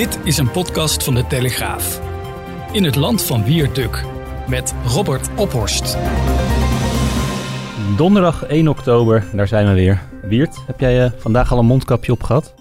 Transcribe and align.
Dit 0.00 0.18
is 0.24 0.38
een 0.38 0.50
podcast 0.50 1.04
van 1.04 1.14
de 1.14 1.26
Telegraaf. 1.26 2.00
In 2.72 2.84
het 2.84 2.96
land 2.96 3.22
van 3.22 3.44
Wierduk 3.44 4.04
met 4.48 4.74
Robert 4.86 5.28
Ophorst. 5.36 5.96
Donderdag 7.96 8.44
1 8.44 8.68
oktober, 8.68 9.28
daar 9.32 9.48
zijn 9.48 9.66
we 9.66 9.72
weer. 9.72 10.02
Wiert, 10.22 10.56
heb 10.66 10.80
jij 10.80 11.04
uh, 11.04 11.10
vandaag 11.16 11.52
al 11.52 11.58
een 11.58 11.66
mondkapje 11.66 12.12
op 12.12 12.22
gehad? 12.22 12.54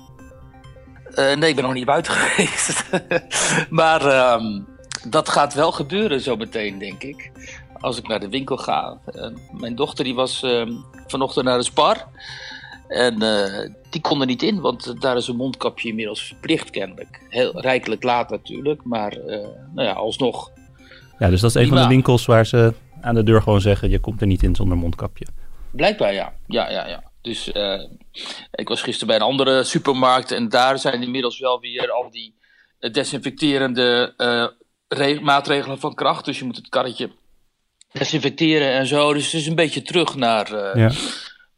Uh, 1.10 1.36
nee, 1.36 1.50
ik 1.50 1.56
ben 1.56 1.64
nog 1.64 1.74
niet 1.74 1.86
buiten 1.86 2.14
geweest. 2.22 2.84
maar 3.70 4.06
uh, 4.06 4.62
dat 5.08 5.30
gaat 5.30 5.54
wel 5.54 5.72
gebeuren 5.72 6.22
zo 6.22 6.36
meteen, 6.36 6.80
denk 6.80 7.04
ik. 7.04 7.32
Als 7.80 7.98
ik 7.98 8.08
naar 8.08 8.20
de 8.20 8.30
winkel 8.30 8.58
ga. 8.58 8.98
Uh, 9.12 9.28
mijn 9.52 9.76
dochter 9.76 10.04
die 10.04 10.16
was 10.16 10.44
ehm, 10.44 10.72
vanochtend 11.08 11.46
naar 11.46 11.58
de 11.58 11.64
Spar. 11.64 12.08
En 12.90 13.24
uh, 13.24 13.70
die 13.90 14.02
kon 14.02 14.20
er 14.20 14.26
niet 14.26 14.44
in, 14.44 14.60
want 14.60 15.02
daar 15.02 15.18
is 15.18 15.28
een 15.28 15.36
mondkapje 15.36 15.90
inmiddels 15.90 16.24
verplicht 16.24 16.70
kennelijk. 16.70 17.22
Heel 17.30 17.62
rijkelijk 17.62 18.04
laat 18.04 18.30
natuurlijk, 18.30 18.84
maar 18.84 19.18
uh, 19.18 19.26
nou 19.74 19.88
ja, 19.88 19.92
alsnog. 19.92 20.52
Ja, 21.20 21.30
dus 21.30 21.42
dat 21.42 21.56
is 21.56 21.62
een 21.62 21.68
van 21.68 21.82
de 21.82 21.88
winkels 21.88 22.26
waar 22.26 22.46
ze 22.46 22.74
aan 23.02 23.16
de 23.16 23.24
deur 23.24 23.42
gewoon 23.42 23.62
zeggen: 23.62 23.90
je 23.90 24.00
komt 24.00 24.22
er 24.22 24.28
niet 24.28 24.44
in 24.44 24.56
zonder 24.56 24.78
mondkapje. 24.78 25.26
Blijkbaar 25.72 26.14
ja, 26.14 26.34
ja, 26.48 26.70
ja, 26.70 26.88
ja. 26.88 27.04
Dus 27.22 27.52
uh, 27.54 27.82
ik 28.52 28.68
was 28.68 28.82
gisteren 28.82 29.08
bij 29.08 29.16
een 29.16 29.32
andere 29.32 29.64
supermarkt 29.64 30.32
en 30.32 30.50
daar 30.50 30.80
zijn 30.80 31.02
inmiddels 31.02 31.40
wel 31.40 31.60
weer 31.60 31.92
al 31.92 32.10
die 32.12 32.36
desinfecterende 32.92 34.14
maatregelen 35.22 35.80
van 35.80 35.96
kracht. 35.96 36.26
Dus 36.26 36.40
je 36.40 36.46
moet 36.46 36.56
het 36.56 36.70
karretje 36.70 37.12
desinfecteren 37.92 38.72
en 38.72 38.88
zo. 38.88 39.14
Dus 39.14 39.26
het 39.26 39.42
is 39.42 39.48
een 39.48 39.56
beetje 39.56 39.82
terug 39.82 40.16
naar. 40.16 40.78
Ja 40.78 40.92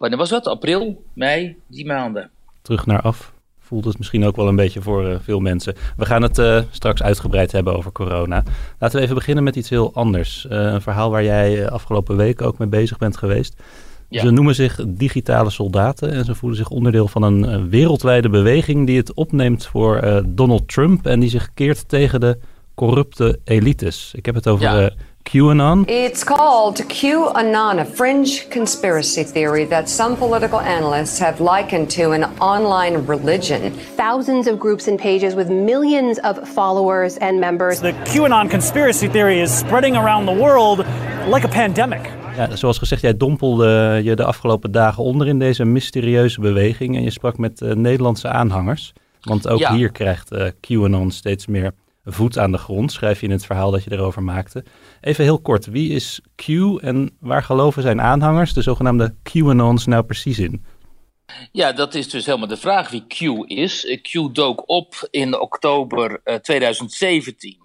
Wanneer 0.02 0.20
was 0.20 0.30
dat? 0.30 0.48
April, 0.48 1.04
mei, 1.14 1.56
die 1.68 1.86
maanden. 1.86 2.30
Terug 2.62 2.86
naar 2.86 3.02
af. 3.02 3.34
Voelt 3.60 3.86
het 3.86 3.98
misschien 3.98 4.26
ook 4.26 4.36
wel 4.36 4.48
een 4.48 4.56
beetje 4.56 4.82
voor 4.82 5.10
uh, 5.10 5.16
veel 5.20 5.40
mensen. 5.40 5.76
We 5.98 6.06
gaan 6.06 6.22
het 6.22 6.38
uh, 6.38 6.62
straks 6.72 7.04
uitgebreid 7.04 7.52
hebben 7.52 7.76
over 7.76 7.92
corona. 7.92 8.44
Laten 8.80 8.98
we 8.98 9.04
even 9.04 9.16
beginnen 9.16 9.44
met 9.44 9.56
iets 9.56 9.70
heel 9.70 9.94
anders. 9.94 10.46
Uh, 10.46 10.52
een 10.52 10.82
verhaal 10.82 11.12
waar 11.12 11.24
jij 11.24 11.70
afgelopen 11.70 12.18
week 12.18 12.42
ook 12.42 12.58
mee 12.58 12.68
bezig 12.68 12.98
bent 12.98 13.18
geweest. 13.18 13.62
Ja. 14.10 14.22
Ze 14.22 14.32
noemen 14.32 14.56
zich 14.56 14.80
digitale 14.88 15.50
soldaten 15.50 16.12
en 16.12 16.26
ze 16.26 16.36
voelen 16.36 16.58
zich 16.58 16.70
onderdeel 16.70 17.08
van 17.08 17.24
een 17.24 17.70
wereldwijde 17.70 18.30
beweging 18.30 18.88
die 18.88 18.98
het 18.98 19.14
opneemt 19.14 19.66
voor 19.66 20.24
Donald 20.28 20.68
Trump 20.68 21.06
en 21.06 21.20
die 21.20 21.30
zich 21.30 21.54
keert 21.54 21.90
tegen 21.90 22.20
de 22.20 22.38
corrupte 22.76 23.40
elites. 23.44 24.14
Ik 24.16 24.26
heb 24.26 24.36
het 24.36 24.48
over 24.48 24.82
ja. 24.82 24.92
QAnon? 25.24 25.86
It's 25.88 26.24
called 26.24 26.78
QAnon, 26.90 27.80
a 27.80 27.86
fringe 27.86 28.50
conspiracy 28.50 29.24
theory 29.24 29.66
that 29.66 29.90
some 29.90 30.16
political 30.16 30.60
analysts 30.60 31.20
have 31.20 31.40
likened 31.40 31.90
to 31.92 32.12
an 32.12 32.24
online 32.40 33.06
religion. 33.06 33.72
Thousands 33.96 34.48
of 34.48 34.60
groups 34.60 34.88
and 34.88 35.00
pages 35.00 35.34
with 35.34 35.50
millions 35.50 36.20
of 36.20 36.48
followers 36.48 37.18
and 37.18 37.40
members. 37.40 37.80
The 37.80 37.94
QAnon 38.04 38.50
conspiracy 38.50 39.08
theory 39.08 39.42
is 39.42 39.58
spreading 39.58 39.96
around 39.96 40.26
the 40.26 40.36
world 40.36 40.86
like 41.28 41.46
a 41.46 41.50
pandemic. 41.50 42.12
Ja, 42.36 42.56
zoals 42.56 42.78
gezegd, 42.78 43.02
jij 43.02 43.18
dompelde 43.18 44.02
je 44.04 44.16
de 44.16 44.26
afgelopen 44.26 44.72
dagen 44.72 45.04
onder 45.04 45.28
in 45.28 45.40
deze 45.40 45.66
mysterieuze 45.66 46.42
beweging 46.42 46.96
en 46.96 47.04
je 47.04 47.12
sprak 47.12 47.38
met 47.38 47.62
uh, 47.62 47.74
Nederlandse 47.74 48.28
aanhangers. 48.28 48.94
Want 49.22 49.48
ook 49.48 49.60
ja. 49.60 49.74
hier 49.74 49.92
krijgt 49.92 50.32
uh, 50.32 50.48
QAnon 50.60 51.12
steeds 51.12 51.46
meer 51.46 51.72
voet 52.06 52.38
aan 52.38 52.52
de 52.52 52.58
grond, 52.58 52.92
schrijf 52.92 53.20
je 53.20 53.26
in 53.26 53.32
het 53.32 53.46
verhaal 53.46 53.72
dat 53.72 53.84
je 53.84 53.92
erover 53.92 54.24
maakte. 54.24 54.64
Even 55.02 55.24
heel 55.24 55.42
kort, 55.42 55.66
wie 55.66 55.92
is 55.92 56.22
Q 56.36 56.48
en 56.82 57.18
waar 57.20 57.44
geloven 57.44 57.82
zijn 57.82 58.02
aanhangers, 58.02 58.54
de 58.54 58.62
zogenaamde 58.62 59.16
QAnons, 59.24 59.86
nou 59.86 60.04
precies 60.04 60.40
in? 60.40 60.66
Ja, 61.52 61.72
dat 61.72 61.96
is 61.96 62.10
dus 62.10 62.26
helemaal 62.26 62.48
de 62.48 62.58
vraag 62.58 62.90
wie 62.90 63.08
Q 63.08 63.50
is. 63.50 64.00
Q 64.02 64.36
dook 64.36 64.70
op 64.70 65.08
in 65.10 65.40
oktober 65.40 66.22
uh, 66.24 66.36
2017 66.36 67.58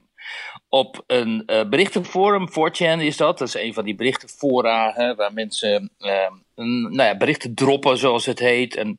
op 0.68 1.04
een 1.06 1.42
uh, 1.46 1.68
berichtenforum, 1.68 2.48
4chan 2.48 3.00
is 3.00 3.16
dat. 3.16 3.38
Dat 3.38 3.48
is 3.48 3.54
een 3.54 3.74
van 3.74 3.84
die 3.84 3.94
berichtenfora 3.94 5.14
waar 5.16 5.32
mensen 5.32 5.90
uh, 5.98 6.10
nou 6.64 7.02
ja, 7.02 7.16
berichten 7.16 7.54
droppen, 7.54 7.98
zoals 7.98 8.26
het 8.26 8.38
heet. 8.38 8.76
En 8.76 8.96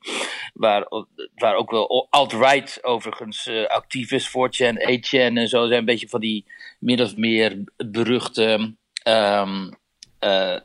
waar, 0.53 0.87
waar 1.35 1.55
ook 1.55 1.71
wel 1.71 2.07
alt-right 2.09 2.79
overigens 2.81 3.47
uh, 3.47 3.65
actief 3.65 4.11
is, 4.11 4.29
4chan, 4.29 4.77
8chan 4.77 5.37
en 5.37 5.47
zo. 5.47 5.67
zijn 5.67 5.79
een 5.79 5.85
beetje 5.85 6.09
van 6.09 6.19
die 6.19 6.45
min 6.79 7.01
of 7.01 7.15
meer 7.15 7.63
beruchte... 7.77 8.75
Um, 9.07 9.69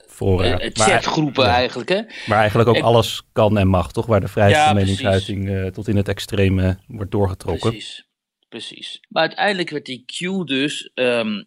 Fora. 0.09 0.59
chatgroepen 0.73 1.45
ja. 1.45 1.55
eigenlijk. 1.55 1.89
Hè? 1.89 2.01
Maar 2.27 2.39
eigenlijk 2.39 2.69
ook 2.69 2.81
alles 2.81 3.23
kan 3.33 3.59
en 3.59 3.69
mag, 3.69 3.93
toch? 3.93 4.07
Waar 4.07 4.21
de 4.21 4.29
vrijheid 4.29 4.57
ja, 4.57 4.67
van 4.67 4.75
meningsuiting 4.75 5.71
tot 5.73 5.89
in 5.89 5.97
het 5.97 6.09
extreme 6.09 6.79
wordt 6.87 7.11
doorgetrokken. 7.11 7.71
Precies 7.71 8.11
precies. 8.53 9.01
Maar 9.09 9.23
uiteindelijk 9.23 9.71
werd 9.71 9.87
die 9.87 10.05
Q 10.07 10.47
dus 10.47 10.91
um, 10.95 11.45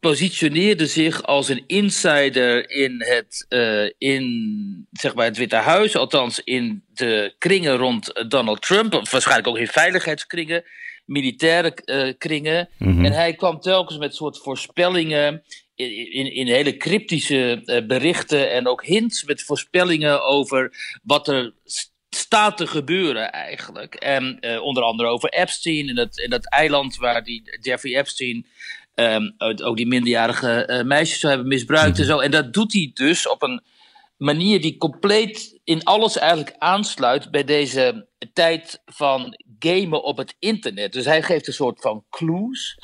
positioneerde 0.00 0.86
zich 0.86 1.22
als 1.22 1.48
een 1.48 1.64
insider 1.66 2.70
in 2.70 3.02
het, 3.02 3.46
uh, 3.48 3.90
in, 3.98 4.86
zeg 4.92 5.14
maar 5.14 5.24
het 5.24 5.36
Witte 5.36 5.56
Huis, 5.56 5.96
althans 5.96 6.40
in 6.44 6.84
de 6.94 7.34
kringen 7.38 7.76
rond 7.76 8.24
Donald 8.28 8.62
Trump, 8.62 8.92
waarschijnlijk 8.92 9.48
ook 9.48 9.58
in 9.58 9.66
veiligheidskringen, 9.66 10.64
militaire 11.04 11.78
uh, 11.84 12.12
kringen. 12.18 12.68
Mm 12.78 12.92
-hmm. 12.92 13.04
En 13.04 13.12
hij 13.12 13.34
kwam 13.34 13.60
telkens 13.60 13.98
met 13.98 14.14
soort 14.14 14.38
voorspellingen 14.38 15.42
in, 15.74 16.12
in, 16.12 16.34
in, 16.34 16.46
hele 16.46 16.76
cryptische 16.76 17.62
uh, 17.64 17.86
berichten 17.86 18.50
en 18.52 18.66
ook 18.66 18.84
hints 18.84 19.24
met 19.24 19.42
voorspellingen 19.42 20.24
over 20.24 20.72
wat 21.02 21.28
er 21.28 21.54
staat 22.08 22.56
te 22.56 22.66
gebeuren 22.66 23.32
eigenlijk. 23.32 23.94
En 23.94 24.38
onder 24.62 24.82
andere 24.82 25.08
over 25.08 25.28
Epstein 25.28 25.88
en 25.88 25.94
dat, 25.94 26.18
en 26.18 26.30
dat 26.30 26.50
eiland 26.50 26.96
waar 26.96 27.24
die 27.24 27.58
Jeffrey 27.60 27.98
Epstein 27.98 28.46
um, 29.00 29.34
ook 29.64 29.76
die 29.76 29.86
minderjarige 29.86 30.68
uh, 30.70 30.82
meisjes 30.82 31.20
zou 31.20 31.32
hebben 31.32 31.50
misbruikt 31.50 31.98
en 31.98 32.04
zo. 32.04 32.18
En 32.18 32.30
dat 32.30 32.52
doet 32.52 32.72
hij 32.72 32.90
dus 32.94 33.28
op 33.28 33.42
een 33.42 33.62
manier 34.16 34.60
die 34.60 34.76
compleet 34.76 35.60
in 35.64 35.84
alles 35.84 36.18
eigenlijk 36.18 36.54
aansluit 36.58 37.30
bij 37.30 37.44
deze 37.44 38.06
tijd 38.32 38.82
van 38.84 39.38
gamen 39.58 40.02
op 40.02 40.16
het 40.16 40.36
internet. 40.38 40.92
Dus 40.92 41.04
hij 41.04 41.22
geeft 41.22 41.46
een 41.46 41.52
soort 41.52 41.80
van 41.80 42.04
clues. 42.10 42.78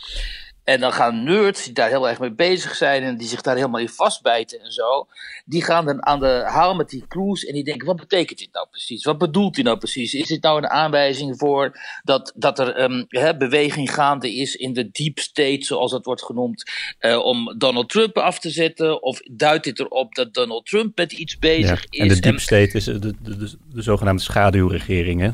En 0.64 0.80
dan 0.80 0.92
gaan 0.92 1.24
nerds 1.24 1.64
die 1.64 1.72
daar 1.72 1.88
heel 1.88 2.08
erg 2.08 2.18
mee 2.18 2.32
bezig 2.32 2.74
zijn 2.74 3.02
en 3.02 3.16
die 3.16 3.28
zich 3.28 3.40
daar 3.40 3.56
helemaal 3.56 3.80
in 3.80 3.88
vastbijten 3.88 4.60
en 4.60 4.72
zo, 4.72 5.06
die 5.44 5.64
gaan 5.64 5.84
dan 5.84 6.06
aan 6.06 6.20
de 6.20 6.42
haal 6.46 6.74
met 6.74 6.88
die 6.88 7.04
clues 7.08 7.44
en 7.44 7.54
die 7.54 7.64
denken: 7.64 7.86
wat 7.86 7.96
betekent 7.96 8.38
dit 8.38 8.48
nou 8.52 8.66
precies? 8.70 9.04
Wat 9.04 9.18
bedoelt 9.18 9.54
hij 9.54 9.64
nou 9.64 9.78
precies? 9.78 10.14
Is 10.14 10.26
dit 10.26 10.42
nou 10.42 10.58
een 10.58 10.68
aanwijzing 10.68 11.38
voor 11.38 11.80
dat, 12.02 12.32
dat 12.36 12.58
er 12.58 12.80
um, 12.80 13.06
beweging 13.38 13.94
gaande 13.94 14.34
is 14.34 14.56
in 14.56 14.72
de 14.72 14.90
deep 14.90 15.18
state, 15.18 15.64
zoals 15.64 15.90
dat 15.90 16.04
wordt 16.04 16.24
genoemd, 16.24 16.70
uh, 17.00 17.18
om 17.18 17.58
Donald 17.58 17.88
Trump 17.88 18.18
af 18.18 18.38
te 18.38 18.50
zetten? 18.50 19.02
Of 19.02 19.20
duidt 19.30 19.64
dit 19.64 19.80
erop 19.80 20.14
dat 20.14 20.34
Donald 20.34 20.66
Trump 20.66 20.96
met 20.96 21.12
iets 21.12 21.38
bezig 21.38 21.86
ja, 21.90 22.00
en 22.00 22.06
is? 22.06 22.10
En 22.10 22.20
de 22.20 22.20
deep 22.20 22.40
state 22.40 22.76
is 22.76 22.84
de, 22.84 22.98
de, 22.98 23.14
de, 23.22 23.58
de 23.72 23.82
zogenaamde 23.82 24.22
schaduwregering, 24.22 25.20
hè? 25.20 25.30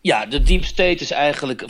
Ja, 0.00 0.26
de 0.26 0.42
deep 0.42 0.64
state 0.64 1.02
is 1.02 1.10
eigenlijk 1.10 1.64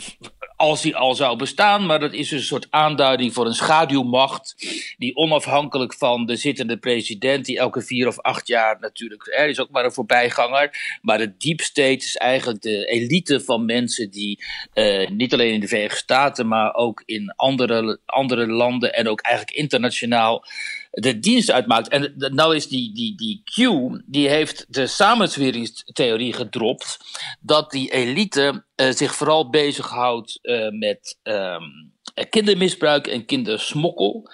als 0.61 0.81
die 0.81 0.95
al 0.95 1.15
zou 1.15 1.37
bestaan, 1.37 1.85
maar 1.85 1.99
dat 1.99 2.13
is 2.13 2.29
dus 2.29 2.39
een 2.39 2.45
soort 2.45 2.67
aanduiding 2.69 3.33
voor 3.33 3.45
een 3.45 3.53
schaduwmacht 3.53 4.55
die 4.97 5.15
onafhankelijk 5.15 5.93
van 5.93 6.25
de 6.25 6.35
zittende 6.35 6.77
president, 6.77 7.45
die 7.45 7.57
elke 7.59 7.81
vier 7.81 8.07
of 8.07 8.19
acht 8.19 8.47
jaar 8.47 8.77
natuurlijk, 8.79 9.27
er 9.27 9.49
is 9.49 9.59
ook 9.59 9.69
maar 9.69 9.85
een 9.85 9.91
voorbijganger, 9.91 10.97
maar 11.01 11.17
de 11.17 11.37
deep 11.37 11.61
state 11.61 11.95
is 11.95 12.15
eigenlijk 12.15 12.61
de 12.61 12.85
elite 12.85 13.41
van 13.41 13.65
mensen 13.65 14.11
die 14.11 14.43
uh, 14.73 15.09
niet 15.09 15.33
alleen 15.33 15.53
in 15.53 15.59
de 15.59 15.67
Verenigde 15.67 15.97
Staten, 15.97 16.47
maar 16.47 16.73
ook 16.73 17.03
in 17.05 17.33
andere, 17.35 17.99
andere 18.05 18.47
landen 18.47 18.93
en 18.93 19.07
ook 19.07 19.21
eigenlijk 19.21 19.57
internationaal 19.57 20.45
de 20.91 21.19
dienst 21.19 21.51
uitmaakt. 21.51 21.87
En 21.87 22.13
nou 22.15 22.55
is 22.55 22.67
die, 22.67 22.93
die, 22.93 23.15
die 23.15 23.41
Q, 23.43 23.57
die 24.05 24.29
heeft 24.29 24.65
de 24.69 24.87
samenzweringstheorie 24.87 26.33
gedropt, 26.33 26.97
dat 27.39 27.71
die 27.71 27.91
elite 27.91 28.65
uh, 28.75 28.91
zich 28.91 29.15
vooral 29.15 29.49
bezighoudt 29.49 30.39
uh, 30.41 30.69
met 30.69 31.19
um, 31.23 31.93
kindermisbruik 32.29 33.07
en 33.07 33.25
kindersmokkel. 33.25 34.29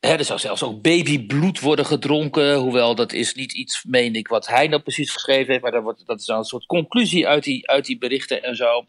Hè, 0.00 0.12
er 0.12 0.24
zou 0.24 0.38
zelfs 0.38 0.62
ook 0.62 0.82
babybloed 0.82 1.60
worden 1.60 1.86
gedronken. 1.86 2.54
Hoewel 2.54 2.94
dat 2.94 3.12
is 3.12 3.34
niet 3.34 3.52
iets, 3.52 3.84
meen 3.84 4.14
ik, 4.14 4.28
wat 4.28 4.46
hij 4.46 4.68
nou 4.68 4.82
precies 4.82 5.10
geschreven 5.10 5.50
heeft. 5.50 5.62
Maar 5.62 5.72
dat, 5.72 5.82
wordt, 5.82 6.06
dat 6.06 6.20
is 6.20 6.26
dan 6.26 6.38
een 6.38 6.44
soort 6.44 6.66
conclusie 6.66 7.26
uit 7.26 7.44
die, 7.44 7.68
uit 7.68 7.84
die 7.84 7.98
berichten 7.98 8.42
en 8.42 8.56
zo. 8.56 8.84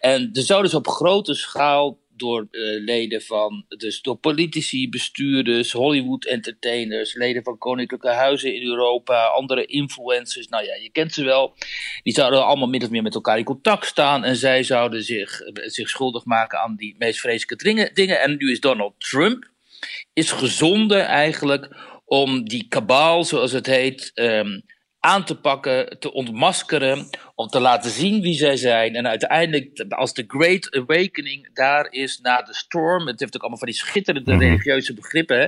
En 0.00 0.30
er 0.32 0.42
zou 0.42 0.62
dus 0.62 0.74
op 0.74 0.88
grote 0.88 1.34
schaal 1.34 1.98
door 2.22 2.48
uh, 2.50 2.84
leden 2.84 3.22
van, 3.22 3.64
dus 3.68 4.02
door 4.02 4.16
politici, 4.16 4.88
bestuurders, 4.88 5.72
Hollywood 5.72 6.24
entertainers, 6.24 7.14
leden 7.14 7.42
van 7.42 7.58
koninklijke 7.58 8.08
huizen 8.08 8.54
in 8.54 8.62
Europa, 8.62 9.24
andere 9.24 9.66
influencers. 9.66 10.48
Nou 10.48 10.64
ja, 10.64 10.74
je 10.74 10.90
kent 10.90 11.12
ze 11.12 11.24
wel. 11.24 11.54
Die 12.02 12.14
zouden 12.14 12.44
allemaal 12.44 12.68
min 12.68 12.82
of 12.82 12.90
meer 12.90 13.02
met 13.02 13.14
elkaar 13.14 13.38
in 13.38 13.44
contact 13.44 13.86
staan 13.86 14.24
en 14.24 14.36
zij 14.36 14.62
zouden 14.62 15.02
zich, 15.02 15.40
zich 15.52 15.88
schuldig 15.88 16.24
maken 16.24 16.58
aan 16.58 16.76
die 16.76 16.94
meest 16.98 17.20
vreselijke 17.20 17.92
dingen. 17.94 18.20
En 18.20 18.36
nu 18.36 18.50
is 18.50 18.60
Donald 18.60 18.94
Trump 18.98 19.50
is 20.12 20.30
gezonden 20.30 21.06
eigenlijk 21.06 21.68
om 22.04 22.48
die 22.48 22.66
kabaal, 22.68 23.24
zoals 23.24 23.52
het 23.52 23.66
heet, 23.66 24.12
um, 24.14 24.62
aan 25.04 25.24
te 25.24 25.34
pakken, 25.34 25.98
te 25.98 26.12
ontmaskeren, 26.12 27.08
om 27.34 27.48
te 27.48 27.60
laten 27.60 27.90
zien 27.90 28.20
wie 28.20 28.34
zij 28.34 28.56
zijn. 28.56 28.94
En 28.94 29.06
uiteindelijk, 29.06 29.84
als 29.88 30.14
de 30.14 30.24
Great 30.26 30.76
Awakening 30.76 31.54
daar 31.54 31.86
is 31.90 32.18
na 32.20 32.42
de 32.42 32.54
storm, 32.54 33.06
het 33.06 33.20
heeft 33.20 33.34
ook 33.34 33.40
allemaal 33.40 33.58
van 33.58 33.68
die 33.68 33.76
schitterende 33.76 34.36
religieuze 34.36 34.94
begrippen. 34.94 35.40
Hè? 35.40 35.46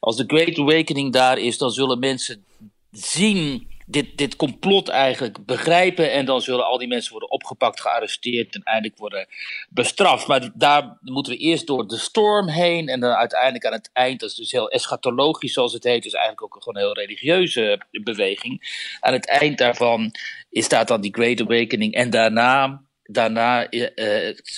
Als 0.00 0.16
de 0.16 0.24
Great 0.26 0.58
Awakening 0.58 1.12
daar 1.12 1.38
is, 1.38 1.58
dan 1.58 1.70
zullen 1.70 1.98
mensen 1.98 2.44
zien 2.90 3.66
dit, 3.90 4.18
dit 4.18 4.36
complot 4.36 4.88
eigenlijk 4.88 5.46
begrijpen. 5.46 6.12
En 6.12 6.24
dan 6.24 6.40
zullen 6.40 6.66
al 6.66 6.78
die 6.78 6.88
mensen 6.88 7.10
worden 7.10 7.30
opgepakt, 7.30 7.80
gearresteerd 7.80 8.54
en 8.54 8.62
eindelijk 8.62 8.98
worden 8.98 9.26
bestraft. 9.68 10.26
Maar 10.26 10.50
daar 10.54 10.98
moeten 11.00 11.32
we 11.32 11.38
eerst 11.38 11.66
door 11.66 11.86
de 11.86 11.98
storm 11.98 12.48
heen. 12.48 12.88
En 12.88 13.00
dan 13.00 13.12
uiteindelijk 13.12 13.64
aan 13.64 13.72
het 13.72 13.90
eind, 13.92 14.20
dat 14.20 14.30
is 14.30 14.36
dus 14.36 14.52
heel 14.52 14.70
eschatologisch 14.70 15.52
zoals 15.52 15.72
het 15.72 15.84
heet. 15.84 16.02
Dus 16.02 16.12
eigenlijk 16.12 16.42
ook 16.42 16.62
gewoon 16.62 16.82
een 16.82 16.88
heel 16.88 17.04
religieuze 17.04 17.80
beweging. 17.90 18.86
Aan 19.00 19.12
het 19.12 19.26
eind 19.26 19.58
daarvan 19.58 20.14
staat 20.50 20.88
dan 20.88 21.00
die 21.00 21.14
Great 21.14 21.40
Awakening. 21.40 21.94
En 21.94 22.10
daarna 22.10 22.82
daarna 23.10 23.72
uh, 23.72 23.86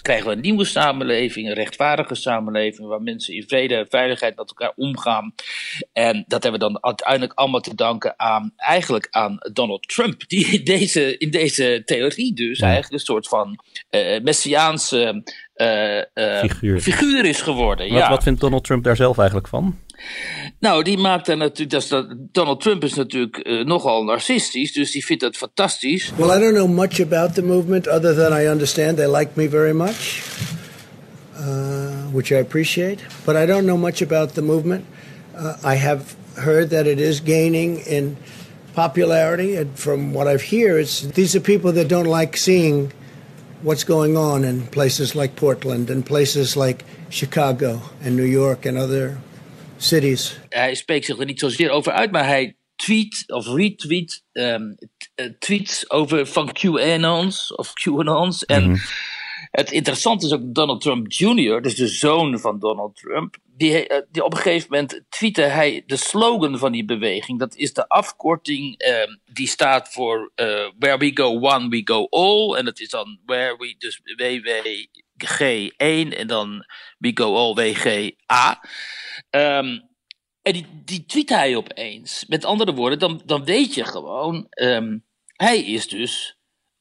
krijgen 0.02 0.26
we 0.26 0.32
een 0.32 0.41
nieuwe 0.41 0.64
samenleving, 0.64 1.49
een 1.49 1.55
rechtvaardige 1.55 2.14
samenleving, 2.14 2.88
waar 2.88 3.02
mensen 3.02 3.35
in 3.35 3.44
vrede 3.47 3.75
en 3.75 3.87
veiligheid 3.88 4.37
met 4.37 4.49
elkaar 4.49 4.73
omgaan. 4.76 5.35
En 5.93 6.25
dat 6.26 6.43
hebben 6.43 6.61
we 6.61 6.73
dan 6.73 6.85
uiteindelijk 6.85 7.32
allemaal 7.32 7.61
te 7.61 7.75
danken 7.75 8.14
aan, 8.17 8.52
eigenlijk 8.56 9.06
aan 9.11 9.38
Donald 9.52 9.88
Trump, 9.88 10.29
die 10.29 10.47
in 10.47 10.64
deze, 10.64 11.19
in 11.19 11.31
deze 11.31 11.82
theorie 11.85 12.35
dus 12.35 12.61
eigenlijk 12.61 12.93
een 12.93 12.99
soort 12.99 13.29
van 13.29 13.58
uh, 13.91 14.20
messiaanse 14.20 15.23
uh, 15.56 16.38
figuur. 16.38 16.81
figuur. 16.81 17.25
is 17.25 17.41
geworden. 17.41 17.88
Wat, 17.88 17.99
ja. 17.99 18.08
wat 18.08 18.23
vindt 18.23 18.41
Donald 18.41 18.64
Trump 18.64 18.85
daar 18.85 18.97
zelf 18.97 19.19
eigenlijk 19.19 19.49
van? 19.49 19.79
Nou, 20.58 20.82
die 20.82 20.99
maakt 20.99 21.26
daar 21.26 21.37
natuurlijk. 21.37 21.70
Dat 21.70 21.82
is 21.82 21.88
dat, 21.88 22.06
Donald 22.32 22.61
Trump 22.61 22.85
is 22.85 22.94
natuurlijk 22.94 23.47
uh, 23.47 23.64
nogal 23.64 24.05
narcistisch, 24.05 24.73
dus 24.73 24.91
die 24.91 25.05
vindt 25.05 25.23
dat 25.23 25.37
fantastisch. 25.37 26.12
Well, 26.17 26.37
I 26.37 26.41
don't 26.41 26.55
know 26.55 26.69
much 26.69 27.00
about 27.00 27.35
the 27.35 27.43
movement 27.43 27.88
other 27.88 28.14
than 28.14 28.41
I 28.41 28.47
understand 28.47 28.97
they 28.97 29.19
like 29.19 29.31
me 29.35 29.49
very 29.49 29.73
much, 29.73 30.23
uh, 31.37 32.12
which 32.12 32.31
I 32.31 32.38
appreciate. 32.38 33.02
But 33.25 33.37
I 33.37 33.47
don't 33.47 33.64
know 33.64 33.79
much 33.79 34.02
about 34.02 34.32
the 34.32 34.43
movement. 34.43 34.85
Uh, 35.37 35.73
I 35.73 35.76
have 35.76 36.02
heard 36.35 36.70
that 36.70 36.87
it 36.87 36.99
is 36.99 37.20
gaining 37.20 37.79
in 37.87 38.17
popularity, 38.75 39.56
and 39.56 39.79
from 39.79 40.12
what 40.12 40.26
I've 40.26 40.50
heard, 40.50 40.81
it's 40.81 41.00
these 41.00 41.37
are 41.37 41.43
people 41.43 41.73
that 41.73 41.88
don't 41.88 42.20
like 42.20 42.37
seeing 42.37 42.93
what's 43.62 43.85
going 43.85 44.17
on 44.17 44.44
in 44.44 44.67
places 44.67 45.14
like 45.14 45.35
Portland 45.35 45.91
and 45.91 46.05
places 46.05 46.56
like 46.56 46.85
Chicago 47.11 47.81
and 48.02 48.17
New 48.17 48.25
York 48.25 48.67
and 48.67 48.79
other 48.79 49.19
cities. 49.82 50.38
Hij 50.49 50.75
spreekt 50.75 51.05
zich 51.05 51.19
er 51.19 51.25
niet 51.25 51.41
zozeer 51.41 51.71
over 51.71 51.93
uit, 51.93 52.11
maar 52.11 52.27
hij 52.27 52.56
tweet 52.77 53.25
of 53.27 53.47
retweet 53.47 54.23
um, 54.32 54.77
tweets 55.38 55.91
over 55.91 56.27
van 56.27 56.53
QAnons 56.53 57.55
of 57.55 57.73
QAnons. 57.73 58.44
En 58.44 58.62
mm 58.62 58.69
-hmm. 58.69 58.82
Het 59.50 59.70
interessante 59.70 60.26
is 60.26 60.32
ook 60.32 60.55
Donald 60.55 60.81
Trump 60.81 61.12
Jr., 61.12 61.62
dus 61.62 61.75
de 61.75 61.88
zoon 61.88 62.38
van 62.38 62.58
Donald 62.58 62.97
Trump, 62.97 63.37
die, 63.44 63.87
die 64.11 64.25
op 64.25 64.32
een 64.32 64.38
gegeven 64.38 64.69
moment 64.70 65.02
tweette 65.08 65.43
hij 65.43 65.82
de 65.87 65.97
slogan 65.97 66.58
van 66.58 66.73
die 66.73 66.85
beweging. 66.85 67.38
Dat 67.38 67.56
is 67.56 67.73
de 67.73 67.88
afkorting 67.88 68.85
um, 68.87 69.20
die 69.25 69.49
staat 69.49 69.93
voor 69.93 70.32
uh, 70.37 70.69
Where 70.79 70.99
we 70.99 71.11
go 71.14 71.41
one, 71.41 71.69
we 71.69 71.81
go 71.85 72.06
all. 72.11 72.56
En 72.56 72.64
dat 72.64 72.81
is 72.81 72.88
dan 72.88 73.19
Where 73.25 73.56
we, 73.56 73.75
dus 73.79 74.00
WWG1 74.00 76.17
en 76.17 76.26
dan 76.26 76.64
we 76.99 77.11
go 77.14 77.37
all 77.37 77.55
WGA. 77.55 78.61
Um, 79.31 79.88
en 80.43 80.52
die, 80.52 80.67
die 80.85 81.05
tweet 81.06 81.29
hij 81.29 81.56
opeens. 81.56 82.25
Met 82.29 82.44
andere 82.44 82.75
woorden, 82.75 82.99
dan, 82.99 83.23
dan 83.25 83.44
weet 83.44 83.75
je 83.75 83.85
gewoon, 83.85 84.47
um, 84.50 85.05
hij 85.37 85.58
is 85.58 85.88
dus 85.88 86.40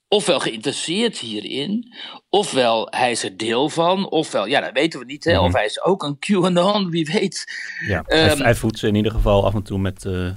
ofwel 0.10 0.40
geïnteresseerd 0.40 1.18
hierin, 1.18 1.94
ofwel 2.30 2.88
hij 2.90 3.12
is 3.12 3.24
er 3.24 3.38
deel 3.38 3.70
van, 3.70 4.10
ofwel, 4.10 4.46
ja, 4.46 4.62
dat 4.62 4.74
weten 4.74 5.00
we 5.00 5.06
niet, 5.06 5.24
hè, 5.24 5.32
mm 5.32 5.38
-hmm. 5.38 5.48
of 5.48 5.54
hij 5.54 5.66
is 5.66 5.84
ook 5.84 6.04
een 6.04 6.20
QAnon, 6.20 6.90
wie 6.90 7.06
weet. 7.06 7.46
Ja, 7.88 7.98
um, 7.98 8.06
hij, 8.08 8.36
hij 8.36 8.56
voedt 8.56 8.80
ze 8.80 8.88
in 8.88 8.96
ieder 8.96 9.12
geval 9.12 9.46
af 9.46 9.54
en 9.54 9.64
toe 9.64 9.80
met. 9.80 10.06
Uh, 10.06 10.32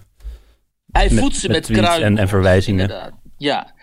hij 0.91 1.11
voedt 1.11 1.37
ze 1.37 1.49
met, 1.49 1.69
met 1.69 1.79
kruiden. 1.79 2.07
En, 2.07 2.19
en 2.19 2.29
verwijzingen. 2.29 2.81
Inderdaad. 2.81 3.22
Ja, 3.43 3.75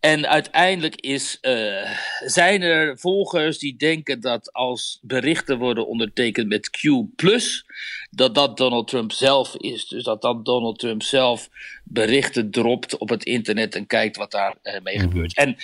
en 0.00 0.28
uiteindelijk 0.28 0.96
is, 0.96 1.38
uh, 1.42 1.90
zijn 2.24 2.62
er 2.62 2.98
volgers 2.98 3.58
die 3.58 3.76
denken 3.76 4.20
dat 4.20 4.52
als 4.52 4.98
berichten 5.02 5.58
worden 5.58 5.86
ondertekend 5.86 6.48
met 6.48 6.70
Q, 6.70 6.82
dat 8.10 8.34
dat 8.34 8.56
Donald 8.56 8.88
Trump 8.88 9.12
zelf 9.12 9.56
is. 9.56 9.88
Dus 9.88 10.04
dat 10.04 10.22
dan 10.22 10.42
Donald 10.42 10.78
Trump 10.78 11.02
zelf 11.02 11.48
berichten 11.84 12.50
dropt 12.50 12.98
op 12.98 13.08
het 13.08 13.24
internet 13.24 13.74
en 13.74 13.86
kijkt 13.86 14.16
wat 14.16 14.30
daar 14.30 14.54
uh, 14.62 14.74
mee 14.82 14.98
-hmm. 14.98 15.08
gebeurt. 15.08 15.36
En 15.36 15.56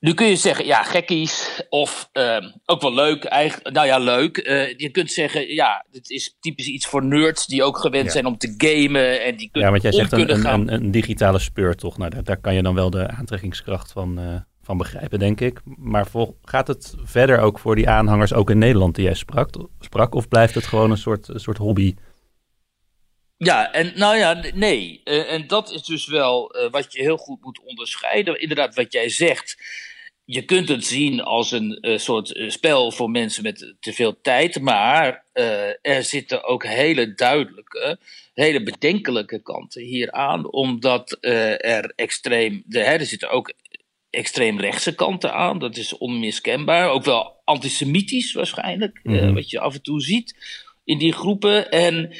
nu 0.00 0.14
kun 0.14 0.26
je 0.26 0.36
zeggen, 0.36 0.66
ja, 0.66 0.82
gekkies, 0.82 1.62
of 1.68 2.10
uh, 2.12 2.46
ook 2.64 2.80
wel 2.80 2.94
leuk, 2.94 3.24
eigenlijk, 3.24 3.74
nou 3.74 3.86
ja, 3.86 3.98
leuk. 3.98 4.48
Uh, 4.48 4.78
je 4.78 4.90
kunt 4.90 5.12
zeggen, 5.12 5.54
ja, 5.54 5.84
het 5.92 6.10
is 6.10 6.36
typisch 6.40 6.66
iets 6.66 6.86
voor 6.86 7.04
nerds 7.04 7.46
die 7.46 7.62
ook 7.62 7.78
gewend 7.78 8.04
ja. 8.04 8.10
zijn 8.10 8.26
om 8.26 8.38
te 8.38 8.54
gamen 8.56 9.22
en 9.24 9.36
die 9.36 9.50
kunnen 9.50 9.62
Ja, 9.62 9.70
want 9.70 9.82
jij 9.82 9.92
zegt 9.92 10.12
een, 10.12 10.40
gaan. 10.40 10.60
een, 10.60 10.72
een, 10.72 10.90
digitale 10.90 11.38
speurtocht, 11.38 11.98
nou, 11.98 12.10
daar, 12.10 12.24
daar, 12.24 12.40
kan 12.40 12.54
je 12.54 12.62
dan 12.62 12.74
wel 12.74 12.90
de 12.90 13.08
aantrekkingskracht 13.08 13.92
van, 13.92 14.20
uh, 14.20 14.36
van 14.62 14.76
begrijpen, 14.76 15.18
denk 15.18 15.40
ik. 15.40 15.60
Maar 15.64 16.06
vol, 16.06 16.38
gaat 16.42 16.66
het 16.66 16.94
verder 17.02 17.38
ook 17.38 17.58
voor 17.58 17.76
die 17.76 17.88
aanhangers, 17.88 18.32
ook 18.32 18.50
in 18.50 18.58
Nederland, 18.58 18.94
die 18.94 19.04
jij 19.04 19.14
sprak, 19.14 19.48
sprak 19.80 20.14
of 20.14 20.28
blijft 20.28 20.54
het 20.54 20.66
gewoon 20.66 20.90
een 20.90 20.96
soort, 20.96 21.28
een 21.28 21.40
soort 21.40 21.58
hobby? 21.58 21.94
Ja, 23.36 23.72
en 23.72 23.92
nou 23.94 24.16
ja, 24.16 24.42
nee. 24.54 25.00
Uh, 25.04 25.32
en 25.32 25.46
dat 25.46 25.70
is 25.70 25.82
dus 25.82 26.06
wel 26.06 26.54
wat 26.70 26.92
je 26.92 27.02
heel 27.02 27.16
goed 27.16 27.42
moet 27.42 27.60
onderscheiden. 27.64 28.40
Inderdaad, 28.40 28.74
wat 28.74 28.92
jij 28.92 29.08
zegt. 29.08 29.56
Je 30.32 30.44
kunt 30.44 30.68
het 30.68 30.84
zien 30.84 31.20
als 31.20 31.52
een 31.52 31.78
uh, 31.80 31.98
soort 31.98 32.44
spel 32.46 32.92
voor 32.92 33.10
mensen 33.10 33.42
met 33.42 33.74
te 33.80 33.92
veel 33.92 34.20
tijd. 34.20 34.60
Maar 34.60 35.24
er 35.82 36.04
zitten 36.04 36.44
ook 36.44 36.64
hele 36.64 37.14
duidelijke, 37.14 37.98
hele 38.34 38.62
bedenkelijke 38.62 39.42
kanten 39.42 39.82
hier 39.82 40.12
aan. 40.12 40.50
Omdat 40.50 41.16
er 41.20 41.92
extreem. 41.96 42.62
De, 42.66 42.78
hè, 42.78 42.92
er 42.92 43.06
zitten 43.06 43.30
ook 43.30 43.52
extreem 44.10 44.60
rechtse 44.60 44.94
kanten 44.94 45.32
aan. 45.32 45.58
Dat 45.58 45.76
is 45.76 45.98
onmiskenbaar. 45.98 46.90
Ook 46.90 47.04
wel 47.04 47.40
antisemitisch 47.44 48.32
waarschijnlijk. 48.32 49.00
Mm 49.02 49.34
wat 49.34 49.50
je 49.50 49.60
af 49.60 49.74
en 49.74 49.82
toe 49.82 50.00
ziet 50.00 50.34
in 50.84 50.98
die 50.98 51.12
groepen. 51.12 51.70
En 51.70 52.14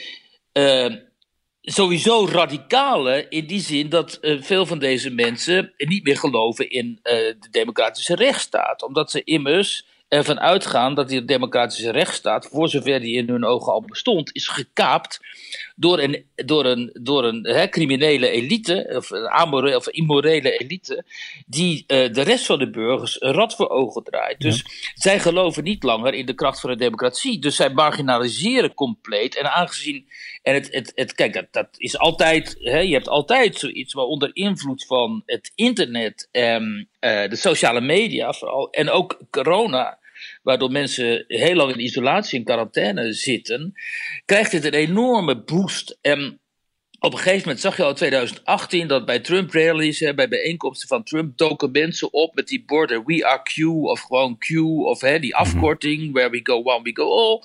sowieso 1.63 2.27
radicale 2.27 3.27
in 3.29 3.47
die 3.47 3.61
zin 3.61 3.89
dat 3.89 4.19
uh, 4.21 4.43
veel 4.43 4.67
van 4.67 4.79
deze 4.79 5.11
mensen 5.11 5.73
niet 5.77 6.05
meer 6.05 6.17
geloven 6.17 6.71
in 6.71 6.87
uh, 6.87 7.13
de 7.13 7.49
democratische 7.51 8.15
rechtsstaat. 8.15 8.83
Omdat 8.83 9.11
ze 9.11 9.25
immers 9.25 9.87
ervan 10.11 10.41
uitgaan 10.41 10.95
dat 10.95 11.09
die 11.09 11.25
democratische 11.25 11.91
rechtsstaat, 11.91 12.47
voor 12.47 12.69
zover 12.69 13.01
die 13.01 13.17
in 13.17 13.29
hun 13.29 13.45
ogen 13.45 13.73
al 13.73 13.83
bestond, 13.83 14.35
is 14.35 14.49
gekaapt 14.49 15.21
door 15.77 15.99
een, 15.99 16.25
door 16.35 16.65
een, 16.65 16.91
door 17.03 17.25
een 17.25 17.47
hè, 17.47 17.69
criminele 17.69 18.29
elite, 18.29 18.93
of 18.97 19.11
een 19.11 19.29
amorele, 19.29 19.77
of 19.77 19.89
immorele 19.89 20.59
elite, 20.59 21.05
die 21.47 21.85
uh, 21.87 22.13
de 22.13 22.23
rest 22.23 22.47
van 22.47 22.59
de 22.59 22.71
burgers 22.71 23.23
een 23.23 23.33
rad 23.33 23.55
voor 23.55 23.69
ogen 23.69 24.03
draait. 24.03 24.41
Dus 24.41 24.57
ja. 24.57 24.93
zij 24.95 25.21
geloven 25.21 25.65
niet 25.65 25.83
langer 25.83 26.15
in 26.15 26.27
de 26.27 26.35
kracht 26.35 26.61
van 26.61 26.71
de 26.71 26.77
democratie. 26.77 27.39
Dus 27.39 27.57
zij 27.57 27.71
marginaliseren 27.71 28.75
compleet. 28.75 29.37
En 29.37 29.53
aangezien, 29.53 30.09
en 30.43 30.55
het, 30.55 30.73
het, 30.73 30.93
het 30.95 31.15
kijk, 31.15 31.33
dat, 31.33 31.47
dat 31.51 31.69
is 31.77 31.99
altijd, 31.99 32.57
hè, 32.59 32.79
je 32.79 32.93
hebt 32.93 33.09
altijd 33.09 33.57
zoiets 33.57 33.95
waar 33.95 34.05
onder 34.05 34.31
invloed 34.33 34.87
van 34.87 35.23
het 35.27 35.53
internet 35.55 36.29
en 36.33 36.89
uh, 37.01 37.29
de 37.29 37.37
sociale 37.37 37.81
media 37.81 38.33
vooral, 38.33 38.71
en 38.71 38.91
ook 38.91 39.21
corona 39.31 39.99
waardoor 40.43 40.71
mensen 40.71 41.25
heel 41.27 41.55
lang 41.55 41.73
in 41.73 41.85
isolatie 41.85 42.39
en 42.39 42.45
quarantaine 42.45 43.13
zitten, 43.13 43.73
krijgt 44.25 44.51
dit 44.51 44.65
een 44.65 44.75
enorme 44.75 45.43
boost. 45.43 45.99
En 46.01 46.41
op 47.03 47.13
een 47.13 47.19
gegeven 47.19 47.41
moment 47.41 47.61
zag 47.61 47.77
je 47.77 47.83
al 47.83 47.89
in 47.89 47.95
2018 47.95 48.89
dat 48.89 49.05
bij 49.05 49.21
Trump 49.21 49.53
rallies, 49.53 50.13
bij 50.15 50.29
bijeenkomsten 50.29 50.89
van 50.89 51.03
Trump, 51.03 51.37
doken 51.37 51.71
mensen 51.71 52.13
op 52.13 52.35
met 52.35 52.47
die 52.49 52.65
borden 52.67 53.03
We 53.05 53.27
are 53.27 53.43
Q 53.43 53.67
of 53.67 54.01
gewoon 54.01 54.39
Q 54.39 54.57
of 54.85 55.01
hè, 55.01 55.19
die 55.19 55.37
afkorting, 55.37 56.13
where 56.13 56.31
we 56.31 56.41
go 56.43 56.63
one, 56.63 56.83
we 56.83 56.91
go 56.93 57.11
all. 57.11 57.43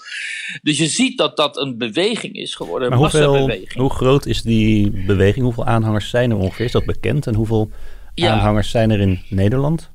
Dus 0.62 0.78
je 0.78 0.88
ziet 0.88 1.18
dat 1.18 1.38
dat 1.38 1.58
een 1.58 1.78
beweging 1.78 2.36
is 2.36 2.56
geworden, 2.56 2.92
een 2.92 2.98
massabeweging. 2.98 3.74
Hoe 3.74 3.90
groot 3.90 4.26
is 4.26 4.42
die 4.42 4.92
beweging? 5.06 5.46
Hoeveel 5.46 5.66
aanhangers 5.66 6.10
zijn 6.10 6.32
er 6.32 6.38
ongeveer? 6.38 6.66
Is 6.66 6.72
dat 6.72 6.86
bekend? 6.86 7.28
En 7.28 7.36
hoeveel 7.36 7.70
ja. 8.14 8.32
aanhangers 8.32 8.70
zijn 8.70 8.92
er 8.92 9.00
in 9.00 9.22
Nederland? 9.30 9.92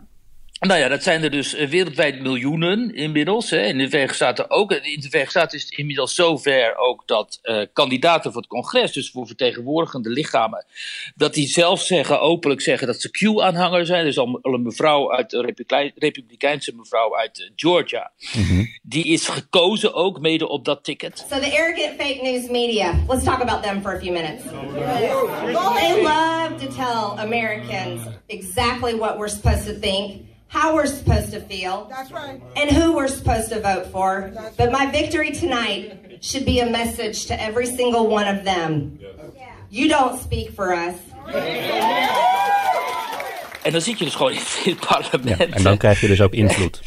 Nou 0.61 0.81
ja, 0.81 0.89
dat 0.89 1.03
zijn 1.03 1.23
er 1.23 1.31
dus 1.31 1.53
wereldwijd 1.53 2.21
miljoenen 2.21 2.95
inmiddels. 2.95 3.51
Hè. 3.51 3.63
In 3.63 3.79
de 3.79 3.89
Verenigde 3.89 4.15
Staten 4.15 4.51
ook. 4.51 4.73
In 4.73 5.01
de 5.01 5.09
Verenigde 5.09 5.39
Staten 5.39 5.59
is 5.59 5.65
het 5.65 5.79
inmiddels 5.79 6.15
zover 6.15 6.77
ook 6.77 7.03
dat 7.07 7.39
uh, 7.43 7.63
kandidaten 7.73 8.33
voor 8.33 8.41
het 8.41 8.51
congres, 8.51 8.93
dus 8.93 9.11
voor 9.11 9.27
vertegenwoordigende 9.27 10.11
lichamen, 10.11 10.65
dat 11.15 11.35
die 11.35 11.49
zelf 11.49 11.81
zeggen, 11.81 12.21
openlijk 12.21 12.61
zeggen 12.61 12.87
dat 12.87 13.01
ze 13.01 13.11
Q-aanhanger 13.11 13.87
zijn. 13.87 14.05
Dus 14.05 14.19
al 14.19 14.39
een 14.43 14.63
mevrouw 14.63 15.13
uit 15.13 15.31
de 15.31 15.55
Republikeinse 15.95 16.75
mevrouw 16.75 17.17
uit 17.17 17.51
Georgia. 17.57 18.11
Mm 18.33 18.45
-hmm. 18.45 18.69
Die 18.83 19.05
is 19.05 19.29
gekozen 19.29 19.95
ook 19.95 20.21
mede 20.21 20.49
op 20.49 20.65
dat 20.65 20.85
ticket. 20.85 21.19
So 21.19 21.39
the 21.39 21.59
arrogant 21.59 21.95
fake 21.99 22.19
news 22.23 22.49
media, 22.49 22.95
let's 23.09 23.25
talk 23.25 23.41
about 23.41 23.63
them 23.63 23.83
for 23.83 23.95
a 23.95 23.99
few 23.99 24.13
minutes. 24.13 24.43
They 25.75 26.03
love 26.03 26.55
to 26.59 26.67
tell 26.75 27.27
Americans 27.27 28.01
exactly 28.27 28.97
what 28.97 29.17
we're 29.17 29.31
supposed 29.31 29.67
to 29.67 29.81
think. 29.81 30.29
How 30.51 30.75
we're 30.75 30.87
supposed 30.87 31.31
to 31.31 31.41
feel, 31.41 31.87
That's 31.89 32.11
right. 32.11 32.43
and 32.57 32.71
who 32.71 32.93
we're 32.97 33.09
supposed 33.09 33.49
to 33.51 33.61
vote 33.61 33.87
for. 33.93 34.33
But 34.57 34.73
my 34.73 34.87
victory 34.91 35.31
tonight 35.31 36.19
should 36.23 36.45
be 36.45 36.59
a 36.59 36.69
message 36.69 37.27
to 37.27 37.41
every 37.41 37.67
single 37.67 38.09
one 38.09 38.27
of 38.27 38.45
them. 38.45 38.99
You 39.71 39.89
don't 39.89 40.21
speak 40.21 40.51
for 40.53 40.75
us. 40.75 40.97
En 43.63 43.73
dan 43.73 43.81
zit 43.81 43.99
je 43.99 44.05
dus 44.05 44.15
gewoon 44.15 44.33
in 44.33 44.39
het 44.65 44.87
parlement. 44.87 45.39
Ja, 45.39 45.47
en 45.47 45.63
dan 45.63 45.77
krijg 45.77 46.01
je 46.01 46.07
dus 46.07 46.21
ook 46.21 46.33
invloed. 46.33 46.81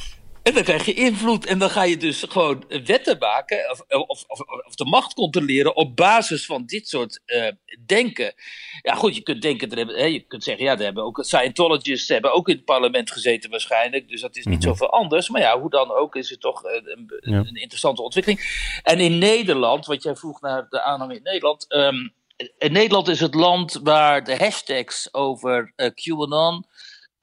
En 0.43 0.53
dan 0.53 0.63
krijg 0.63 0.85
je 0.85 0.93
invloed 0.93 1.45
en 1.45 1.59
dan 1.59 1.69
ga 1.69 1.83
je 1.83 1.97
dus 1.97 2.25
gewoon 2.29 2.65
wetten 2.85 3.17
maken 3.17 3.71
of, 3.71 3.81
of, 3.87 4.23
of, 4.27 4.39
of 4.65 4.75
de 4.75 4.85
macht 4.85 5.13
controleren 5.13 5.75
op 5.75 5.95
basis 5.95 6.45
van 6.45 6.65
dit 6.65 6.87
soort 6.87 7.21
uh, 7.25 7.47
denken. 7.85 8.33
Ja 8.81 8.95
goed, 8.95 9.15
je 9.15 9.21
kunt 9.21 9.41
denken, 9.41 9.69
er 9.69 9.77
hebben, 9.77 9.95
hè, 9.95 10.05
je 10.05 10.19
kunt 10.19 10.43
zeggen, 10.43 10.65
ja, 10.65 10.71
er 10.71 10.83
hebben 10.83 11.03
ook 11.03 11.23
Scientologists 11.25 12.07
hebben 12.07 12.33
ook 12.33 12.49
in 12.49 12.55
het 12.55 12.65
parlement 12.65 13.11
gezeten 13.11 13.49
waarschijnlijk, 13.49 14.07
dus 14.07 14.21
dat 14.21 14.35
is 14.35 14.45
niet 14.45 14.59
mm 14.59 14.61
-hmm. 14.63 14.69
zoveel 14.69 14.89
anders. 14.89 15.29
Maar 15.29 15.41
ja, 15.41 15.59
hoe 15.59 15.69
dan 15.69 15.91
ook 15.91 16.15
is 16.15 16.29
het 16.29 16.41
toch 16.41 16.63
een, 16.63 16.91
een, 16.91 17.33
een, 17.33 17.55
interessante 17.55 18.01
ontwikkeling. 18.01 18.41
En 18.83 18.99
in 18.99 19.17
Nederland, 19.17 19.85
wat 19.85 20.03
jij 20.03 20.15
vroeg 20.15 20.41
naar 20.41 20.67
de 20.69 20.81
aanhang 20.81 21.13
in 21.13 21.23
Nederland, 21.23 21.73
um, 21.73 22.13
in 22.57 22.71
Nederland 22.71 23.07
is 23.07 23.19
het 23.19 23.33
land 23.33 23.79
waar 23.83 24.23
de 24.23 24.37
hashtags 24.37 25.13
over 25.13 25.73
uh, 25.75 25.87
QAnon 25.93 26.65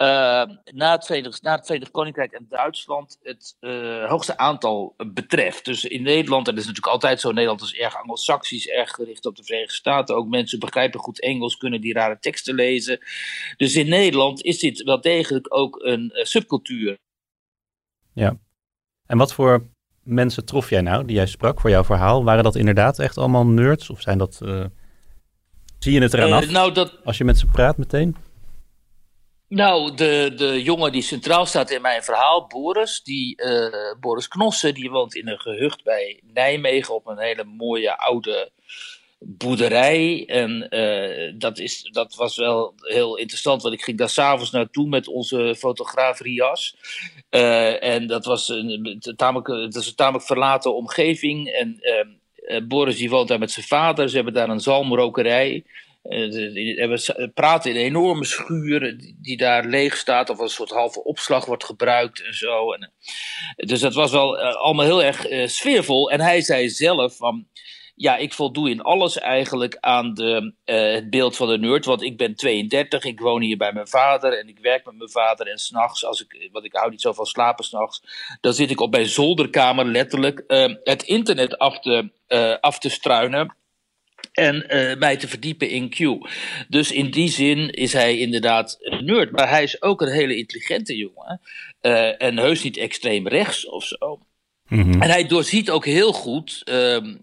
na, 0.01 0.93
het 0.93 1.07
Verenigd, 1.07 1.43
na 1.43 1.55
het 1.57 1.67
Verenigd 1.67 1.91
Koninkrijk 1.91 2.33
en 2.33 2.47
Duitsland 2.49 3.19
het 3.23 3.57
uh, 3.61 4.09
hoogste 4.09 4.37
aantal 4.37 4.95
betreft. 5.15 5.65
Dus 5.65 5.85
in 5.85 6.03
Nederland, 6.03 6.49
en 6.49 6.55
dat 6.55 6.63
is 6.63 6.69
natuurlijk 6.69 6.95
altijd 6.95 7.21
zo, 7.21 7.33
Nederland 7.33 7.61
is 7.61 7.75
erg 7.75 7.97
anglo-saxisch, 7.97 8.69
erg 8.69 8.91
gericht 8.91 9.27
op 9.27 9.37
de 9.37 9.45
Verenigde 9.45 9.75
Staten. 9.75 10.17
Ook 10.17 10.29
mensen 10.29 10.59
begrijpen 10.59 11.01
goed 11.01 11.21
Engels, 11.21 11.57
kunnen 11.57 11.81
die 11.81 11.93
rare 11.93 12.19
teksten 12.19 12.55
lezen. 12.55 12.99
Dus 13.57 13.77
in 13.77 13.89
Nederland 13.89 14.43
is 14.43 14.59
dit 14.59 14.83
wel 14.83 15.01
degelijk 15.01 15.55
ook 15.55 15.83
een 15.83 16.13
uh, 16.15 16.25
subcultuur. 16.25 16.99
Ja. 18.13 18.37
En 19.07 19.19
wat 19.19 19.35
voor 19.35 19.69
mensen 20.03 20.45
trof 20.45 20.71
jij 20.71 20.81
nou, 20.81 21.05
die 21.05 21.17
jij 21.17 21.27
sprak 21.27 21.61
voor 21.61 21.71
jouw 21.71 21.85
verhaal? 21.85 22.25
Waren 22.25 22.45
dat 22.45 22.57
inderdaad 22.57 22.99
echt 22.99 23.19
allemaal 23.19 23.47
nerds? 23.47 23.91
Of 23.91 24.01
zijn 24.01 24.19
dat... 24.19 24.35
zie 25.79 25.93
je 25.93 26.01
het 26.01 26.15
eraan 26.15 26.33
af 26.33 26.51
nou, 26.51 26.73
dat... 26.73 27.05
als 27.05 27.19
je 27.19 27.25
met 27.25 27.39
ze 27.39 27.47
praat 27.47 27.77
meteen? 27.77 28.17
Nou, 29.51 29.95
de, 29.95 30.33
de 30.37 30.63
jongen 30.63 30.93
die 30.93 31.03
centraal 31.03 31.47
staat 31.47 31.71
in 31.71 31.83
mijn 31.83 32.03
verhaal, 32.03 32.47
Boris, 32.47 33.03
die, 33.03 33.43
uh, 33.43 34.01
Boris 34.01 34.29
Knossen, 34.29 34.75
die 34.75 34.91
woont 34.91 35.15
in 35.15 35.29
een 35.29 35.39
gehucht 35.39 35.85
bij 35.85 36.21
Nijmegen 36.33 36.95
op 36.95 37.07
een 37.07 37.19
hele 37.19 37.45
mooie 37.45 37.99
oude 37.99 38.51
boerderij. 39.19 40.25
En 40.27 40.67
uh, 40.71 41.33
dat, 41.39 41.59
is, 41.59 41.89
dat 41.93 42.15
was 42.15 42.37
wel 42.37 42.75
heel 42.77 43.17
interessant, 43.17 43.63
want 43.63 43.75
ik 43.75 43.83
ging 43.83 43.99
daar 43.99 44.09
s'avonds 44.09 44.51
naartoe 44.51 44.89
met 44.89 45.09
onze 45.09 45.55
fotograaf 45.59 46.21
Rias. 46.21 46.77
Uh, 47.31 47.83
en 47.85 48.07
dat 48.07 48.25
was 48.25 48.49
een, 48.49 49.03
tamelijk, 49.17 49.47
dat 49.47 49.83
is 49.83 49.87
een 49.87 49.95
tamelijk 49.95 50.27
verlaten 50.27 50.75
omgeving. 50.75 51.49
En 51.49 51.81
Boris 52.69 52.97
die 52.97 53.11
woont 53.11 53.29
daar 53.29 53.39
met 53.39 53.51
zijn 53.51 53.67
vader, 53.67 54.09
ze 54.09 54.15
hebben 54.15 54.35
daar 54.35 54.49
een 54.49 54.61
zalmrokerij. 54.61 55.65
We 56.03 57.31
praten 57.35 57.71
in 57.71 57.77
een 57.77 57.83
enorme 57.83 58.25
schuur 58.25 59.01
die 59.21 59.37
daar 59.37 59.65
leeg 59.65 59.97
staat, 59.97 60.31
of 60.31 60.39
een 60.39 60.49
soort 60.49 60.71
halve 60.71 61.05
opslag 61.05 61.45
wordt 61.45 61.65
gebruikt 61.65 62.23
en 62.23 62.35
zo. 62.35 62.73
En, 62.73 62.93
dus 63.57 63.81
dat 63.81 63.95
was 63.95 64.11
wel 64.11 64.39
uh, 64.39 64.55
allemaal 64.55 64.85
heel 64.85 65.03
erg 65.03 65.51
sfeervol. 65.51 66.11
En 66.11 66.21
hij 66.21 66.41
zei 66.41 66.69
zelf 66.69 67.17
van. 67.17 67.49
Ja, 67.95 68.17
ik 68.17 68.33
voldoe 68.33 68.71
in 68.71 68.81
alles 68.81 69.19
eigenlijk 69.19 69.77
aan 69.81 70.15
de, 70.15 70.55
het 70.65 71.11
beeld 71.11 71.37
van 71.37 71.49
de 71.49 71.59
nerd. 71.59 71.85
Want 71.85 72.03
ik 72.03 72.17
ben 72.17 72.35
32, 72.35 73.05
ik 73.05 73.21
woon 73.21 73.43
hier 73.43 73.57
bij 73.57 73.73
mijn 73.73 73.89
vader 73.89 74.39
en 74.39 74.49
ik 74.49 74.59
werk 74.59 74.85
met 74.85 74.97
mijn 74.97 75.11
vader. 75.11 75.47
En 75.47 75.59
s'nachts, 75.59 76.03
ik, 76.03 76.49
want 76.53 76.65
ik 76.65 76.75
hou 76.75 76.91
niet 76.91 77.01
zo 77.01 77.13
van 77.13 77.27
slapen 77.27 77.65
s'nachts, 77.65 78.03
dan 78.41 78.53
zit 78.53 78.71
ik 78.71 78.81
op 78.81 78.91
mijn 78.91 79.07
zolderkamer 79.07 79.85
letterlijk 79.85 80.45
het 80.85 81.03
internet 81.03 81.59
af 81.59 81.81
te, 81.81 82.11
af 82.61 82.79
te 82.79 82.89
struinen 82.89 83.59
en 84.33 84.67
uh, 84.69 84.97
mij 84.97 85.17
te 85.17 85.29
verdiepen 85.29 85.69
in 85.69 85.89
Q. 85.89 86.29
Dus 86.69 86.93
in 86.93 87.11
die 87.11 87.29
zin 87.29 87.71
is 87.71 87.93
hij 87.93 88.19
inderdaad 88.19 88.77
een 88.81 89.05
nerd. 89.05 89.31
Maar 89.31 89.49
hij 89.49 89.63
is 89.63 89.83
ook 89.83 90.01
een 90.01 90.13
hele 90.13 90.37
intelligente 90.37 90.97
jongen. 90.97 91.41
Uh, 91.83 92.23
en 92.23 92.39
heus 92.39 92.63
niet 92.63 92.77
extreem 92.77 93.29
rechts 93.29 93.67
of 93.67 93.85
zo. 93.85 94.21
Mm-hmm. 94.69 95.03
En 95.03 95.11
hij 95.11 95.27
doorziet 95.27 95.71
ook 95.71 95.85
heel 95.85 96.13
goed. 96.13 96.63
Um, 96.65 97.21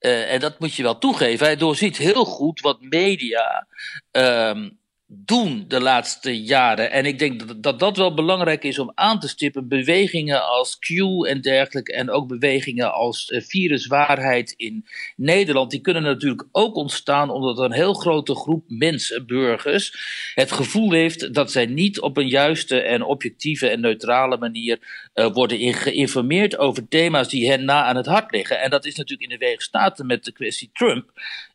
uh, 0.00 0.32
en 0.32 0.40
dat 0.40 0.58
moet 0.58 0.74
je 0.74 0.82
wel 0.82 0.98
toegeven. 0.98 1.46
Hij 1.46 1.56
doorziet 1.56 1.96
heel 1.96 2.24
goed 2.24 2.60
wat 2.60 2.80
media. 2.80 3.66
Um, 4.12 4.79
doen 5.12 5.64
de 5.68 5.80
laatste 5.80 6.42
jaren. 6.42 6.90
En 6.90 7.06
ik 7.06 7.18
denk 7.18 7.46
dat, 7.46 7.62
dat 7.62 7.78
dat 7.78 7.96
wel 7.96 8.14
belangrijk 8.14 8.64
is 8.64 8.78
om 8.78 8.92
aan 8.94 9.20
te 9.20 9.28
stippen. 9.28 9.68
Bewegingen 9.68 10.48
als 10.48 10.78
Q 10.78 10.88
en 11.26 11.40
dergelijke. 11.40 11.92
En 11.92 12.10
ook 12.10 12.28
bewegingen 12.28 12.92
als 12.92 13.30
uh, 13.30 13.40
viruswaarheid 13.40 14.54
in 14.56 14.86
Nederland. 15.16 15.70
Die 15.70 15.80
kunnen 15.80 16.02
natuurlijk 16.02 16.48
ook 16.52 16.74
ontstaan 16.74 17.30
omdat 17.30 17.58
een 17.58 17.72
heel 17.72 17.94
grote 17.94 18.34
groep 18.34 18.64
mensen, 18.68 19.26
burgers. 19.26 19.94
het 20.34 20.52
gevoel 20.52 20.92
heeft 20.92 21.34
dat 21.34 21.52
zij 21.52 21.66
niet 21.66 22.00
op 22.00 22.16
een 22.16 22.28
juiste 22.28 22.80
en 22.80 23.02
objectieve 23.02 23.68
en 23.68 23.80
neutrale 23.80 24.36
manier 24.36 25.08
uh, 25.14 25.32
worden 25.32 25.74
geïnformeerd 25.74 26.58
over 26.58 26.88
thema's 26.88 27.28
die 27.28 27.50
hen 27.50 27.64
na 27.64 27.84
aan 27.84 27.96
het 27.96 28.06
hart 28.06 28.32
liggen. 28.32 28.60
En 28.60 28.70
dat 28.70 28.84
is 28.84 28.94
natuurlijk 28.94 29.22
in 29.22 29.28
de 29.28 29.36
Verenigde 29.36 29.64
Staten 29.64 30.06
met 30.06 30.24
de 30.24 30.32
kwestie 30.32 30.70
Trump 30.72 31.12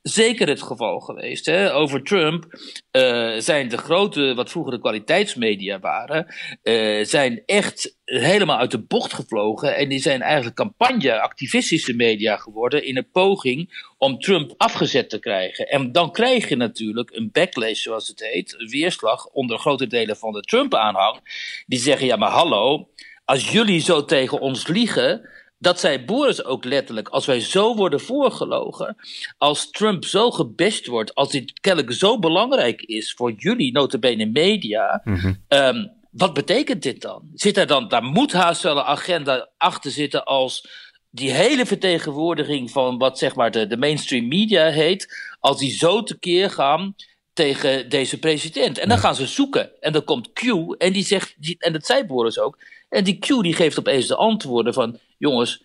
zeker 0.07 0.47
het 0.47 0.61
geval 0.61 0.99
geweest. 0.99 1.45
Hè? 1.45 1.73
Over 1.73 2.03
Trump 2.03 2.45
uh, 2.91 3.33
zijn 3.37 3.69
de 3.69 3.77
grote, 3.77 4.33
wat 4.35 4.49
vroeger 4.49 4.73
de 4.73 4.79
kwaliteitsmedia 4.79 5.79
waren, 5.79 6.35
uh, 6.63 7.05
zijn 7.05 7.43
echt 7.45 7.97
helemaal 8.03 8.57
uit 8.57 8.71
de 8.71 8.83
bocht 8.83 9.13
gevlogen. 9.13 9.75
En 9.75 9.89
die 9.89 9.99
zijn 9.99 10.21
eigenlijk 10.21 10.55
campagne-activistische 10.55 11.93
media 11.93 12.37
geworden 12.37 12.85
in 12.85 12.97
een 12.97 13.09
poging 13.11 13.85
om 13.97 14.19
Trump 14.19 14.53
afgezet 14.57 15.09
te 15.09 15.19
krijgen. 15.19 15.67
En 15.67 15.91
dan 15.91 16.11
krijg 16.11 16.49
je 16.49 16.55
natuurlijk 16.55 17.11
een 17.11 17.29
backlash, 17.31 17.81
zoals 17.81 18.07
het 18.07 18.19
heet, 18.19 18.55
weerslag 18.69 19.27
onder 19.27 19.57
grote 19.57 19.87
delen 19.87 20.17
van 20.17 20.33
de 20.33 20.41
Trump-aanhang. 20.41 21.19
Die 21.65 21.79
zeggen: 21.79 22.07
ja, 22.07 22.15
maar 22.15 22.31
hallo, 22.31 22.89
als 23.23 23.51
jullie 23.51 23.79
zo 23.79 24.05
tegen 24.05 24.39
ons 24.39 24.67
liegen 24.67 25.29
dat 25.65 25.79
zei 25.79 25.99
Boris 25.99 26.43
ook 26.43 26.65
letterlijk. 26.65 27.07
Als 27.07 27.25
wij 27.25 27.39
zo 27.39 27.75
worden 27.75 27.99
voorgelogen, 27.99 28.95
als 29.37 29.69
Trump 29.69 30.05
zo 30.05 30.31
gebashed 30.31 30.85
wordt, 30.87 31.15
als 31.15 31.31
dit 31.31 31.59
kennelijk 31.59 31.93
zo 31.93 32.19
belangrijk 32.19 32.81
is 32.81 33.13
voor 33.13 33.31
jullie, 33.31 33.71
notabene 33.71 34.25
media, 34.25 35.01
mm-hmm. 35.03 35.43
um, 35.47 35.91
wat 36.11 36.33
betekent 36.33 36.83
dit 36.83 37.01
dan? 37.01 37.29
Zit 37.33 37.57
er 37.57 37.67
dan, 37.67 37.87
daar 37.87 38.03
moet 38.03 38.31
haast 38.31 38.61
wel 38.61 38.77
een 38.77 38.83
agenda 38.83 39.49
achter 39.57 39.91
zitten 39.91 40.23
als 40.23 40.67
die 41.09 41.31
hele 41.31 41.65
vertegenwoordiging 41.65 42.71
van 42.71 42.97
wat 42.97 43.17
zeg 43.17 43.35
maar 43.35 43.51
de, 43.51 43.67
de 43.67 43.77
mainstream 43.77 44.27
media 44.27 44.69
heet, 44.69 45.07
als 45.39 45.57
die 45.57 45.71
zo 45.71 46.03
tekeer 46.03 46.49
gaan 46.49 46.95
tegen 47.33 47.89
deze 47.89 48.19
president. 48.19 48.77
En 48.77 48.89
dan 48.89 48.97
gaan 48.97 49.15
ze 49.15 49.27
zoeken. 49.27 49.81
En 49.81 49.93
dan 49.93 50.03
komt 50.03 50.33
Q 50.33 50.43
en 50.77 50.93
die 50.93 51.05
zegt, 51.05 51.35
die, 51.37 51.55
en 51.59 51.73
dat 51.73 51.85
zei 51.85 52.03
Boris 52.03 52.39
ook, 52.39 52.57
en 52.95 53.03
die 53.03 53.19
Q 53.19 53.27
die 53.41 53.53
geeft 53.53 53.79
opeens 53.79 54.07
de 54.07 54.15
antwoorden 54.15 54.73
van, 54.73 54.99
jongens, 55.17 55.63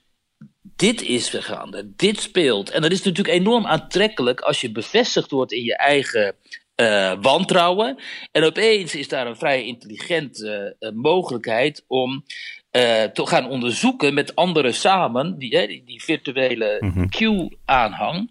dit 0.77 1.03
is 1.03 1.29
vergaande, 1.29 1.93
dit 1.97 2.21
speelt. 2.21 2.71
En 2.71 2.83
dat 2.83 2.91
is 2.91 3.03
natuurlijk 3.03 3.37
enorm 3.37 3.67
aantrekkelijk 3.67 4.41
als 4.41 4.61
je 4.61 4.73
bevestigd 4.73 5.31
wordt 5.31 5.53
in 5.53 5.63
je 5.63 5.77
eigen 5.77 6.35
uh, 6.77 7.13
wantrouwen. 7.21 7.99
En 8.33 8.45
opeens 8.45 8.95
is 8.95 9.09
daar 9.09 9.27
een 9.27 9.37
vrij 9.37 9.65
intelligente 9.65 10.77
uh, 10.81 10.91
mogelijkheid 10.91 11.85
om 11.87 12.25
uh, 12.73 13.03
te 13.03 13.27
gaan 13.27 13.49
onderzoeken 13.49 14.15
met 14.15 14.35
anderen 14.35 14.75
samen, 14.75 15.39
die, 15.39 15.67
die, 15.67 15.85
die 15.85 16.03
virtuele 16.03 16.77
mm-hmm. 16.81 17.09
Q-aanhang, 17.09 18.31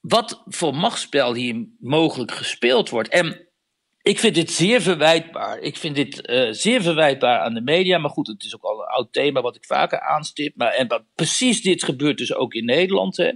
wat 0.00 0.42
voor 0.46 0.74
machtsspel 0.74 1.34
hier 1.34 1.66
mogelijk 1.78 2.32
gespeeld 2.32 2.90
wordt. 2.90 3.08
En 3.08 3.48
ik 4.04 4.18
vind 4.18 4.34
dit 4.34 4.50
zeer 4.50 4.82
verwijtbaar. 4.82 5.58
Ik 5.58 5.76
vind 5.76 5.94
dit 5.94 6.28
uh, 6.28 6.52
zeer 6.52 6.82
verwijtbaar 6.82 7.38
aan 7.38 7.54
de 7.54 7.60
media. 7.60 7.98
Maar 7.98 8.10
goed, 8.10 8.26
het 8.26 8.44
is 8.44 8.54
ook 8.54 8.62
al 8.62 8.80
een 8.80 8.86
oud 8.86 9.12
thema 9.12 9.40
wat 9.40 9.56
ik 9.56 9.64
vaker 9.64 10.00
aanstip. 10.00 10.56
Maar, 10.56 10.72
en 10.72 11.06
precies 11.14 11.62
dit 11.62 11.84
gebeurt 11.84 12.18
dus 12.18 12.34
ook 12.34 12.54
in 12.54 12.64
Nederland. 12.64 13.16
Hè. 13.16 13.32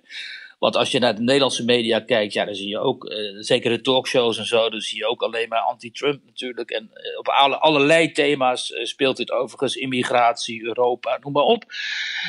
Want 0.58 0.76
als 0.76 0.90
je 0.90 0.98
naar 0.98 1.14
de 1.14 1.22
Nederlandse 1.22 1.64
media 1.64 2.00
kijkt, 2.00 2.32
ja, 2.32 2.44
dan 2.44 2.54
zie 2.54 2.68
je 2.68 2.78
ook, 2.78 3.04
uh, 3.04 3.42
zeker 3.42 3.70
de 3.70 3.80
talkshows 3.80 4.38
en 4.38 4.46
zo, 4.46 4.70
dan 4.70 4.80
zie 4.80 4.98
je 4.98 5.06
ook 5.06 5.22
alleen 5.22 5.48
maar 5.48 5.60
anti-Trump 5.60 6.24
natuurlijk. 6.24 6.70
En 6.70 6.82
uh, 6.82 7.18
op 7.18 7.28
alle, 7.28 7.58
allerlei 7.58 8.12
thema's 8.12 8.70
uh, 8.70 8.84
speelt 8.84 9.16
dit 9.16 9.30
overigens, 9.30 9.74
immigratie, 9.74 10.64
Europa, 10.64 11.18
noem 11.20 11.32
maar 11.32 11.42
op. 11.42 11.64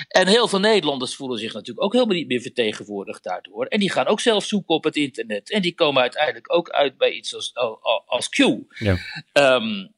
En 0.07 0.27
heel 0.27 0.47
veel 0.47 0.59
Nederlanders 0.59 1.15
voelen 1.15 1.39
zich 1.39 1.53
natuurlijk 1.53 1.85
ook 1.85 1.93
helemaal 1.93 2.15
niet 2.15 2.27
meer 2.27 2.41
vertegenwoordigd 2.41 3.23
daardoor. 3.23 3.65
En 3.65 3.79
die 3.79 3.91
gaan 3.91 4.07
ook 4.07 4.19
zelf 4.19 4.43
zoeken 4.43 4.75
op 4.75 4.83
het 4.83 4.95
internet. 4.95 5.51
En 5.51 5.61
die 5.61 5.75
komen 5.75 6.01
uiteindelijk 6.01 6.53
ook 6.53 6.69
uit 6.69 6.97
bij 6.97 7.11
iets 7.11 7.35
als, 7.35 7.51
als 8.05 8.29
Q. 8.29 8.37
Ja. 8.69 8.97
Um, 9.33 9.97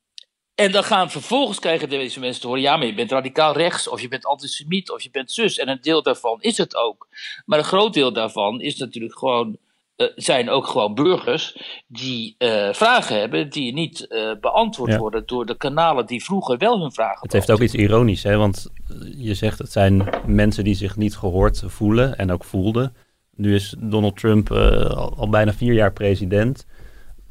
en 0.61 0.71
dan 0.71 0.83
gaan 0.83 1.11
vervolgens 1.11 1.59
krijgen 1.59 1.89
deze 1.89 2.19
mensen 2.19 2.41
te 2.41 2.47
horen: 2.47 2.61
ja, 2.61 2.77
maar 2.77 2.87
je 2.87 2.93
bent 2.93 3.11
radicaal 3.11 3.53
rechts, 3.53 3.87
of 3.87 4.01
je 4.01 4.07
bent 4.07 4.25
antisemiet, 4.25 4.91
of 4.91 5.01
je 5.01 5.09
bent 5.11 5.31
zus. 5.31 5.57
En 5.57 5.69
een 5.69 5.81
deel 5.81 6.03
daarvan 6.03 6.41
is 6.41 6.57
het 6.57 6.75
ook. 6.75 7.07
Maar 7.45 7.59
een 7.59 7.65
groot 7.65 7.93
deel 7.93 8.13
daarvan 8.13 8.61
is 8.61 8.77
natuurlijk 8.77 9.17
gewoon. 9.17 9.57
Uh, 9.97 10.07
zijn 10.15 10.49
ook 10.49 10.67
gewoon 10.67 10.93
burgers 10.93 11.57
die 11.87 12.35
uh, 12.37 12.73
vragen 12.73 13.19
hebben 13.19 13.49
die 13.49 13.73
niet 13.73 14.05
uh, 14.09 14.31
beantwoord 14.41 14.91
ja. 14.91 14.97
worden 14.97 15.23
door 15.25 15.45
de 15.45 15.57
kanalen 15.57 16.05
die 16.05 16.23
vroeger 16.23 16.57
wel 16.57 16.81
hun 16.81 16.91
vragen 16.91 17.19
Het 17.21 17.33
heeft 17.33 17.51
ook 17.51 17.59
iets 17.59 17.73
ironisch, 17.73 18.23
hè? 18.23 18.37
want 18.37 18.67
je 19.17 19.33
zegt 19.33 19.57
het 19.57 19.71
zijn 19.71 20.09
mensen 20.25 20.63
die 20.63 20.75
zich 20.75 20.95
niet 20.95 21.15
gehoord 21.17 21.63
voelen 21.65 22.17
en 22.17 22.31
ook 22.31 22.43
voelden. 22.43 22.95
Nu 23.35 23.55
is 23.55 23.75
Donald 23.79 24.17
Trump 24.17 24.51
al 24.51 25.29
bijna 25.29 25.53
vier 25.53 25.73
jaar 25.73 25.93
president. 25.93 26.65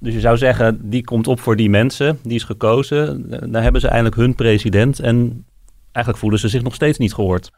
Dus 0.00 0.14
je 0.14 0.20
zou 0.20 0.36
zeggen, 0.36 0.90
die 0.90 1.04
komt 1.04 1.26
op 1.26 1.40
voor 1.40 1.56
die 1.56 1.70
mensen, 1.70 2.18
die 2.22 2.34
is 2.34 2.44
gekozen. 2.44 3.30
Dan 3.52 3.62
hebben 3.62 3.80
ze 3.80 3.88
eindelijk 3.88 4.16
hun 4.16 4.34
president 4.34 5.00
en 5.00 5.44
eigenlijk 5.92 6.18
voelen 6.18 6.40
ze 6.40 6.48
zich 6.48 6.62
nog 6.62 6.74
steeds 6.74 6.98
niet 6.98 7.14
gehoord. 7.14 7.50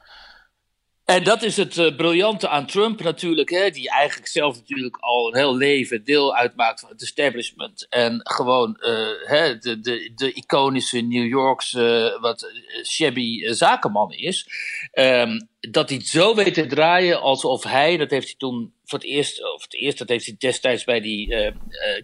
En 1.13 1.25
dat 1.25 1.43
is 1.43 1.57
het 1.57 1.77
uh, 1.77 1.97
briljante 1.97 2.49
aan 2.49 2.67
Trump 2.67 3.03
natuurlijk, 3.03 3.51
hè, 3.51 3.71
die 3.71 3.91
eigenlijk 3.91 4.29
zelf 4.29 4.57
natuurlijk 4.57 4.97
al 5.01 5.29
een 5.29 5.39
heel 5.39 5.57
leven 5.57 6.05
deel 6.05 6.37
uitmaakt 6.37 6.81
van 6.81 6.89
het 6.89 7.03
establishment. 7.03 7.87
En 7.89 8.21
gewoon 8.23 8.77
uh, 8.81 9.09
hè, 9.25 9.59
de, 9.59 9.81
de, 9.81 10.13
de 10.15 10.33
iconische 10.33 11.01
New 11.01 11.27
Yorkse, 11.27 12.19
wat 12.21 12.53
shabby 12.87 13.53
zakenman 13.53 14.13
is. 14.13 14.47
Um, 14.93 15.49
dat 15.61 15.89
hij 15.89 15.99
het 15.99 16.07
zo 16.07 16.35
weet 16.35 16.55
te 16.55 16.67
draaien 16.67 17.21
alsof 17.21 17.63
hij, 17.63 17.97
dat 17.97 18.11
heeft 18.11 18.27
hij 18.27 18.37
toen 18.39 18.73
voor 18.85 18.99
het 18.99 19.09
eerst, 19.09 19.55
of 19.55 19.63
het 19.63 19.75
eerst, 19.75 19.99
dat 19.99 20.09
heeft 20.09 20.27
hij 20.27 20.35
destijds 20.39 20.85
bij 20.85 21.01
die 21.01 21.53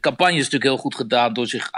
campagnes 0.00 0.36
natuurlijk 0.36 0.64
heel 0.64 0.76
goed 0.76 0.94
gedaan 0.94 1.32
door 1.32 1.46
zich 1.46 1.70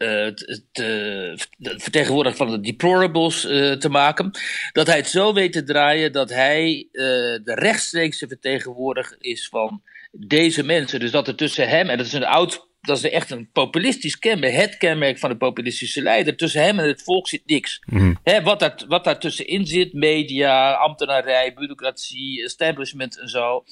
te, 0.00 0.62
te, 0.72 1.38
vertegenwoordiger 1.58 2.38
van 2.38 2.50
de 2.50 2.60
deplorables 2.60 3.40
te 3.78 3.88
maken. 3.90 4.30
Dat 4.72 4.86
hij 4.86 4.96
het 4.96 5.08
zo 5.08 5.32
weet 5.32 5.52
te 5.52 5.62
draaien 5.62 6.12
dat 6.12 6.30
hij 6.30 6.88
de 6.92 7.54
rechtstreekse 7.54 8.28
vertegenwoordiger 8.28 9.16
is 9.20 9.48
van 9.48 9.82
deze 10.10 10.62
mensen. 10.62 11.00
Dus 11.00 11.10
dat 11.10 11.28
er 11.28 11.36
tussen 11.36 11.68
hem, 11.68 11.88
en 11.88 11.96
dat 11.96 12.06
is 12.06 12.12
een 12.12 12.24
oud 12.24 12.68
dat 12.80 12.96
is 12.96 13.10
echt 13.10 13.30
een 13.30 13.50
populistisch 13.52 14.18
kenmerk, 14.18 14.54
het 14.54 14.76
kenmerk 14.76 15.18
van 15.18 15.30
de 15.30 15.36
populistische 15.36 16.02
leider. 16.02 16.36
Tussen 16.36 16.62
hem 16.62 16.78
en 16.78 16.86
het 16.86 17.02
volk 17.02 17.28
zit 17.28 17.42
niks. 17.46 17.82
Mm. 17.86 18.18
He, 18.22 18.42
wat, 18.42 18.58
daar, 18.58 18.84
wat 18.88 19.04
daar 19.04 19.18
tussenin 19.18 19.66
zit, 19.66 19.92
media, 19.92 20.72
ambtenarij, 20.72 21.54
bureaucratie, 21.54 22.44
establishment 22.44 23.20
en 23.20 23.28
zo. 23.28 23.64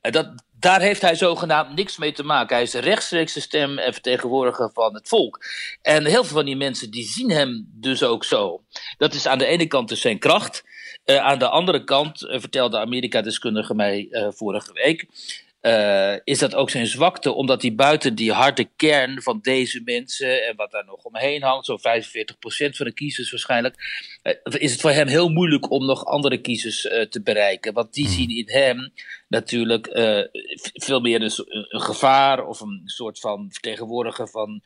Dat, 0.00 0.34
daar 0.58 0.80
heeft 0.80 1.02
hij 1.02 1.14
zogenaamd 1.14 1.74
niks 1.74 1.96
mee 1.96 2.12
te 2.12 2.22
maken. 2.22 2.54
Hij 2.54 2.64
is 2.64 2.70
de 2.70 2.78
rechtstreekse 2.78 3.40
stem 3.40 3.78
en 3.78 3.92
vertegenwoordiger 3.92 4.70
van 4.72 4.94
het 4.94 5.08
volk. 5.08 5.44
En 5.82 6.04
heel 6.04 6.24
veel 6.24 6.36
van 6.36 6.44
die 6.44 6.56
mensen 6.56 6.90
die 6.90 7.04
zien 7.04 7.30
hem 7.30 7.68
dus 7.72 8.02
ook 8.02 8.24
zo. 8.24 8.62
Dat 8.98 9.14
is 9.14 9.26
aan 9.26 9.38
de 9.38 9.46
ene 9.46 9.66
kant 9.66 9.88
dus 9.88 10.00
zijn 10.00 10.18
kracht. 10.18 10.64
Uh, 11.04 11.16
aan 11.16 11.38
de 11.38 11.48
andere 11.48 11.84
kant, 11.84 12.22
uh, 12.22 12.40
vertelde 12.40 12.78
Amerika-deskundige 12.78 13.74
mij 13.74 14.06
uh, 14.10 14.28
vorige 14.30 14.72
week 14.72 15.06
uh, 15.66 16.16
is 16.24 16.38
dat 16.38 16.54
ook 16.54 16.70
zijn 16.70 16.86
zwakte, 16.86 17.32
omdat 17.32 17.62
hij 17.62 17.74
buiten 17.74 18.14
die 18.14 18.32
harde 18.32 18.68
kern 18.76 19.22
van 19.22 19.38
deze 19.42 19.80
mensen 19.84 20.46
en 20.46 20.56
wat 20.56 20.70
daar 20.70 20.84
nog 20.84 21.02
omheen 21.02 21.42
hangt, 21.42 21.66
zo'n 21.66 21.78
45% 21.78 21.80
van 22.76 22.86
de 22.86 22.92
kiezers 22.92 23.30
waarschijnlijk, 23.30 23.74
uh, 24.22 24.60
is 24.60 24.72
het 24.72 24.80
voor 24.80 24.90
hem 24.90 25.06
heel 25.06 25.28
moeilijk 25.28 25.70
om 25.70 25.86
nog 25.86 26.04
andere 26.04 26.40
kiezers 26.40 26.84
uh, 26.84 27.02
te 27.02 27.22
bereiken. 27.22 27.72
Want 27.72 27.94
die 27.94 28.08
zien 28.08 28.30
in 28.30 28.50
hem 28.50 28.92
natuurlijk 29.28 29.88
veel 30.72 31.00
meer 31.00 31.22
een, 31.22 31.32
een, 31.68 31.80
gevaar 31.80 32.46
of 32.46 32.60
een 32.60 32.82
soort 32.84 33.20
van 33.20 33.48
vertegenwoordiger 33.50 34.28
van 34.28 34.62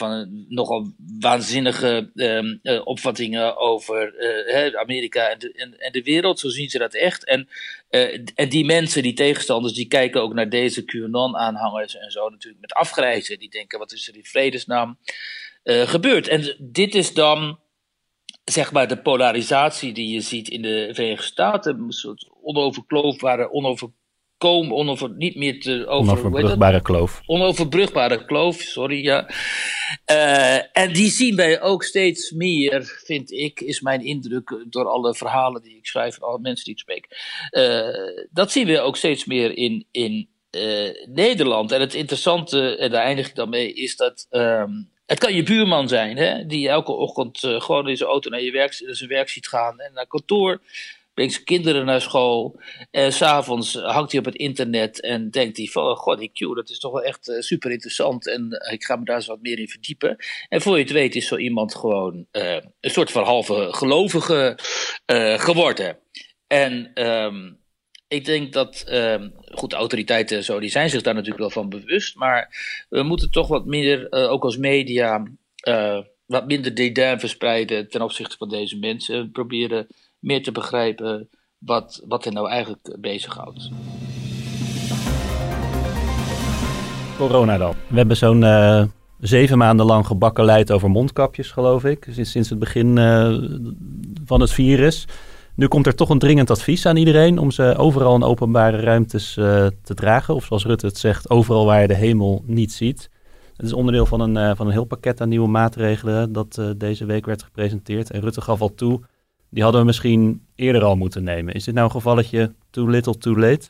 van 0.00 0.44
nogal 0.48 0.92
waanzinnige 1.18 2.10
uh, 2.14 2.86
opvattingen 2.86 3.56
over 3.56 4.14
uh, 4.48 4.80
Amerika 4.80 5.28
en 5.28 5.38
de, 5.38 5.76
en, 5.78 5.92
de 5.92 6.02
wereld. 6.02 6.38
Zo 6.38 6.48
zien 6.48 6.70
ze 6.70 6.78
dat 6.78 6.94
echt. 6.94 7.24
En, 7.24 7.48
uh, 7.90 8.18
en 8.34 8.48
die 8.48 8.64
mensen, 8.64 9.02
die 9.02 9.12
tegenstanders, 9.12 9.74
die 9.74 9.88
kijken 9.88 10.22
ook 10.22 10.34
naar 10.34 10.48
deze 10.48 10.84
QAnon-aanhangers 10.84 11.96
en 11.96 12.10
zo 12.10 12.28
natuurlijk 12.28 12.60
met 12.60 12.72
afgrijzen. 12.72 13.38
Die 13.38 13.50
denken, 13.50 13.78
wat 13.78 13.92
is 13.92 14.08
er 14.08 14.16
in 14.16 14.24
vredesnaam 14.24 14.98
gebeurd? 15.64 16.28
En 16.28 16.56
dit 16.58 16.94
is 16.94 17.14
dan 17.14 17.58
zeg 18.44 18.72
maar 18.72 18.88
de 18.88 19.02
polarisatie 19.02 19.92
die 19.92 20.12
je 20.12 20.20
ziet 20.20 20.48
in 20.48 20.62
de 20.62 20.90
Verenigde 20.92 21.26
Staten. 21.26 21.78
Een 21.78 21.92
soort 21.92 22.28
onoverkloofbare, 22.42 23.50
onover 23.50 23.90
komen 24.40 24.76
onover, 24.76 25.10
niet 25.10 25.36
meer 25.36 25.60
te 25.60 25.86
over, 25.86 26.12
Onoverbrugbare 26.12 26.82
kloof. 26.82 27.20
Onoverbrugbare 27.26 28.24
kloof, 28.24 28.56
sorry, 28.56 29.02
ja. 29.02 29.28
Uh, 30.10 30.56
en 30.76 30.92
die 30.92 31.10
zien 31.10 31.36
wij 31.36 31.60
ook 31.60 31.82
steeds 31.82 32.30
meer, 32.30 33.00
vind 33.04 33.32
ik, 33.32 33.60
is 33.60 33.80
mijn 33.80 34.04
indruk 34.04 34.64
door 34.66 34.88
alle 34.88 35.14
verhalen 35.14 35.62
die 35.62 35.76
ik 35.76 35.86
schrijf 35.86 36.16
en 36.16 36.22
alle 36.22 36.38
mensen 36.38 36.64
die 36.64 36.74
ik 36.74 36.80
spreek. 36.80 37.06
Uh, 37.50 38.26
dat 38.30 38.52
zien 38.52 38.66
we 38.66 38.80
ook 38.80 38.96
steeds 38.96 39.24
meer 39.24 39.56
in, 39.56 39.86
in 39.90 40.28
uh, 40.50 40.90
Nederland. 41.06 41.72
En 41.72 41.80
het 41.80 41.94
interessante, 41.94 42.76
en 42.76 42.90
daar 42.90 43.04
eindig 43.04 43.28
ik 43.28 43.34
dan 43.34 43.48
mee, 43.48 43.72
is 43.72 43.96
dat. 43.96 44.26
Um, 44.30 44.88
het 45.06 45.18
kan 45.18 45.34
je 45.34 45.42
buurman 45.42 45.88
zijn, 45.88 46.16
hè, 46.16 46.46
die 46.46 46.68
elke 46.68 46.92
ochtend 46.92 47.38
gewoon 47.40 47.88
in 47.88 47.96
zijn 47.96 48.10
auto 48.10 48.30
naar 48.30 48.42
je 48.42 48.50
werk, 48.50 48.72
zijn 48.72 49.10
werk 49.10 49.28
ziet 49.28 49.48
gaan 49.48 49.80
en 49.80 49.92
naar 49.92 50.06
kantoor 50.06 50.60
brengt 51.20 51.34
zijn 51.34 51.60
kinderen 51.60 51.84
naar 51.84 52.00
school. 52.00 52.60
En 52.90 53.12
s'avonds 53.12 53.74
hangt 53.74 54.10
hij 54.10 54.20
op 54.20 54.26
het 54.26 54.34
internet 54.34 55.00
en 55.00 55.30
denkt 55.30 55.56
hij 55.56 55.66
van, 55.66 55.82
oh 55.82 55.96
god, 55.96 56.18
die 56.18 56.30
Q, 56.32 56.38
dat 56.54 56.70
is 56.70 56.78
toch 56.78 56.92
wel 56.92 57.02
echt 57.02 57.28
uh, 57.28 57.40
super 57.40 57.70
interessant. 57.70 58.28
En 58.28 58.46
uh, 58.50 58.72
ik 58.72 58.84
ga 58.84 58.96
me 58.96 59.04
daar 59.04 59.16
eens 59.16 59.26
wat 59.26 59.42
meer 59.42 59.58
in 59.58 59.68
verdiepen. 59.68 60.16
En 60.48 60.60
voor 60.60 60.76
je 60.76 60.82
het 60.82 60.92
weet 60.92 61.14
is 61.14 61.26
zo 61.26 61.36
iemand 61.36 61.74
gewoon 61.74 62.26
een 62.30 62.72
soort 62.80 63.10
van 63.10 63.24
halve 63.24 63.68
gelovige 63.70 64.58
geworden. 65.36 65.98
En 66.46 66.90
um, 67.08 67.58
ik 68.08 68.24
denk 68.24 68.52
dat, 68.52 68.84
um, 68.88 69.32
goed, 69.52 69.72
autoriteiten 69.72 70.44
zo, 70.44 70.60
die 70.60 70.70
zijn 70.70 70.90
zich 70.90 71.02
daar 71.02 71.14
natuurlijk 71.14 71.40
wel 71.40 71.50
van 71.50 71.68
bewust. 71.68 72.16
Maar 72.16 72.56
we 72.88 73.02
moeten 73.02 73.30
toch 73.30 73.48
wat 73.48 73.66
meer, 73.66 74.06
ook 74.10 74.44
als 74.44 74.56
media, 74.56 75.22
wat 76.26 76.46
minder 76.46 76.74
dédain 76.74 77.20
verspreiden 77.20 77.88
ten 77.88 78.02
opzichte 78.02 78.36
van 78.36 78.48
deze 78.48 78.78
mensen. 78.78 79.30
Proberen 79.30 79.86
meer 80.20 80.42
te 80.42 80.52
begrijpen 80.52 81.28
wat, 81.58 82.04
wat 82.08 82.24
er 82.24 82.32
nou 82.32 82.48
eigenlijk 82.48 82.96
bezighoudt. 83.00 83.70
Corona 87.16 87.58
dan. 87.58 87.74
We 87.88 87.96
hebben 87.96 88.16
zo'n 88.16 88.42
uh, 88.42 88.84
zeven 89.18 89.58
maanden 89.58 89.86
lang 89.86 90.06
gebakken 90.06 90.70
over 90.72 90.90
mondkapjes, 90.90 91.50
geloof 91.50 91.84
ik. 91.84 92.06
Sinds, 92.10 92.30
sinds 92.30 92.50
het 92.50 92.58
begin 92.58 92.96
uh, 92.96 93.38
van 94.24 94.40
het 94.40 94.52
virus. 94.52 95.06
Nu 95.54 95.68
komt 95.68 95.86
er 95.86 95.94
toch 95.94 96.08
een 96.08 96.18
dringend 96.18 96.50
advies 96.50 96.86
aan 96.86 96.96
iedereen 96.96 97.38
om 97.38 97.50
ze 97.50 97.74
overal 97.76 98.14
in 98.14 98.22
openbare 98.22 98.80
ruimtes 98.80 99.36
uh, 99.36 99.66
te 99.82 99.94
dragen. 99.94 100.34
Of 100.34 100.44
zoals 100.44 100.64
Rutte 100.64 100.86
het 100.86 100.98
zegt, 100.98 101.30
overal 101.30 101.64
waar 101.64 101.80
je 101.80 101.86
de 101.86 101.94
hemel 101.94 102.42
niet 102.46 102.72
ziet. 102.72 103.10
Het 103.56 103.66
is 103.66 103.72
onderdeel 103.72 104.06
van 104.06 104.20
een, 104.20 104.56
van 104.56 104.66
een 104.66 104.72
heel 104.72 104.84
pakket 104.84 105.20
aan 105.20 105.28
nieuwe 105.28 105.48
maatregelen 105.48 106.32
dat 106.32 106.62
deze 106.76 107.04
week 107.04 107.26
werd 107.26 107.42
gepresenteerd. 107.42 108.10
En 108.10 108.20
Rutte 108.20 108.40
gaf 108.40 108.60
al 108.60 108.74
toe 108.74 109.00
die 109.50 109.62
hadden 109.62 109.80
we 109.80 109.86
misschien 109.86 110.46
eerder 110.54 110.82
al 110.82 110.96
moeten 110.96 111.24
nemen. 111.24 111.54
Is 111.54 111.64
dit 111.64 111.74
nou 111.74 111.86
een 111.86 111.92
gevalletje 111.92 112.54
too 112.70 112.88
little 112.88 113.18
too 113.18 113.36
late? 113.36 113.68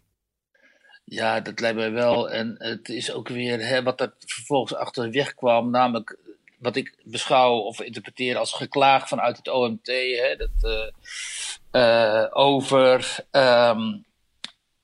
Ja, 1.05 1.41
dat 1.41 1.61
lijkt 1.61 1.77
mij 1.77 1.93
wel. 1.93 2.31
En 2.31 2.55
het 2.59 2.89
is 2.89 3.13
ook 3.13 3.29
weer 3.29 3.67
hè, 3.67 3.83
wat 3.83 4.01
er 4.01 4.15
vervolgens 4.19 4.75
achterweg 4.75 5.35
kwam, 5.35 5.71
namelijk 5.71 6.19
wat 6.59 6.77
ik 6.77 6.95
beschouw 7.05 7.57
of 7.59 7.81
interpreteer 7.81 8.37
als 8.37 8.53
geklaag 8.53 9.09
vanuit 9.09 9.37
het 9.37 9.49
OMT. 9.49 9.87
Hè, 9.87 10.37
dat, 10.37 10.51
uh, 10.63 11.83
uh, 11.83 12.27
over 12.31 13.25
um, 13.31 14.05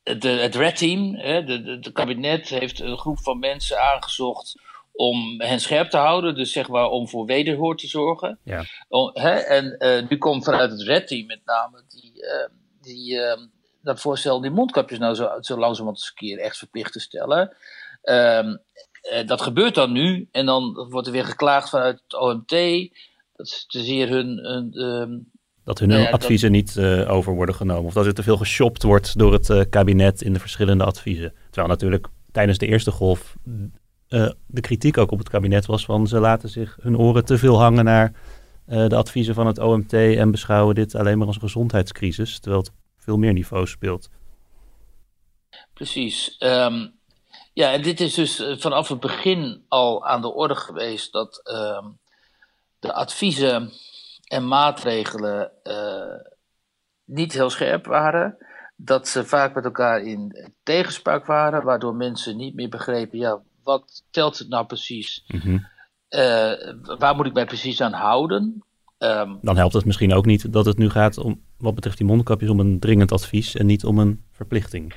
de, 0.03 0.29
het 0.29 0.55
Red 0.55 0.77
Team. 0.77 1.15
Hè, 1.15 1.45
de, 1.45 1.63
de, 1.63 1.79
de, 1.79 1.93
kabinet 1.93 2.49
heeft 2.49 2.81
een 2.81 2.99
groep 2.99 3.19
van 3.23 3.39
mensen 3.39 3.83
aangezocht 3.83 4.61
om 4.97 5.41
hen 5.41 5.61
scherp 5.61 5.91
te 5.91 5.97
houden, 5.97 6.35
dus 6.35 6.53
zeg 6.53 6.69
maar 6.69 6.89
om 6.89 7.09
voor 7.09 7.27
wederhoor 7.27 7.77
te 7.77 7.87
zorgen. 7.87 8.39
Ja. 8.43 8.65
hè? 9.13 9.31
En 9.31 9.77
uh, 9.79 10.09
nu 10.09 10.19
komt 10.19 10.45
vanuit 10.45 10.71
het 10.71 10.83
Red 10.83 11.07
Team 11.07 11.27
met 11.27 11.41
name 11.45 11.83
die, 11.89 12.13
uh, 12.15 12.49
die, 12.81 13.15
uh, 13.15 13.37
dat 13.83 14.01
voorstel 14.01 14.41
die 14.41 14.51
mondkapjes 14.51 14.99
nou 14.99 15.15
zo, 15.15 15.31
zo 15.41 15.59
langzamerhand 15.59 15.99
eens 15.99 16.09
een 16.09 16.29
keer 16.29 16.39
echt 16.39 16.59
verplicht 16.59 16.93
te 16.93 17.01
stellen. 17.01 17.57
Ehm, 18.03 18.57
eh, 19.11 19.27
dat 19.27 19.43
gebeurt 19.43 19.75
dan 19.75 19.93
nu 19.93 20.29
en 20.33 20.47
dan 20.47 20.87
wordt 20.91 21.07
er 21.07 21.13
weer 21.13 21.25
geklaagd 21.25 21.69
vanuit 21.69 22.03
het 22.03 22.21
OMT. 22.21 22.51
Dat 23.33 23.47
is 23.47 23.65
te 23.69 23.83
zeer 23.83 24.09
hun, 24.09 24.39
hun 24.39 25.27
Dat 25.65 25.79
hun 25.79 25.89
Nou 25.89 26.01
ja, 26.01 26.11
adviezen 26.11 26.51
niet 26.51 26.77
eh, 26.77 27.11
over 27.11 27.35
worden 27.35 27.55
genomen. 27.55 27.85
Of 27.85 27.93
dat 27.93 28.07
er 28.07 28.15
te 28.15 28.23
veel 28.23 28.37
geshopt 28.37 28.83
wordt 28.83 29.19
door 29.19 29.33
het 29.33 29.51
eh, 29.51 29.61
kabinet 29.71 30.23
in 30.23 30.33
de 30.33 30.41
verschillende 30.41 30.85
adviezen. 30.85 31.35
Terwijl 31.45 31.69
natuurlijk 31.69 32.07
tijdens 32.33 32.59
de 32.59 32.67
eerste 32.67 32.91
golf 32.91 33.37
eh, 34.09 34.31
de 34.47 34.61
kritiek 34.61 34.99
ook 34.99 35.11
op 35.11 35.19
het 35.19 35.29
kabinet 35.29 35.67
was 35.67 35.85
van 35.85 36.07
ze 36.07 36.21
laten 36.21 36.49
zich 36.49 36.77
hun 36.81 36.99
oren 36.99 37.25
te 37.25 37.39
veel 37.39 37.61
hangen 37.61 37.85
naar 37.85 38.13
eh, 38.67 38.87
de 38.87 38.97
adviezen 38.97 39.35
van 39.35 39.47
het 39.47 39.59
OMT 39.59 39.93
en 39.93 40.31
beschouwen 40.31 40.75
dit 40.75 40.95
alleen 40.95 41.19
maar 41.19 41.27
als 41.27 41.37
een 41.37 41.43
gezondheidscrisis. 41.43 42.39
Terwijl 42.39 42.63
het 42.63 42.73
veel 42.97 43.17
meer 43.17 43.33
niveaus 43.33 43.71
speelt. 43.71 44.09
Precies. 45.73 46.37
Ehm, 46.39 46.87
ja, 47.53 47.73
en 47.73 47.83
dit 47.83 48.01
is 48.01 48.15
dus 48.15 48.41
eh, 48.41 48.57
vanaf 48.57 48.89
het 48.89 49.01
begin 49.01 49.65
al 49.69 50.07
aan 50.07 50.21
de 50.21 50.35
orde 50.35 50.55
geweest 50.55 51.13
dat 51.13 51.41
ehm, 51.45 51.85
de 52.79 52.93
adviezen 52.93 53.73
en 54.29 54.49
maatregelen 54.49 55.51
niet 57.05 57.33
heel 57.33 57.51
scherp 57.51 57.87
waren. 57.87 58.37
Dat 58.77 59.09
ze 59.09 59.25
vaak 59.25 59.55
met 59.55 59.65
elkaar 59.65 60.01
in 60.01 60.53
tegenspraak 60.63 61.27
waren, 61.27 61.65
waardoor 61.65 61.95
mensen 61.95 62.37
niet 62.37 62.55
meer 62.55 62.69
begrepen, 62.69 63.19
ja, 63.19 63.41
wat 63.67 64.03
telt 64.11 64.39
het 64.39 64.49
nou 64.49 64.67
precies? 64.67 65.25
Eh, 66.09 66.53
waar 66.99 67.17
moet 67.17 67.27
ik 67.27 67.33
mij 67.33 67.47
precies 67.47 67.81
aan 67.81 67.93
houden? 67.93 68.65
Ehm, 68.99 69.35
Dan 69.43 69.57
helpt 69.57 69.75
het 69.75 69.85
misschien 69.85 70.15
ook 70.15 70.27
niet 70.27 70.53
dat 70.53 70.67
het 70.67 70.79
nu 70.79 70.91
gaat 70.91 71.19
om, 71.19 71.43
wat 71.59 71.75
betreft 71.75 71.99
die 71.99 72.07
mondkapjes, 72.07 72.51
om 72.51 72.61
een 72.61 72.81
dringend 72.81 73.13
advies 73.13 73.55
en 73.55 73.67
niet 73.67 73.85
om 73.85 73.99
een 73.99 74.25
verplichting. 74.33 74.95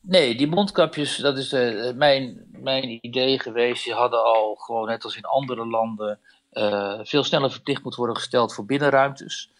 Nee, 0.00 0.36
die 0.36 0.46
mondkapjes, 0.46 1.16
dat 1.16 1.38
is 1.38 1.52
eh, 1.52 1.94
mijn, 1.94 2.46
mijn 2.50 3.06
idee 3.06 3.38
geweest. 3.40 3.84
Die 3.84 3.94
hadden 3.94 4.24
al 4.24 4.54
gewoon, 4.54 4.88
net 4.88 5.04
als 5.04 5.16
in 5.16 5.24
andere 5.24 5.66
landen, 5.66 6.18
eh, 6.50 7.00
veel 7.02 7.24
sneller 7.24 7.50
verplicht 7.50 7.82
moeten 7.82 8.00
worden 8.00 8.20
gesteld 8.20 8.54
voor 8.54 8.64
binnenruimtes. 8.64 9.50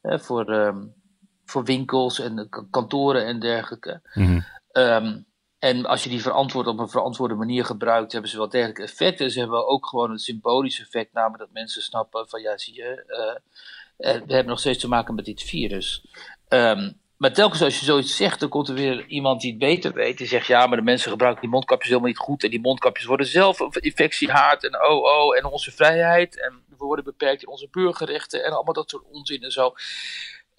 Hè, 0.00 0.18
voor, 0.18 0.44
ehm, 0.44 0.84
voor 1.44 1.64
winkels 1.64 2.20
en 2.20 2.48
kantoren 2.70 3.26
en 3.26 3.40
dergelijke. 3.40 4.00
Ehm, 4.72 5.18
en 5.60 5.86
als 5.86 6.02
je 6.02 6.10
die 6.10 6.22
verantwoord 6.22 6.66
op 6.66 6.78
een 6.78 6.88
verantwoorde 6.88 7.34
manier 7.34 7.64
gebruikt, 7.64 8.12
hebben 8.12 8.30
ze 8.30 8.36
wel 8.36 8.48
degelijk 8.48 8.78
effecten. 8.78 9.30
Ze 9.30 9.38
hebben 9.38 9.66
ook 9.68 9.86
gewoon 9.86 10.10
een 10.10 10.18
symbolisch 10.18 10.80
effect, 10.80 11.12
namelijk 11.12 11.38
dat 11.38 11.52
mensen 11.52 11.82
snappen 11.82 12.28
van 12.28 12.40
ja, 12.40 12.58
zie 12.58 12.74
je, 12.74 13.04
eh, 13.06 14.14
eh, 14.14 14.22
we 14.26 14.32
hebben 14.32 14.46
nog 14.46 14.58
steeds 14.58 14.78
te 14.78 14.88
maken 14.88 15.14
met 15.14 15.24
dit 15.24 15.42
virus. 15.42 16.04
Ehm, 16.48 16.92
maar 17.16 17.32
telkens 17.32 17.62
als 17.62 17.78
je 17.78 17.84
zoiets 17.84 18.16
zegt, 18.16 18.40
dan 18.40 18.48
komt 18.48 18.68
er 18.68 18.74
weer 18.74 19.06
iemand 19.06 19.40
die 19.40 19.50
het 19.50 19.58
beter 19.58 19.92
weet. 19.92 20.18
Die 20.18 20.26
zegt, 20.26 20.46
ja, 20.46 20.66
maar 20.66 20.76
de 20.76 20.82
mensen 20.82 21.10
gebruiken 21.10 21.40
die 21.40 21.50
mondkapjes 21.50 21.88
helemaal 21.88 22.10
niet 22.10 22.18
goed. 22.18 22.44
En 22.44 22.50
die 22.50 22.60
mondkapjes 22.60 23.06
worden 23.06 23.26
zelf 23.26 23.60
infectiehaard 23.76 24.64
en 24.64 24.84
oh, 24.84 25.02
oh, 25.02 25.36
en 25.36 25.44
onze 25.44 25.70
vrijheid. 25.70 26.40
En 26.40 26.64
we 26.68 26.76
worden 26.76 27.04
beperkt 27.04 27.42
in 27.42 27.48
onze 27.48 27.68
burgerrechten 27.70 28.44
en 28.44 28.52
allemaal 28.52 28.74
dat 28.74 28.90
soort 28.90 29.04
onzin 29.10 29.42
en 29.42 29.52
zo. 29.52 29.74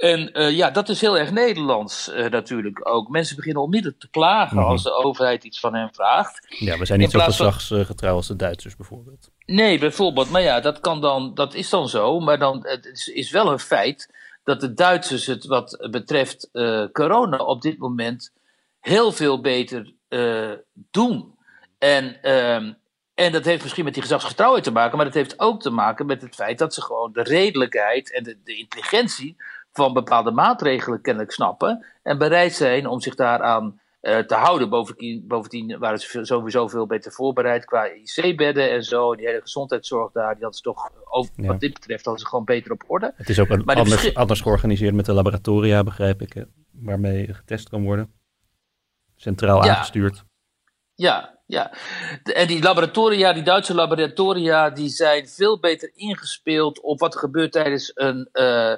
En 0.01 0.31
eh, 0.33 0.51
ja, 0.51 0.69
dat 0.71 0.89
is 0.89 1.01
heel 1.01 1.17
erg 1.17 1.31
Nederlands 1.31 2.09
eh, 2.11 2.29
natuurlijk 2.29 2.89
ook. 2.89 3.09
Mensen 3.09 3.35
beginnen 3.35 3.61
onmiddellijk 3.63 3.99
te 4.01 4.09
klagen 4.09 4.57
Mhm. 4.57 4.65
als 4.65 4.83
de 4.83 4.93
overheid 4.93 5.43
iets 5.43 5.59
van 5.59 5.75
hen 5.75 5.89
vraagt. 5.93 6.55
Ja, 6.59 6.77
we 6.77 6.85
zijn 6.85 6.99
niet 6.99 7.11
zo 7.11 7.19
gezagsgetrouw 7.19 8.15
als 8.15 8.27
de 8.27 8.35
Duitsers 8.35 8.75
bijvoorbeeld. 8.75 9.29
Nee, 9.45 9.79
bijvoorbeeld. 9.79 10.29
Maar 10.29 10.41
ja, 10.41 10.59
dat, 10.59 10.79
kan 10.79 11.01
dan, 11.01 11.33
dat 11.33 11.53
is 11.53 11.69
dan 11.69 11.89
zo. 11.89 12.19
Maar 12.19 12.39
dan, 12.39 12.59
het 12.67 12.85
is, 12.85 13.07
is 13.07 13.31
wel 13.31 13.51
een 13.51 13.59
feit 13.59 14.13
dat 14.43 14.59
de 14.59 14.73
Duitsers 14.73 15.25
het 15.25 15.45
wat 15.45 15.87
betreft 15.91 16.49
eh, 16.51 16.85
corona 16.91 17.37
op 17.37 17.61
dit 17.61 17.77
moment 17.77 18.31
heel 18.79 19.11
veel 19.11 19.41
beter 19.41 19.93
doen. 20.73 21.35
En, 21.77 22.21
ehm, 22.21 22.73
en 23.13 23.31
dat 23.31 23.45
heeft 23.45 23.61
misschien 23.63 23.83
met 23.85 23.93
die 23.93 24.01
gezagsgetrouwheid 24.03 24.63
te 24.63 24.71
maken, 24.71 24.95
maar 24.97 25.05
dat 25.05 25.13
heeft 25.13 25.39
ook 25.39 25.61
te 25.61 25.69
maken 25.69 26.05
met 26.05 26.21
het 26.21 26.35
feit 26.35 26.57
dat 26.57 26.73
ze 26.73 26.81
gewoon 26.81 27.11
de 27.13 27.23
redelijkheid 27.23 28.13
en 28.13 28.23
de, 28.23 28.37
de 28.43 28.55
intelligentie 28.55 29.35
van 29.71 29.93
bepaalde 29.93 30.31
maatregelen 30.31 31.01
kennelijk 31.01 31.31
snappen 31.31 31.85
en 32.03 32.17
bereid 32.17 32.53
zijn 32.53 32.87
om 32.87 32.99
zich 33.01 33.15
daaraan 33.15 33.79
eh, 34.01 34.17
te 34.17 34.35
houden. 34.35 34.69
Bovendien, 34.69 35.27
bovendien 35.27 35.79
waren 35.79 35.99
ze 35.99 36.25
sowieso 36.25 36.67
veel 36.67 36.85
beter 36.85 37.11
voorbereid 37.11 37.65
qua 37.65 37.85
IC-bedden 37.85 38.71
en 38.71 38.83
zo. 38.83 39.15
Die 39.15 39.27
hele 39.27 39.41
gezondheidszorg 39.41 40.11
daar, 40.11 40.33
die 40.33 40.43
hadden 40.43 40.53
ze 40.53 40.61
toch, 40.61 40.89
over, 41.09 41.33
Ja. 41.35 41.47
wat 41.47 41.59
dit 41.59 41.73
betreft, 41.73 42.05
hadden 42.05 42.23
ze 42.23 42.29
gewoon 42.29 42.45
beter 42.45 42.71
op 42.71 42.83
orde. 42.87 43.13
Het 43.15 43.29
is 43.29 43.39
ook 43.39 43.49
een 43.49 43.65
anders, 43.65 44.13
anders 44.15 44.41
georganiseerd 44.41 44.93
met 44.95 45.05
de 45.05 45.13
laboratoria, 45.13 45.83
begrijp 45.83 46.21
ik, 46.21 46.33
hè, 46.33 46.43
waarmee 46.71 47.33
getest 47.33 47.69
kan 47.69 47.83
worden. 47.83 48.13
Centraal 49.15 49.65
Ja. 49.65 49.71
aangestuurd. 49.71 50.23
Ja, 50.95 51.39
ja. 51.45 51.71
En 52.23 52.47
die 52.47 52.63
laboratoria, 52.63 53.33
die 53.33 53.43
Duitse 53.43 53.73
laboratoria, 53.73 54.69
die 54.69 54.89
zijn 54.89 55.27
veel 55.27 55.59
beter 55.59 55.91
ingespeeld 55.93 56.81
op 56.81 56.99
wat 56.99 57.13
er 57.13 57.19
gebeurt 57.19 57.51
tijdens 57.51 57.91
een 57.95 58.29
eh, 58.31 58.73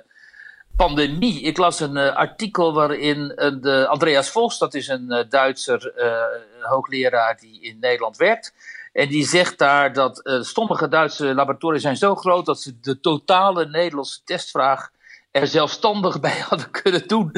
pandemie. 0.75 1.41
Ik 1.41 1.57
las 1.57 1.79
een 1.79 1.97
eh, 1.97 2.15
artikel 2.15 2.73
waarin 2.73 3.31
een, 3.35 3.61
de 3.61 3.87
Andreas 3.87 4.29
Vos, 4.29 4.57
dat 4.57 4.73
is 4.73 4.87
een 4.87 5.11
eh, 5.11 5.29
Duitser 5.29 5.93
eh, 5.95 6.23
hoogleraar 6.61 7.37
die 7.39 7.61
in 7.61 7.77
Nederland 7.79 8.17
werkt. 8.17 8.53
En 8.93 9.07
die 9.07 9.27
zegt 9.27 9.57
daar 9.57 9.93
dat 9.93 10.19
eh, 10.19 10.41
sommige 10.41 10.87
Duitse 10.87 11.33
laboratoria 11.33 11.79
zijn 11.79 11.97
zo 11.97 12.15
groot 12.15 12.45
dat 12.45 12.61
ze 12.61 12.79
de 12.79 12.99
totale 12.99 13.65
Nederlandse 13.65 14.19
testvraag 14.23 14.91
er 15.31 15.47
zelfstandig 15.47 16.19
bij 16.29 16.39
hadden 16.39 16.71
kunnen 16.71 17.07
doen. 17.07 17.31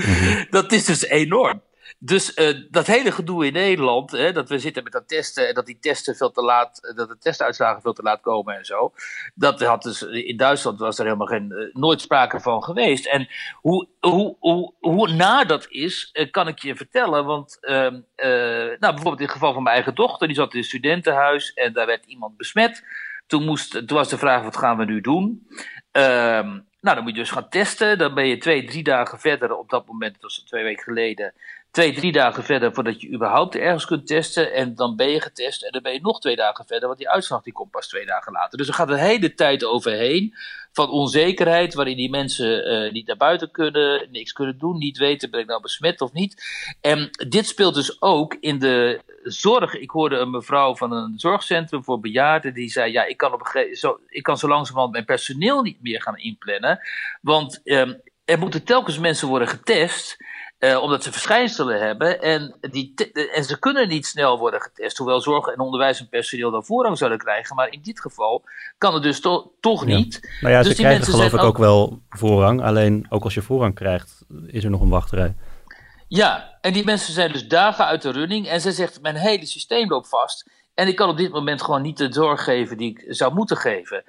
Dat 0.50 0.72
is 0.72 0.86
dus 0.86 1.06
enorm. 1.06 1.62
Dus 2.00 2.34
eh, 2.34 2.58
dat 2.70 2.88
hele 2.88 3.12
gedoe 3.12 3.46
in 3.46 3.54
Nederland, 3.54 4.12
hè, 4.12 4.32
dat 4.32 4.50
we 4.50 4.60
zitten 4.60 4.84
met 4.84 4.92
dat 4.92 5.08
testen 5.08 5.48
en 5.48 5.54
dat 5.54 5.66
die 5.66 5.80
testen 5.80 6.16
veel 6.16 6.32
te 6.32 6.42
laat, 6.42 6.84
eh, 6.84 6.96
dat 6.96 7.08
de 7.08 7.18
testuitslagen 7.18 7.82
veel 7.82 7.94
te 7.94 8.02
laat 8.02 8.22
komen 8.22 8.58
en 8.58 8.66
zo. 8.66 8.94
Dat 9.36 9.62
had 9.62 9.84
dus 9.84 10.02
in 10.02 10.38
Duitsland 10.38 10.80
was 10.80 10.98
er 10.98 11.06
helemaal 11.06 11.28
geen, 11.28 11.52
eh, 11.52 11.74
nooit 11.74 12.02
sprake 12.02 12.40
van 12.40 12.64
geweest. 12.64 13.06
En 13.06 13.28
hoe, 13.54 13.88
hoe, 14.00 14.36
hoe, 14.40 14.74
hoe 14.80 15.14
naar 15.14 15.48
dat 15.48 15.66
is, 15.70 16.10
eh, 16.14 16.32
kan 16.32 16.48
ik 16.48 16.60
je 16.60 16.76
vertellen. 16.76 17.26
Want 17.26 17.58
ehm, 17.62 18.00
eh, 18.16 18.30
nou, 18.80 18.94
bijvoorbeeld 18.94 19.20
in 19.20 19.26
het 19.26 19.34
geval 19.34 19.54
van 19.54 19.64
mijn 19.64 19.76
eigen 19.76 19.96
dochter, 19.96 20.28
die 20.28 20.36
zat 20.36 20.54
in 20.54 20.60
een 20.60 20.66
studentenhuis 20.66 21.54
en 21.54 21.74
daar 21.74 21.86
werd 21.86 22.06
iemand 22.06 22.38
besmet. 22.38 22.84
Toen, 23.28 23.44
moest, 23.46 23.72
toen 23.72 23.98
was 23.98 24.10
de 24.10 24.18
vraag, 24.18 24.44
wat 24.44 24.58
gaan 24.58 24.78
we 24.78 24.86
nu 24.86 25.02
doen? 25.02 25.48
Ehm, 25.92 26.48
nou, 26.82 26.96
dan 26.96 27.04
moet 27.04 27.14
je 27.14 27.20
dus 27.20 27.32
gaan 27.32 27.50
testen. 27.50 27.98
Dan 27.98 28.14
ben 28.14 28.28
je 28.28 28.38
twee, 28.38 28.64
drie 28.66 28.84
dagen 28.84 29.20
verder 29.20 29.56
op 29.56 29.70
dat 29.70 29.88
moment, 29.88 30.14
dat 30.14 30.22
was 30.22 30.44
twee 30.46 30.64
weken 30.64 30.84
geleden. 30.84 31.34
Twee, 31.76 31.94
drie 31.94 32.12
dagen 32.12 32.44
verder 32.44 32.74
voordat 32.74 33.02
je 33.02 33.12
überhaupt 33.12 33.56
ergens 33.56 33.86
kunt 33.86 34.08
testen. 34.08 34.54
En 34.54 34.76
dan 34.76 34.96
ben 34.96 35.10
je 35.10 35.22
getest 35.22 35.64
en 35.64 35.72
dan 35.72 35.82
ben 35.82 35.94
je 35.94 36.02
nog 36.02 36.20
twee 36.20 36.36
dagen 36.36 36.66
verder, 36.66 36.88
want 36.88 37.00
die 37.00 37.10
uitslag 37.10 37.42
die 37.42 37.54
komt 37.54 37.72
pas 37.72 37.88
twee 37.88 38.06
dagen 38.06 38.32
later. 38.32 38.58
Dus 38.58 38.68
er 38.68 38.74
gaat 38.74 38.90
een 38.90 38.98
hele 38.98 39.34
tijd 39.34 39.66
overheen 39.66 40.34
van 40.72 40.90
onzekerheid, 40.90 41.74
waarin 41.74 41.98
die 41.98 42.10
mensen 42.10 42.66
eh, 42.66 42.92
niet 42.92 43.08
naar 43.08 43.18
buiten 43.18 43.52
kunnen, 43.52 44.08
niks 44.12 44.32
kunnen 44.32 44.58
doen, 44.58 44.78
niet 44.78 44.98
weten 44.98 45.30
ben 45.30 45.40
ik 45.40 45.48
nou 45.48 45.62
besmet 45.62 46.02
of 46.02 46.14
niet. 46.14 46.44
En 46.82 47.10
dit 47.28 47.48
speelt 47.48 47.76
dus 47.76 48.02
ook 48.02 48.38
in 48.40 48.60
de 48.60 49.02
zorg. 49.24 49.74
Ik 49.74 49.90
hoorde 49.90 50.18
een 50.18 50.32
mevrouw 50.32 50.76
van 50.76 50.92
een 50.92 51.14
zorgcentrum 51.20 51.84
voor 51.84 52.00
bejaarden 52.00 52.54
die 52.54 52.70
zei: 52.70 52.92
Ja, 52.92 53.04
ik 53.06 53.18
kan, 53.18 53.34
op 53.34 53.68
zo, 53.74 54.00
ik 54.08 54.24
kan 54.24 54.38
zo 54.38 54.48
langzamerhand 54.48 54.94
mijn 54.94 55.06
personeel 55.06 55.62
niet 55.62 55.82
meer 55.82 56.02
gaan 56.02 56.18
inplannen. 56.18 56.80
Want 57.22 57.62
ehm, 57.64 57.94
er 58.26 58.40
moeten 58.40 58.64
telkens 58.64 59.00
mensen 59.00 59.28
worden 59.28 59.48
getest. 59.48 60.18
Eh, 60.66 60.82
omdat 60.82 61.04
ze 61.04 61.12
verschijnselen 61.12 61.80
hebben 61.80 62.22
en, 62.22 62.56
die 62.62 62.94
en 63.34 63.44
ze 63.44 63.60
kunnen 63.60 63.88
niet 63.88 64.06
snel 64.06 64.38
worden 64.40 64.62
getest. 64.62 64.98
Hoewel 64.98 65.22
zorg 65.22 65.48
en 65.48 65.60
onderwijs 65.60 66.00
en 66.00 66.10
personeel 66.10 66.52
dan 66.52 66.66
voorrang 66.66 66.98
zouden 66.98 67.20
krijgen. 67.20 67.56
Maar 67.56 67.70
in 67.72 67.82
dit 67.82 68.00
geval 68.02 68.44
kan 68.78 68.94
het 68.94 69.04
dus 69.04 69.20
to- 69.20 69.52
toch 69.60 69.88
Ja. 69.88 69.96
niet. 69.96 70.30
Nou 70.42 70.54
ja, 70.54 70.60
Dus 70.60 70.68
ze 70.70 70.76
die 70.76 70.86
krijgen 70.86 71.06
geloof 71.14 71.34
ik 71.34 71.44
ook 71.44 71.58
wel 71.58 72.00
voorrang. 72.10 72.62
Alleen 72.64 73.06
ook 73.10 73.24
als 73.24 73.34
je 73.34 73.42
voorrang 73.42 73.76
krijgt, 73.76 74.22
is 74.48 74.64
er 74.64 74.70
nog 74.70 74.82
een 74.82 74.90
wachtrij. 74.90 75.36
Ja, 76.08 76.58
en 76.62 76.74
die 76.74 76.86
mensen 76.86 77.14
zijn 77.14 77.32
dus 77.32 77.48
dagen 77.48 77.86
uit 77.86 78.02
de 78.02 78.12
running. 78.12 78.48
En 78.48 78.62
ze 78.62 78.72
zegt, 78.72 79.02
mijn 79.02 79.16
hele 79.16 79.46
systeem 79.46 79.90
loopt 79.90 80.10
vast. 80.10 80.50
En 80.76 80.88
ik 80.88 80.96
kan 80.96 81.10
op 81.10 81.18
dit 81.18 81.32
moment 81.32 81.62
gewoon 81.62 81.82
niet 81.82 81.98
de 81.98 82.14
zorg 82.14 82.44
geven 82.44 82.78
die 82.78 82.90
ik 82.90 83.04
zou 83.08 83.34
moeten 83.34 83.58
geven. 83.58 84.04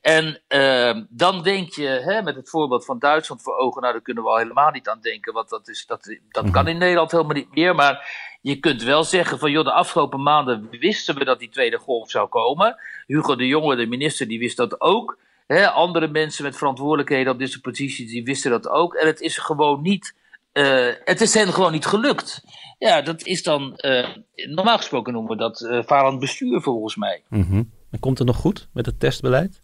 En 0.00 0.42
ehm, 0.48 1.04
dan 1.08 1.42
denk 1.42 1.72
je, 1.72 1.86
hè, 1.86 2.22
met 2.22 2.36
het 2.36 2.50
voorbeeld 2.50 2.84
van 2.84 2.98
Duitsland 2.98 3.42
voor 3.42 3.56
ogen, 3.56 3.80
nou 3.80 3.92
daar 3.92 4.02
kunnen 4.02 4.22
we 4.22 4.28
al 4.28 4.36
helemaal 4.36 4.70
niet 4.70 4.88
aan 4.88 5.00
denken. 5.00 5.32
Want 5.32 5.48
dat, 5.48 5.68
is, 5.68 5.86
dat, 5.86 6.16
dat 6.30 6.50
kan 6.50 6.68
in 6.68 6.78
Nederland 6.78 7.10
helemaal 7.10 7.34
niet 7.34 7.54
meer. 7.54 7.74
Maar 7.74 8.08
je 8.40 8.56
kunt 8.56 8.82
wel 8.82 9.04
zeggen 9.04 9.38
van, 9.38 9.50
joh, 9.50 9.64
de 9.64 9.72
afgelopen 9.72 10.22
maanden 10.22 10.68
wisten 10.70 11.14
we 11.14 11.24
dat 11.24 11.38
die 11.38 11.48
tweede 11.48 11.78
golf 11.78 12.10
zou 12.10 12.28
komen. 12.28 12.76
Hugo 13.06 13.36
de 13.36 13.46
Jonge, 13.46 13.76
de 13.76 13.86
minister, 13.86 14.28
die 14.28 14.38
wist 14.38 14.56
dat 14.56 14.80
ook. 14.80 15.18
Hè, 15.46 15.70
andere 15.70 16.08
mensen 16.08 16.44
met 16.44 16.56
verantwoordelijkheden 16.56 17.32
op 17.32 17.38
deze 17.38 17.60
posities, 17.60 18.10
die 18.10 18.24
wisten 18.24 18.50
dat 18.50 18.68
ook. 18.68 18.94
En 18.94 19.06
het 19.06 19.20
is 19.20 19.38
gewoon 19.38 19.82
niet, 19.82 20.14
eh, 20.52 20.86
het 21.04 21.20
is 21.20 21.34
hen 21.34 21.52
gewoon 21.52 21.72
niet 21.72 21.86
gelukt. 21.86 22.44
Ja, 22.78 23.02
dat 23.02 23.22
is 23.22 23.42
dan, 23.42 23.76
eh, 23.76 24.08
normaal 24.34 24.76
gesproken 24.76 25.12
noemen 25.12 25.30
we 25.30 25.36
dat 25.36 25.60
eh 25.60 25.82
falend 25.82 26.18
bestuur 26.18 26.60
volgens 26.60 26.96
mij. 26.96 27.22
Mhm. 27.28 27.62
En 27.90 27.98
komt 28.00 28.18
het 28.18 28.26
nog 28.26 28.36
goed 28.36 28.68
met 28.72 28.86
het 28.86 29.00
testbeleid? 29.00 29.60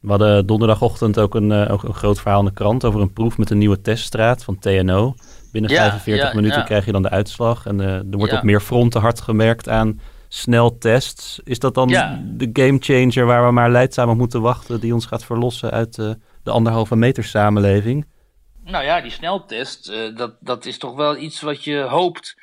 We 0.00 0.08
hadden 0.08 0.46
donderdagochtend 0.46 1.18
ook 1.18 1.34
een, 1.34 1.52
ook 1.52 1.82
een 1.82 1.94
groot 1.94 2.20
verhaal 2.20 2.38
in 2.38 2.44
de 2.44 2.52
krant 2.52 2.84
over 2.84 3.00
een 3.00 3.12
proef 3.12 3.38
met 3.38 3.50
een 3.50 3.58
nieuwe 3.58 3.80
teststraat 3.80 4.44
van 4.44 4.58
TNO. 4.58 5.14
Binnen 5.52 5.70
Ja, 5.70 5.76
45 5.76 6.28
ja, 6.28 6.34
minuten 6.34 6.58
ja. 6.58 6.64
krijg 6.64 6.84
je 6.84 6.92
dan 6.92 7.02
de 7.02 7.10
uitslag. 7.10 7.66
En 7.66 7.80
er 7.80 8.04
wordt 8.10 8.32
op 8.32 8.42
meer 8.42 8.60
fronten 8.60 9.00
hard 9.00 9.20
gemerkt 9.20 9.68
aan 9.68 10.00
sneltests. 10.28 11.40
Is 11.44 11.58
dat 11.58 11.74
dan 11.74 11.88
de 12.36 12.50
gamechanger 12.52 13.26
waar 13.26 13.46
we 13.46 13.52
maar 13.52 13.70
leidzaam 13.70 14.08
op 14.08 14.16
moeten 14.16 14.40
wachten, 14.40 14.80
die 14.80 14.94
ons 14.94 15.06
gaat 15.06 15.24
verlossen 15.24 15.70
uit 15.70 15.94
de 16.42 16.50
anderhalve 16.50 16.96
meter 16.96 17.24
samenleving. 17.24 18.06
Nou 18.66 18.84
ja, 18.84 19.00
die 19.00 19.10
sneltest, 19.10 19.88
uh, 19.88 20.16
dat, 20.16 20.36
dat 20.40 20.66
is 20.66 20.78
toch 20.78 20.94
wel 20.94 21.16
iets 21.16 21.40
wat 21.40 21.64
je 21.64 21.80
hoopt 21.80 22.36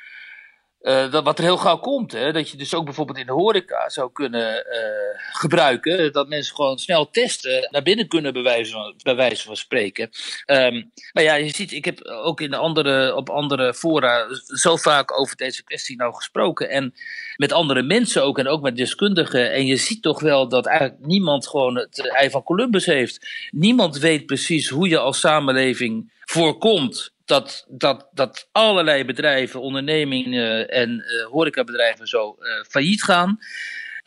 uh, 0.84 1.10
dat, 1.10 1.24
wat 1.24 1.38
er 1.38 1.44
heel 1.44 1.56
gauw 1.56 1.78
komt, 1.78 2.12
hè, 2.12 2.32
dat 2.32 2.50
je 2.50 2.56
dus 2.56 2.74
ook 2.74 2.84
bijvoorbeeld 2.84 3.18
in 3.18 3.26
de 3.26 3.32
horeca 3.32 3.88
zou 3.88 4.12
kunnen 4.12 4.66
uh, 4.66 5.20
gebruiken. 5.32 6.12
Dat 6.12 6.28
mensen 6.28 6.54
gewoon 6.54 6.78
snel 6.78 7.10
testen, 7.10 7.68
naar 7.70 7.82
binnen 7.82 8.08
kunnen 8.08 8.32
bij 8.32 8.42
wijze 8.42 8.72
van, 8.72 9.36
van 9.36 9.56
spreken. 9.56 10.10
Um, 10.46 10.92
maar 11.12 11.22
ja, 11.22 11.34
je 11.34 11.54
ziet, 11.54 11.72
ik 11.72 11.84
heb 11.84 12.04
ook 12.04 12.40
in 12.40 12.50
de 12.50 12.56
andere, 12.56 13.14
op 13.14 13.30
andere 13.30 13.74
fora 13.74 14.26
zo 14.46 14.76
vaak 14.76 15.20
over 15.20 15.36
deze 15.36 15.64
kwestie 15.64 15.96
nou 15.96 16.14
gesproken. 16.14 16.70
En 16.70 16.94
met 17.36 17.52
andere 17.52 17.82
mensen 17.82 18.24
ook, 18.24 18.38
en 18.38 18.48
ook 18.48 18.62
met 18.62 18.76
deskundigen. 18.76 19.52
En 19.52 19.66
je 19.66 19.76
ziet 19.76 20.02
toch 20.02 20.20
wel 20.20 20.48
dat 20.48 20.66
eigenlijk 20.66 21.06
niemand 21.06 21.48
gewoon 21.48 21.76
het 21.76 22.10
ei 22.10 22.30
van 22.30 22.42
Columbus 22.42 22.86
heeft. 22.86 23.26
Niemand 23.50 23.98
weet 23.98 24.26
precies 24.26 24.68
hoe 24.68 24.88
je 24.88 24.98
als 24.98 25.20
samenleving 25.20 26.12
voorkomt 26.24 27.14
dat, 27.24 27.66
dat, 27.68 28.08
dat 28.12 28.48
allerlei 28.52 29.04
bedrijven, 29.04 29.60
ondernemingen 29.60 30.68
en 30.68 30.90
uh, 30.90 31.26
horecabedrijven 31.26 32.06
zo 32.06 32.36
uh, 32.38 32.64
failliet 32.68 33.02
gaan. 33.02 33.38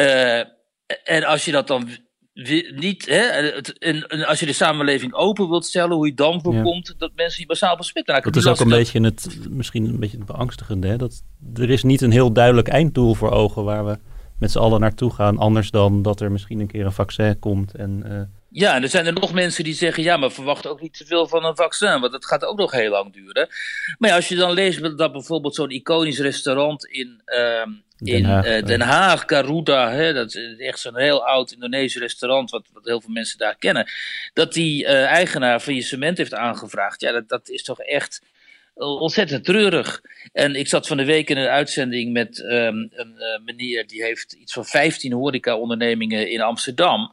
Uh, 0.01 0.39
en 1.03 1.23
als 1.23 1.45
je 1.45 1.51
dat 1.51 1.67
dan 1.67 1.89
niet, 2.75 3.06
hè, 3.06 3.21
het, 3.56 3.77
en, 3.77 4.08
en, 4.08 4.27
als 4.27 4.39
je 4.39 4.45
de 4.45 4.53
samenleving 4.53 5.13
open 5.13 5.49
wilt 5.49 5.65
stellen, 5.65 5.95
hoe 5.95 6.08
je 6.08 6.13
dan 6.13 6.41
voorkomt 6.41 6.88
ja. 6.88 6.93
dat 6.97 7.12
mensen 7.15 7.38
die 7.38 7.47
massaal 7.47 7.77
besmet 7.77 8.08
raken. 8.08 8.32
Dat 8.32 8.41
is 8.41 8.49
ook 8.49 8.60
een 8.60 8.69
dat... 8.69 8.77
beetje 8.77 9.01
het, 9.01 9.49
misschien 9.49 9.86
een 9.86 9.99
beetje 9.99 10.17
het 10.17 10.25
beangstigende. 10.25 10.88
Hè? 10.88 10.97
Dat, 10.97 11.23
er 11.56 11.69
is 11.69 11.84
niet 11.84 12.01
een 12.01 12.12
heel 12.12 12.32
duidelijk 12.32 12.67
einddoel 12.67 13.13
voor 13.13 13.32
ogen 13.32 13.63
waar 13.63 13.86
we 13.86 13.97
met 14.39 14.51
z'n 14.51 14.60
allen 14.60 14.80
naartoe 14.80 15.13
gaan. 15.13 15.38
Anders 15.38 15.71
dan 15.71 16.01
dat 16.01 16.21
er 16.21 16.32
misschien 16.32 16.60
een 16.60 16.67
keer 16.67 16.86
een 16.86 16.91
vaccin 16.91 17.39
komt 17.39 17.75
en 17.75 18.03
ja, 18.49 18.75
en 18.75 18.83
er 18.83 18.89
zijn 18.89 19.05
er 19.05 19.13
nog 19.13 19.33
mensen 19.33 19.63
die 19.63 19.73
zeggen: 19.73 20.03
ja, 20.03 20.17
maar 20.17 20.31
verwacht 20.31 20.67
ook 20.67 20.81
niet 20.81 20.97
te 20.97 21.05
veel 21.05 21.27
van 21.27 21.45
een 21.45 21.55
vaccin, 21.55 21.99
want 21.99 22.12
dat 22.12 22.25
gaat 22.25 22.45
ook 22.45 22.57
nog 22.57 22.71
heel 22.71 22.91
lang 22.91 23.13
duren. 23.13 23.47
Maar 23.97 24.10
ja, 24.10 24.15
als 24.15 24.27
je 24.27 24.36
dan 24.36 24.51
leest 24.51 24.97
dat 24.97 25.12
bijvoorbeeld 25.12 25.55
zo'n 25.55 25.69
iconisch 25.69 26.19
restaurant 26.19 26.86
in, 26.86 27.21
uh, 27.25 27.63
Den, 27.97 28.15
in 28.15 28.25
Haag, 28.25 28.47
uh, 28.47 28.65
Den 28.65 28.81
Haag, 28.81 29.23
Garuda, 29.25 29.91
hè, 29.91 30.13
dat 30.13 30.36
is 30.36 30.57
echt 30.57 30.79
zo'n 30.79 30.97
heel 30.97 31.25
oud 31.25 31.51
Indonesisch 31.51 32.01
restaurant, 32.01 32.49
wat, 32.49 32.65
wat 32.73 32.86
heel 32.86 33.01
veel 33.01 33.13
mensen 33.13 33.38
daar 33.38 33.55
kennen, 33.60 33.88
dat 34.33 34.53
die 34.53 34.83
uh, 34.83 35.05
eigenaar 35.05 35.60
faillissement 35.60 36.17
heeft 36.17 36.33
aangevraagd. 36.33 37.01
Ja, 37.01 37.12
dat, 37.12 37.29
dat 37.29 37.49
is 37.49 37.63
toch 37.63 37.79
echt 37.79 38.21
ontzettend 38.77 39.45
treurig. 39.45 40.01
En 40.33 40.55
ik 40.55 40.67
zat 40.67 40.88
van 40.88 40.97
de 40.97 41.05
week 41.05 41.29
in 41.29 41.38
een 41.38 41.47
uitzending 41.47 42.13
met 42.13 42.39
um, 42.39 42.89
een 42.91 43.15
uh, 43.17 43.45
meneer 43.45 43.88
die 43.88 44.03
heeft 44.03 44.33
iets 44.33 44.53
van 44.53 44.65
15 44.65 45.13
horeca-ondernemingen 45.13 46.29
in 46.29 46.41
Amsterdam. 46.41 47.12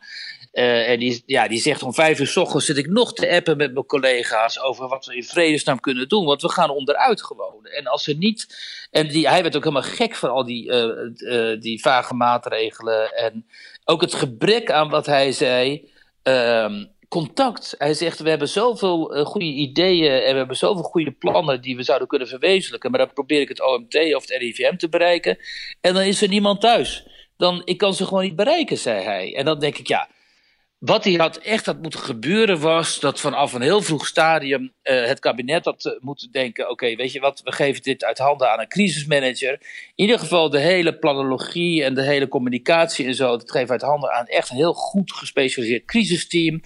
Uh, 0.55 0.89
en 0.91 0.99
die, 0.99 1.23
ja, 1.27 1.49
die 1.49 1.61
zegt 1.61 1.83
om 1.83 1.95
vijf 1.95 2.21
uur 2.21 2.27
s 2.27 2.37
ochtends 2.37 2.67
zit 2.67 2.77
ik 2.77 2.87
nog 2.87 3.13
te 3.13 3.31
appen 3.31 3.57
met 3.57 3.73
mijn 3.73 3.87
collega's 3.87 4.61
over 4.61 4.89
wat 4.89 5.07
we 5.07 5.17
in 5.17 5.25
vredesnaam 5.25 5.81
kunnen 5.81 6.09
doen. 6.09 6.25
Want 6.25 6.43
we 6.43 6.49
gaan 6.49 6.71
onderuit 6.71 7.23
gewoon. 7.23 7.67
En 7.67 7.87
als 7.87 8.05
ze 8.05 8.13
niet. 8.13 8.47
En 8.91 9.09
die, 9.09 9.29
hij 9.29 9.43
werd 9.43 9.57
ook 9.57 9.65
helemaal 9.65 9.91
gek 9.91 10.15
van 10.15 10.31
al 10.31 10.45
die, 10.45 10.67
uh, 10.67 10.85
uh, 11.17 11.61
die 11.61 11.81
vage 11.81 12.15
maatregelen. 12.15 13.15
En 13.15 13.47
ook 13.85 14.01
het 14.01 14.15
gebrek 14.15 14.71
aan 14.71 14.89
wat 14.89 15.07
hij 15.07 15.33
zei. 15.33 15.89
Ehm, 16.23 16.85
contact. 17.09 17.75
Hij 17.79 17.95
zegt: 17.95 18.21
We 18.21 18.29
hebben 18.29 18.49
zoveel 18.49 19.25
goede 19.25 19.47
ideeën 19.47 20.23
en 20.23 20.33
we 20.33 20.39
hebben 20.39 20.57
zoveel 20.57 20.83
goede 20.83 21.13
plannen 21.13 21.61
die 21.61 21.77
we 21.77 21.83
zouden 21.83 22.09
kunnen 22.09 22.29
verwezenlijken. 22.29 22.91
Maar 22.91 23.01
dan 23.01 23.13
probeer 23.13 23.41
ik 23.41 23.49
het 23.49 23.63
OMT 23.63 24.15
of 24.15 24.29
het 24.29 24.41
RIVM 24.41 24.77
te 24.77 24.89
bereiken. 24.89 25.39
En 25.81 25.95
dan 25.95 26.03
is 26.03 26.23
er 26.23 26.29
niemand 26.29 26.61
thuis. 26.61 27.07
Dan, 27.37 27.63
ik 27.65 27.79
kan 27.79 27.95
ze 27.95 28.05
gewoon 28.07 28.23
niet 28.23 28.37
bereiken, 28.37 28.79
zei 28.79 29.05
hij. 29.05 29.37
En 29.37 29.45
dan 29.45 29.59
denk 29.59 29.79
ik: 29.79 29.89
Ja, 29.89 30.09
wat 30.85 31.05
hij 31.05 31.13
had 31.13 31.37
echt 31.37 31.67
had 31.67 31.83
moeten 31.83 32.01
gebeuren 32.01 32.61
was 32.61 33.01
dat 33.01 33.21
vanaf 33.21 33.53
een 33.53 33.63
heel 33.63 33.83
vroeg 33.83 34.07
stadium 34.07 34.63
uh, 34.63 35.05
het 35.05 35.19
kabinet 35.19 35.65
had 35.65 35.85
uh, 35.85 35.93
moeten 36.01 36.31
denken: 36.31 36.71
oké, 36.71 36.95
weet 36.95 37.13
je 37.13 37.21
wat, 37.21 37.41
we 37.45 37.53
geven 37.53 37.83
dit 37.83 38.05
uit 38.05 38.19
handen 38.19 38.51
aan 38.51 38.61
een 38.61 38.69
crisismanager. 38.69 39.53
In 39.53 39.61
ieder 39.95 40.19
geval 40.19 40.51
de 40.51 40.59
hele 40.59 40.99
planologie 40.99 41.85
en 41.85 41.95
de 41.95 42.03
hele 42.03 42.29
communicatie 42.29 43.07
en 43.07 43.15
zo, 43.15 43.31
dat 43.37 43.51
geven 43.51 43.71
uit 43.71 43.83
handen 43.83 44.13
aan 44.13 44.27
echt 44.27 44.51
een 44.51 44.57
heel 44.57 44.73
goed 44.73 45.13
gespecialiseerd 45.13 45.85
crisisteam. 45.85 46.61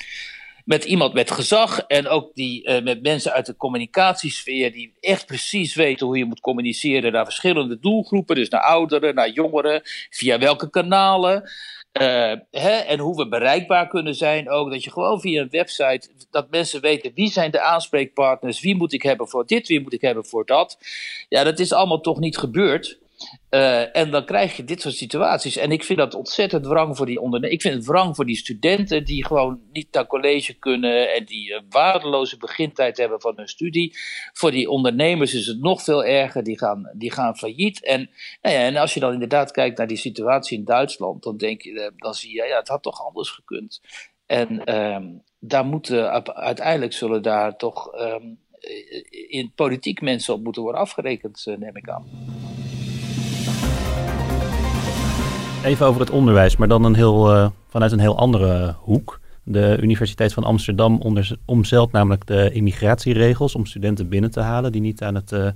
Met 0.64 0.84
iemand 0.84 1.14
met 1.14 1.30
gezag 1.30 1.80
en 1.80 2.08
ook 2.08 2.34
die, 2.34 2.68
uh, 2.68 2.82
met 2.82 3.02
mensen 3.02 3.32
uit 3.32 3.46
de 3.46 3.56
communicatiesfeer 3.56 4.72
die 4.72 4.92
echt 5.00 5.26
precies 5.26 5.74
weten 5.74 6.06
hoe 6.06 6.18
je 6.18 6.24
moet 6.24 6.40
communiceren 6.40 7.12
naar 7.12 7.24
verschillende 7.24 7.78
doelgroepen. 7.78 8.36
Dus 8.36 8.48
naar 8.48 8.60
ouderen, 8.60 9.14
naar 9.14 9.30
jongeren, 9.30 9.80
via 10.10 10.38
welke 10.38 10.70
kanalen. 10.70 11.50
Uh, 11.92 12.32
hè, 12.50 12.70
en 12.70 12.98
hoe 12.98 13.16
we 13.16 13.28
bereikbaar 13.28 13.88
kunnen 13.88 14.14
zijn 14.14 14.50
ook. 14.50 14.70
Dat 14.70 14.84
je 14.84 14.90
gewoon 14.90 15.20
via 15.20 15.40
een 15.40 15.50
website, 15.50 16.08
dat 16.30 16.50
mensen 16.50 16.80
weten 16.80 17.12
wie 17.14 17.30
zijn 17.30 17.50
de 17.50 17.60
aanspreekpartners, 17.60 18.60
wie 18.60 18.76
moet 18.76 18.92
ik 18.92 19.02
hebben 19.02 19.28
voor 19.28 19.46
dit, 19.46 19.68
wie 19.68 19.80
moet 19.80 19.92
ik 19.92 20.00
hebben 20.00 20.26
voor 20.26 20.46
dat. 20.46 20.78
Ja, 21.28 21.44
dat 21.44 21.58
is 21.58 21.72
allemaal 21.72 22.00
toch 22.00 22.18
niet 22.18 22.38
gebeurd. 22.38 22.98
Uh, 23.50 23.96
en 23.96 24.10
dan 24.10 24.24
krijg 24.24 24.56
je 24.56 24.64
dit 24.64 24.80
soort 24.80 24.94
situaties. 24.94 25.56
En 25.56 25.72
ik 25.72 25.84
vind 25.84 25.98
dat 25.98 26.14
ontzettend 26.14 26.66
wrang 26.66 26.96
voor 26.96 27.06
die 27.06 27.20
ondernemers. 27.20 27.56
Ik 27.56 27.62
vind 27.62 27.74
het 27.74 27.86
wrang 27.86 28.16
voor 28.16 28.26
die 28.26 28.36
studenten 28.36 29.04
die 29.04 29.26
gewoon 29.26 29.60
niet 29.72 29.92
naar 29.92 30.06
college 30.06 30.54
kunnen 30.58 31.14
en 31.14 31.24
die 31.24 31.54
een 31.54 31.66
waardeloze 31.68 32.36
begintijd 32.36 32.96
hebben 32.96 33.20
van 33.20 33.32
hun 33.36 33.48
studie. 33.48 33.96
Voor 34.32 34.50
die 34.50 34.70
ondernemers 34.70 35.34
is 35.34 35.46
het 35.46 35.60
nog 35.60 35.82
veel 35.82 36.04
erger. 36.04 36.44
Die 36.44 36.58
gaan, 36.58 36.90
die 36.94 37.12
gaan 37.12 37.36
failliet. 37.36 37.84
En, 37.84 38.10
nou 38.42 38.54
ja, 38.54 38.60
en 38.60 38.76
als 38.76 38.94
je 38.94 39.00
dan 39.00 39.12
inderdaad 39.12 39.50
kijkt 39.50 39.78
naar 39.78 39.86
die 39.86 39.96
situatie 39.96 40.58
in 40.58 40.64
Duitsland, 40.64 41.22
dan, 41.22 41.36
denk 41.36 41.62
je, 41.62 41.80
eh, 41.80 41.90
dan 41.96 42.14
zie 42.14 42.34
je, 42.34 42.44
ja, 42.44 42.58
het 42.58 42.68
had 42.68 42.82
toch 42.82 43.04
anders 43.06 43.30
gekund. 43.30 43.80
En 44.26 44.74
um, 44.78 45.22
daar 45.38 45.64
moeten 45.64 46.10
uiteindelijk 46.34 46.92
zullen 46.92 47.22
daar 47.22 47.56
toch 47.56 48.00
um, 48.00 48.38
in 49.28 49.52
politiek 49.54 50.00
mensen 50.00 50.34
op 50.34 50.42
moeten 50.42 50.62
worden 50.62 50.80
afgerekend, 50.80 51.44
neem 51.58 51.76
ik 51.76 51.88
aan. 51.88 52.06
Even 55.68 55.86
over 55.86 56.00
het 56.00 56.10
onderwijs, 56.10 56.56
maar 56.56 56.68
dan 56.68 56.84
een 56.84 56.94
heel, 56.94 57.34
uh, 57.34 57.48
vanuit 57.68 57.92
een 57.92 57.98
heel 57.98 58.18
andere 58.18 58.74
hoek. 58.78 59.20
De 59.42 59.78
Universiteit 59.80 60.32
van 60.32 60.44
Amsterdam 60.44 61.00
onder, 61.00 61.36
omzeilt 61.44 61.92
namelijk 61.92 62.26
de 62.26 62.50
immigratieregels 62.52 63.54
om 63.54 63.66
studenten 63.66 64.08
binnen 64.08 64.30
te 64.30 64.40
halen 64.40 64.72
die 64.72 64.80
niet 64.80 65.02
aan 65.02 65.14
het 65.14 65.32
uh, 65.32 65.46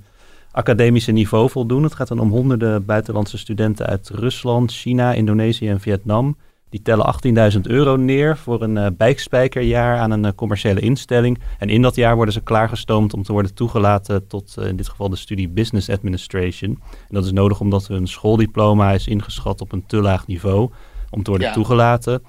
academische 0.51 1.11
niveau 1.11 1.49
voldoen. 1.49 1.83
Het 1.83 1.95
gaat 1.95 2.07
dan 2.07 2.19
om 2.19 2.29
honderden 2.29 2.85
buitenlandse 2.85 3.37
studenten 3.37 3.85
uit 3.85 4.09
Rusland, 4.09 4.71
China, 4.71 5.13
Indonesië 5.13 5.69
en 5.69 5.79
Vietnam 5.79 6.37
die 6.73 6.81
tellen 6.81 7.53
18.000 7.53 7.61
euro 7.61 7.95
neer 7.95 8.37
voor 8.37 8.61
een 8.61 8.75
uh, 8.75 8.87
bijspijkerjaar 8.97 9.97
aan 9.97 10.11
een 10.11 10.23
uh, 10.23 10.31
commerciële 10.35 10.79
instelling. 10.79 11.39
En 11.59 11.69
in 11.69 11.81
dat 11.81 11.95
jaar 11.95 12.15
worden 12.15 12.33
ze 12.33 12.41
klaargestoomd 12.41 13.13
om 13.13 13.23
te 13.23 13.31
worden 13.31 13.53
toegelaten 13.53 14.27
tot 14.27 14.55
uh, 14.59 14.67
in 14.67 14.75
dit 14.75 14.89
geval 14.89 15.09
de 15.09 15.15
studie 15.15 15.49
Business 15.49 15.89
Administration. 15.89 16.69
En 16.89 17.09
dat 17.09 17.25
is 17.25 17.31
nodig 17.31 17.59
omdat 17.59 17.87
hun 17.87 18.07
schooldiploma 18.07 18.91
is 18.91 19.07
ingeschat 19.07 19.61
op 19.61 19.71
een 19.71 19.85
te 19.85 19.97
laag 19.97 20.27
niveau 20.27 20.71
om 21.09 21.23
te 21.23 21.29
worden 21.29 21.47
ja. 21.47 21.53
toegelaten. 21.53 22.23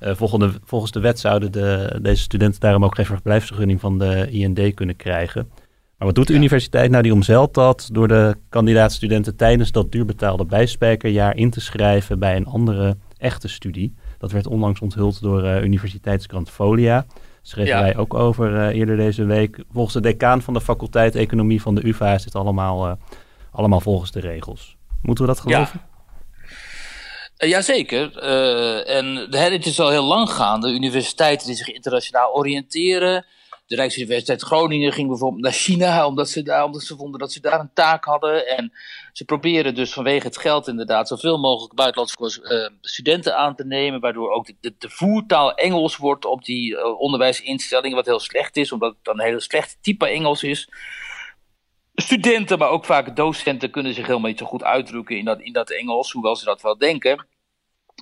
Volgende, 0.00 0.52
volgens 0.64 0.92
de 0.92 1.00
wet 1.00 1.18
zouden 1.18 1.52
de, 1.52 1.98
deze 2.02 2.22
studenten 2.22 2.60
daarom 2.60 2.84
ook 2.84 2.94
geen 2.94 3.06
verblijfsvergunning 3.06 3.80
van 3.80 3.98
de 3.98 4.30
IND 4.30 4.74
kunnen 4.74 4.96
krijgen. 4.96 5.48
Maar 5.98 6.06
wat 6.06 6.14
doet 6.14 6.26
de 6.26 6.32
ja. 6.32 6.38
universiteit 6.38 6.90
nou? 6.90 7.02
Die 7.02 7.12
omzeilt 7.12 7.54
dat 7.54 7.88
door 7.92 8.08
de 8.08 8.36
kandidaatstudenten 8.48 9.36
tijdens 9.36 9.72
dat 9.72 9.92
duurbetaalde 9.92 10.44
bijspijkerjaar 10.44 11.36
in 11.36 11.50
te 11.50 11.60
schrijven 11.60 12.18
bij 12.18 12.36
een 12.36 12.46
andere 12.46 12.96
echte 13.18 13.48
studie. 13.48 13.94
Dat 14.18 14.32
werd 14.32 14.46
onlangs 14.46 14.80
onthuld 14.80 15.22
door 15.22 15.44
uh, 15.44 15.62
Universiteitskrant 15.62 16.50
Folia. 16.50 17.06
Schreven 17.42 17.76
ja. 17.76 17.80
wij 17.80 17.96
ook 17.96 18.14
over 18.14 18.52
uh, 18.52 18.78
eerder 18.78 18.96
deze 18.96 19.24
week. 19.24 19.64
Volgens 19.72 19.94
de 19.94 20.00
decaan 20.00 20.42
van 20.42 20.54
de 20.54 20.60
faculteit 20.60 21.14
Economie 21.14 21.62
van 21.62 21.74
de 21.74 21.86
UvA 21.86 22.14
is 22.14 22.22
dit 22.22 22.34
allemaal, 22.34 22.86
uh, 22.86 22.92
allemaal 23.50 23.80
volgens 23.80 24.10
de 24.10 24.20
regels. 24.20 24.76
Moeten 25.02 25.24
we 25.24 25.30
dat 25.30 25.40
geloven? 25.40 25.80
Ja. 27.36 27.46
Jazeker. 27.46 28.18
En 28.86 29.16
het 29.30 29.66
is 29.66 29.80
al 29.80 29.90
heel 29.90 30.04
lang 30.04 30.30
gaande. 30.30 30.72
Universiteiten 30.72 31.46
die 31.46 31.56
zich 31.56 31.72
internationaal 31.72 32.34
oriënteren. 32.34 33.24
De 33.66 33.76
Rijksuniversiteit 33.76 34.42
Groningen 34.42 34.92
ging 34.92 35.08
bijvoorbeeld 35.08 35.42
naar 35.42 35.52
China, 35.52 36.06
omdat 36.06 36.28
ze, 36.28 36.42
daar, 36.42 36.64
omdat 36.64 36.82
ze 36.82 36.96
vonden 36.96 37.20
dat 37.20 37.32
ze 37.32 37.40
daar 37.40 37.60
een 37.60 37.72
taak 37.74 38.04
hadden. 38.04 38.46
En 38.46 38.72
ze 39.12 39.24
proberen 39.24 39.74
dus 39.74 39.92
vanwege 39.92 40.26
het 40.26 40.38
geld 40.38 40.68
inderdaad 40.68 41.08
zoveel 41.08 41.38
mogelijk 41.38 41.74
buitenlandse 41.74 42.42
uh, 42.42 42.78
studenten 42.80 43.36
aan 43.36 43.56
te 43.56 43.64
nemen, 43.64 44.00
waardoor 44.00 44.30
ook 44.30 44.46
de, 44.46 44.74
de, 44.78 44.90
voertaal 44.90 45.54
Engels 45.54 45.96
wordt 45.96 46.24
op 46.24 46.44
die 46.44 46.72
uh, 46.72 47.00
onderwijsinstellingen, 47.00 47.96
wat 47.96 48.06
heel 48.06 48.20
slecht 48.20 48.56
is, 48.56 48.72
omdat 48.72 48.92
het 48.94 49.04
dan 49.04 49.20
een 49.20 49.26
heel 49.26 49.40
slecht 49.40 49.78
type 49.80 50.06
Engels 50.06 50.42
is. 50.42 50.68
Studenten, 51.94 52.58
maar 52.58 52.68
ook 52.68 52.84
vaak 52.84 53.16
docenten 53.16 53.70
kunnen 53.70 53.94
zich 53.94 54.06
helemaal 54.06 54.30
niet 54.30 54.38
zo 54.38 54.46
goed 54.46 54.62
uitdrukken 54.62 55.18
in 55.18 55.24
dat, 55.24 55.40
in 55.40 55.52
dat 55.52 55.70
Engels, 55.70 56.12
hoewel 56.12 56.36
ze 56.36 56.44
dat 56.44 56.62
wel 56.62 56.78
denken. 56.78 57.26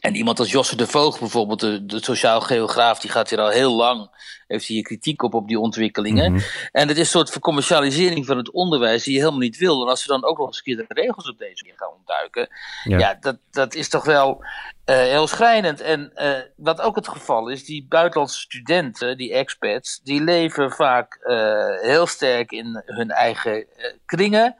En 0.04 0.14
iemand 0.14 0.38
als 0.38 0.50
Josse 0.50 0.76
de 0.76 0.86
Voogd 0.86 1.18
bijvoorbeeld, 1.20 1.60
de, 1.60 1.86
de 1.86 2.04
sociaal 2.04 2.40
geograaf, 2.40 3.00
die 3.00 3.10
gaat 3.10 3.30
hier 3.30 3.40
al 3.40 3.48
heel 3.48 3.74
lang, 3.74 4.10
heeft 4.46 4.66
hier 4.66 4.82
kritiek 4.82 5.22
op 5.22 5.34
op 5.34 5.48
die 5.48 5.58
ontwikkelingen. 5.58 6.32
Mhm. 6.32 6.42
En 6.72 6.88
het 6.88 6.96
is 6.96 7.02
een 7.02 7.18
soort 7.18 7.30
vercommercialisering 7.30 8.26
van 8.26 8.36
het 8.36 8.50
onderwijs 8.50 9.04
die 9.04 9.12
je 9.12 9.18
helemaal 9.18 9.40
niet 9.40 9.58
wil. 9.58 9.82
En 9.82 9.88
als 9.88 10.02
ze 10.02 10.08
dan 10.08 10.24
ook 10.24 10.38
nog 10.38 10.46
eens 10.46 10.56
een 10.56 10.62
keer 10.62 10.76
de 10.76 10.84
regels 10.88 11.28
op 11.28 11.38
deze 11.38 11.62
manier 11.62 11.78
gaan 11.78 11.92
ontduiken, 11.96 12.48
Ja. 12.84 12.98
ja, 12.98 13.16
dat, 13.20 13.38
dat 13.50 13.74
is 13.74 13.88
toch 13.88 14.04
wel 14.04 14.44
eh, 14.84 14.96
heel 14.96 15.26
schrijnend. 15.26 15.80
En 15.80 16.10
eh, 16.14 16.30
wat 16.56 16.80
ook 16.80 16.96
het 16.96 17.08
geval 17.08 17.48
is, 17.48 17.64
die 17.64 17.86
buitenlandse 17.88 18.40
studenten, 18.40 19.16
die 19.16 19.32
expats, 19.32 20.00
die 20.02 20.22
leven 20.22 20.70
vaak 20.70 21.14
eh, 21.14 21.80
heel 21.80 22.06
sterk 22.06 22.52
in 22.52 22.82
hun 22.86 23.10
eigen 23.10 23.66
kringen. 24.06 24.56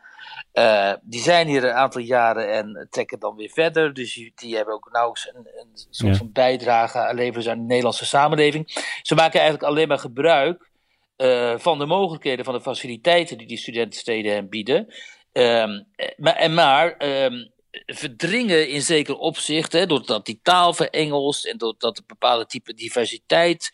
Eh, 0.54 0.92
die 1.02 1.20
zijn 1.20 1.46
hier 1.46 1.64
een 1.64 1.72
aantal 1.72 2.00
jaren 2.00 2.52
en 2.52 2.86
trekken 2.90 3.18
dan 3.18 3.36
weer 3.36 3.50
verder. 3.50 3.94
Dus 3.94 4.14
die, 4.14 4.32
die 4.34 4.56
hebben 4.56 4.74
ook 4.74 4.88
nauwelijks 4.92 5.28
een, 5.34 5.46
een 5.60 5.68
soort 5.90 6.12
Ja. 6.12 6.18
van 6.18 6.32
bijdrage 6.32 6.98
aan 6.98 7.14
leveren 7.14 7.50
aan 7.52 7.58
de 7.58 7.64
Nederlandse 7.64 8.04
samenleving. 8.06 8.88
Ze 9.02 9.14
maken 9.14 9.40
eigenlijk 9.40 9.70
alleen 9.70 9.88
maar 9.88 9.98
gebruik 9.98 10.70
eh, 11.16 11.54
van 11.58 11.78
de 11.78 11.86
mogelijkheden, 11.86 12.44
van 12.44 12.54
de 12.54 12.60
faciliteiten 12.60 13.38
die 13.38 13.46
die 13.46 13.56
studentensteden 13.56 14.32
hen 14.32 14.48
bieden. 14.48 14.94
Ehm, 15.32 15.82
eh, 15.96 16.08
maar, 16.16 16.36
en 16.36 16.54
maar 16.54 16.96
ehm, 16.96 17.46
verdringen 17.86 18.68
in 18.68 18.82
zeker 18.82 19.16
opzicht, 19.16 19.72
hè, 19.72 19.86
doordat 19.86 20.26
die 20.26 20.40
taal 20.42 20.74
verengelst 20.74 21.46
en 21.46 21.58
doordat 21.58 21.98
een 21.98 22.04
bepaalde 22.06 22.46
type 22.46 22.74
diversiteit 22.74 23.72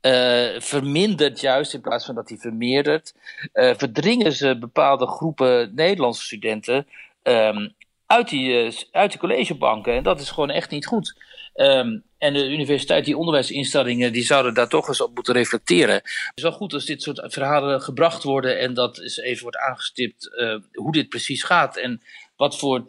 eh, 0.00 0.60
vermindert 0.60 1.40
juist 1.40 1.74
in 1.74 1.80
plaats 1.80 2.04
van 2.04 2.14
dat 2.14 2.28
die 2.28 2.40
vermeerdert, 2.40 3.14
eh, 3.52 3.74
verdringen 3.76 4.32
ze 4.32 4.58
bepaalde 4.58 5.06
groepen 5.06 5.74
Nederlandse 5.74 6.22
studenten 6.22 6.86
ehm, 7.22 7.68
uit, 8.06 8.28
die, 8.28 8.62
eh, 8.62 8.72
uit 8.90 9.10
die 9.10 9.20
collegebanken. 9.20 9.94
En 9.94 10.02
dat 10.02 10.20
is 10.20 10.30
gewoon 10.30 10.50
echt 10.50 10.70
niet 10.70 10.86
goed. 10.86 11.22
Ehm, 11.54 11.98
en 12.18 12.32
de 12.32 12.50
universiteit, 12.50 13.04
die 13.04 13.16
onderwijsinstellingen, 13.16 14.12
die 14.12 14.22
zouden 14.22 14.54
daar 14.54 14.68
toch 14.68 14.88
eens 14.88 15.00
op 15.00 15.14
moeten 15.14 15.34
reflecteren. 15.34 15.94
Het 15.94 16.32
is 16.34 16.42
wel 16.42 16.52
goed 16.52 16.72
als 16.72 16.84
dit 16.84 17.02
soort 17.02 17.22
verhalen 17.32 17.82
gebracht 17.82 18.22
worden 18.22 18.58
en 18.58 18.74
dat 18.74 18.98
eens 18.98 19.18
even 19.18 19.42
wordt 19.42 19.58
aangestipt 19.58 20.30
hoe 20.72 20.92
dit 20.92 21.08
precies 21.08 21.42
gaat 21.42 21.76
en 21.76 22.02
wat 22.36 22.58
voor 22.58 22.84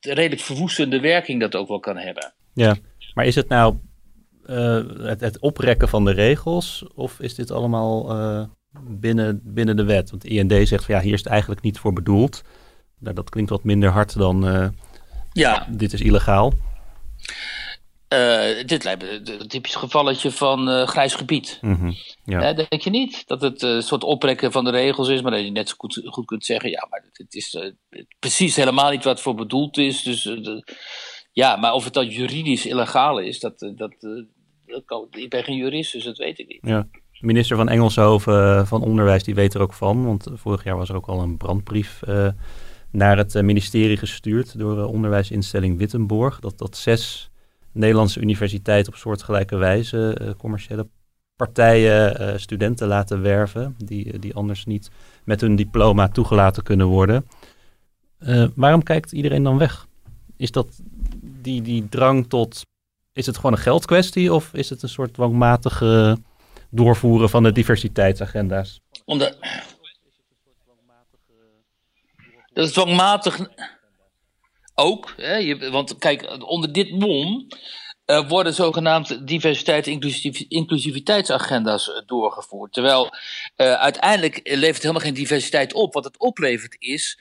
redelijk 0.00 0.40
verwoestende 0.40 1.00
werking 1.00 1.40
dat 1.40 1.54
ook 1.54 1.68
wel 1.68 1.80
kan 1.80 1.96
hebben. 1.96 2.32
Ja, 2.54 2.76
maar 3.14 3.26
is 3.26 3.34
het 3.34 3.48
nou 3.48 3.76
eh, 4.46 4.80
het, 4.98 5.20
het 5.20 5.38
oprekken 5.38 5.88
van 5.88 6.04
de 6.04 6.12
regels 6.12 6.84
of 6.94 7.20
is 7.20 7.34
dit 7.34 7.50
allemaal 7.50 8.10
eh, 8.10 8.44
binnen, 8.88 9.40
binnen 9.44 9.76
de 9.76 9.84
wet? 9.84 10.10
Want 10.10 10.24
IND 10.24 10.52
zegt 10.68 10.84
van 10.84 10.94
ja, 10.94 11.00
hier 11.00 11.12
is 11.12 11.18
het 11.22 11.28
eigenlijk 11.28 11.60
niet 11.60 11.78
voor 11.78 11.92
bedoeld. 11.92 12.42
Nou, 12.98 13.14
dat 13.14 13.30
klinkt 13.30 13.50
wat 13.50 13.64
minder 13.64 13.90
hard 13.90 14.18
dan 14.18 14.46
eh, 14.48 14.68
Ja, 15.32 15.66
dit 15.70 15.92
is 15.92 16.00
illegaal. 16.00 16.52
dit 18.66 18.84
lijkt 18.84 19.02
me 19.02 19.20
een 19.40 19.48
typisch 19.48 19.74
gevalletje 19.74 20.30
van 20.30 20.86
grijs 20.86 21.14
gebied. 21.14 21.58
Mhm, 21.60 21.92
Ja. 22.24 22.52
Denk 22.52 22.80
je 22.82 22.90
niet? 22.90 23.22
Dat 23.26 23.40
het 23.40 23.62
een 23.62 23.82
soort 23.82 24.04
oprekken 24.04 24.52
van 24.52 24.64
de 24.64 24.70
regels 24.70 25.08
is, 25.08 25.22
maar 25.22 25.30
dat 25.32 25.40
je 25.44 25.50
net 25.50 25.68
zo 25.68 25.74
goed, 25.78 26.00
goed 26.04 26.26
kunt 26.26 26.44
zeggen: 26.44 26.70
ja, 26.70 26.86
maar 26.90 27.04
het 27.12 27.34
is 27.34 27.58
precies 28.18 28.56
helemaal 28.56 28.90
niet 28.90 29.04
wat 29.04 29.20
voor 29.20 29.34
bedoeld 29.34 29.78
is. 29.78 30.02
Dus 30.02 30.22
de- 30.22 30.64
ja, 31.32 31.56
maar 31.56 31.72
of 31.72 31.84
het 31.84 31.94
dan 31.94 32.08
juridisch 32.08 32.66
illegaal 32.66 33.18
is, 33.18 33.40
dat, 33.40 33.58
dat, 33.76 33.94
ik 35.10 35.30
ben 35.30 35.44
geen 35.44 35.56
jurist, 35.56 35.92
dus 35.92 36.04
dat 36.04 36.16
weet 36.16 36.38
ik 36.38 36.48
niet. 36.48 36.58
Ja. 36.62 36.86
Minister 37.20 37.56
van 37.56 37.68
Engelshoven 37.68 38.58
eh, 38.58 38.66
van 38.66 38.82
Onderwijs, 38.82 39.22
die 39.22 39.34
weet 39.34 39.54
er 39.54 39.60
ook 39.60 39.72
van. 39.72 40.04
Want 40.04 40.26
vorig 40.34 40.64
jaar 40.64 40.76
was 40.76 40.88
er 40.88 40.96
ook 40.96 41.06
al 41.06 41.22
een 41.22 41.36
brandbrief 41.36 42.02
eh, 42.02 42.28
naar 42.90 43.16
het 43.16 43.34
eh, 43.34 43.42
ministerie 43.42 43.96
gestuurd 43.96 44.58
door 44.58 44.76
de 44.76 44.86
onderwijsinstelling 44.86 45.78
Wittenborg. 45.78 46.40
Dat, 46.40 46.58
dat 46.58 46.76
zes 46.76 47.30
Nederlandse 47.72 48.20
universiteiten 48.20 48.92
op 48.92 48.98
soortgelijke 48.98 49.56
wijze 49.56 50.34
commerciële 50.38 50.88
partijen 51.36 52.40
studenten 52.40 52.88
laten 52.88 53.22
werven. 53.22 53.74
Die, 53.84 54.18
die 54.18 54.34
anders 54.34 54.64
niet 54.64 54.90
met 55.24 55.40
hun 55.40 55.56
diploma 55.56 56.08
toegelaten 56.08 56.62
kunnen 56.62 56.86
worden. 56.86 57.26
Waarom 58.54 58.82
kijkt 58.82 59.12
iedereen 59.12 59.42
dan 59.42 59.58
weg? 59.58 59.86
Is 60.36 60.50
dat 60.50 60.80
die, 61.20 61.62
die 61.62 61.88
drang 61.88 62.28
tot... 62.28 62.64
Is 63.16 63.26
het 63.26 63.36
gewoon 63.36 63.52
een 63.52 63.58
geldkwestie 63.58 64.32
of 64.34 64.50
is 64.52 64.70
het 64.70 64.82
een 64.82 64.88
soort 64.88 65.14
dwangmatige 65.14 66.18
doorvoeren 66.70 67.30
van 67.30 67.42
de 67.42 67.52
diversiteitsagenda's. 67.52 68.80
Omdat. 69.04 69.36
Dat 72.52 72.66
is 72.66 72.72
dwangmatig. 72.72 73.40
Ook, 74.74 75.14
hè, 75.16 75.36
je, 75.36 75.70
want 75.70 75.98
kijk, 75.98 76.44
onder 76.50 76.72
dit 76.72 76.90
mom 76.90 77.46
eh, 78.04 78.28
worden 78.28 78.54
zogenaamd 78.54 79.26
diversiteit- 79.26 79.86
en 79.86 79.92
inclusiv, 79.92 80.40
inclusiviteitsagenda's 80.40 81.90
eh, 81.90 82.02
doorgevoerd. 82.06 82.72
Terwijl 82.72 83.10
eh, 83.56 83.72
uiteindelijk 83.72 84.40
levert 84.42 84.82
helemaal 84.82 85.02
geen 85.02 85.14
diversiteit 85.14 85.74
op. 85.74 85.94
Wat 85.94 86.04
het 86.04 86.18
oplevert 86.18 86.76
is 86.78 87.18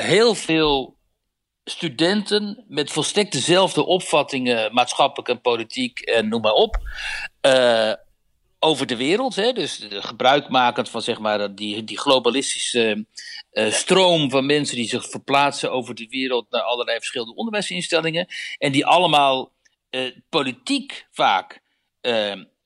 heel 0.00 0.34
veel 0.34 0.98
studenten 1.70 2.64
met 2.68 2.90
volstrekt 2.90 3.32
dezelfde 3.32 3.84
opvattingen, 3.86 4.74
maatschappelijk 4.74 5.28
en 5.28 5.40
politiek 5.40 6.00
en 6.00 6.28
noem 6.28 6.40
maar 6.40 6.52
op. 6.52 6.78
eh, 7.40 7.92
over 8.62 8.86
de 8.86 8.96
wereld. 8.96 9.34
Hè? 9.34 9.52
Dus 9.52 9.86
gebruikmakend 9.90 10.88
van 10.88 11.02
zeg 11.02 11.18
maar, 11.18 11.54
die, 11.54 11.84
die 11.84 11.98
globalistische 11.98 13.06
eh, 13.50 13.70
stroom 13.70 14.30
van 14.30 14.46
mensen 14.46 14.76
die 14.76 14.88
zich 14.88 15.10
verplaatsen 15.10 15.72
over 15.72 15.94
de 15.94 16.06
wereld 16.10 16.50
naar 16.50 16.62
allerlei 16.62 16.98
verschillende 16.98 17.34
onderwijsinstellingen. 17.34 18.26
En 18.58 18.72
die 18.72 18.86
allemaal 18.86 19.52
eh, 19.90 20.16
politiek 20.28 21.06
vaak 21.10 21.60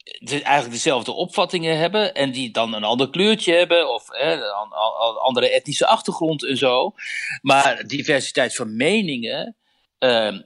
de- 0.05 0.43
eigenlijk 0.43 0.75
dezelfde 0.75 1.13
opvattingen 1.13 1.79
hebben. 1.79 2.15
En 2.15 2.33
die 2.33 2.51
dan 2.51 2.75
een 2.75 2.85
ander 2.85 3.11
kleurtje 3.11 3.55
hebben 3.55 3.93
of 3.95 4.09
hè, 4.09 4.33
een 4.33 4.53
an- 4.53 4.73
an- 4.73 5.21
andere 5.21 5.51
etnische 5.51 5.87
achtergrond 5.87 6.45
en 6.47 6.57
zo. 6.57 6.95
Maar 7.43 7.87
diversiteit 7.87 8.55
van 8.55 8.77
meningen, 8.77 9.57
eh, 9.99 10.39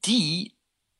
die 0.00 0.54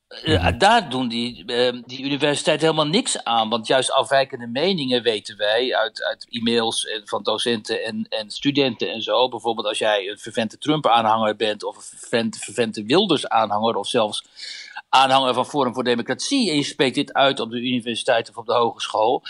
eh, 0.07 0.49
daar 0.59 0.91
doen 0.91 1.09
die, 1.09 1.45
eh, 1.45 1.83
die 1.85 2.03
universiteiten 2.05 2.67
helemaal 2.69 2.91
niks 2.93 3.25
aan. 3.25 3.49
Want 3.49 3.67
juist 3.67 3.91
afwijkende 3.91 4.47
meningen 4.47 5.03
weten 5.03 5.37
wij 5.37 5.77
uit, 5.77 6.03
uit 6.03 6.27
e-mails 6.31 6.87
en 6.87 7.03
van 7.05 7.23
docenten 7.23 7.85
en, 7.85 8.07
en 8.09 8.31
studenten 8.31 8.93
en 8.93 9.03
zo. 9.03 9.29
Bijvoorbeeld 9.29 9.67
als 9.67 9.79
jij 9.79 10.09
een 10.09 10.19
vervente 10.19 10.59
Trump-aanhanger 10.59 11.37
bent, 11.37 11.65
of 11.65 11.77
een 11.77 11.99
vervente, 11.99 12.39
vervente 12.39 12.85
Wilders-aanhanger, 12.85 13.77
of 13.77 13.89
zelfs 13.89 14.25
aanhanger 14.89 15.35
van 15.35 15.47
Forum 15.47 15.75
voor 15.75 15.85
Democratie. 15.85 16.51
en 16.51 16.57
je 16.57 16.63
spreekt 16.63 16.95
dit 16.95 17.13
uit 17.13 17.41
op 17.41 17.51
de 17.51 17.61
universiteit 17.61 18.29
of 18.29 18.37
op 18.37 18.47
de 18.47 18.55
hogeschool. 18.55 19.23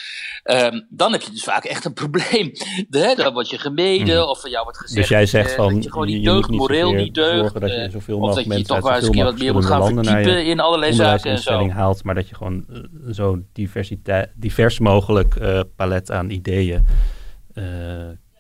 ehm, 0.42 0.80
dan 0.88 1.12
heb 1.12 1.22
je 1.22 1.30
dus 1.30 1.44
vaak 1.44 1.64
echt 1.64 1.84
een 1.84 1.92
probleem. 2.02 2.52
De, 2.88 3.12
dan 3.16 3.32
word 3.32 3.50
je 3.50 3.58
gemeden, 3.58 4.28
of 4.28 4.40
van 4.40 4.50
jou 4.50 4.62
wordt 4.62 4.78
gezegd. 4.78 5.00
Dus 5.00 5.08
jij 5.08 5.26
zegt 5.26 5.50
eh, 5.50 5.56
van, 5.56 5.74
dat 5.74 5.84
je 5.84 5.90
gewoon 5.90 6.06
niet 6.06 6.24
deugt, 6.24 6.48
niet 6.48 6.58
moreel 6.58 6.92
niet 6.92 7.14
deugt. 7.14 7.38
zorgen 7.38 7.60
dat 7.60 7.70
je 7.70 7.76
eh, 7.76 7.90
zoveel 7.90 8.14
of 8.14 8.20
mogelijk 8.20 8.48
dat 8.48 8.58
je 8.58 8.64
toch 8.64 8.80
maar 8.80 8.96
eens 8.96 9.06
een 9.06 9.12
keer 9.12 9.24
wat 9.24 9.38
meer 9.38 9.52
moet 9.52 9.64
gaan 9.64 9.84
verdiepen 9.86 10.46
in 10.46 10.60
allerlei 10.60 10.92
zaken 10.92 11.30
en 11.30 11.38
zo. 11.38 11.68
haalt, 11.68 12.04
maar 12.04 12.14
dat 12.14 12.28
je 12.28 12.34
gewoon 12.34 12.66
eh, 12.68 13.12
zo 13.12 13.42
diversiteit, 13.52 14.30
divers 14.34 14.78
mogelijk 14.78 15.36
palet 15.76 16.10
aan 16.10 16.30
ideeën 16.30 16.86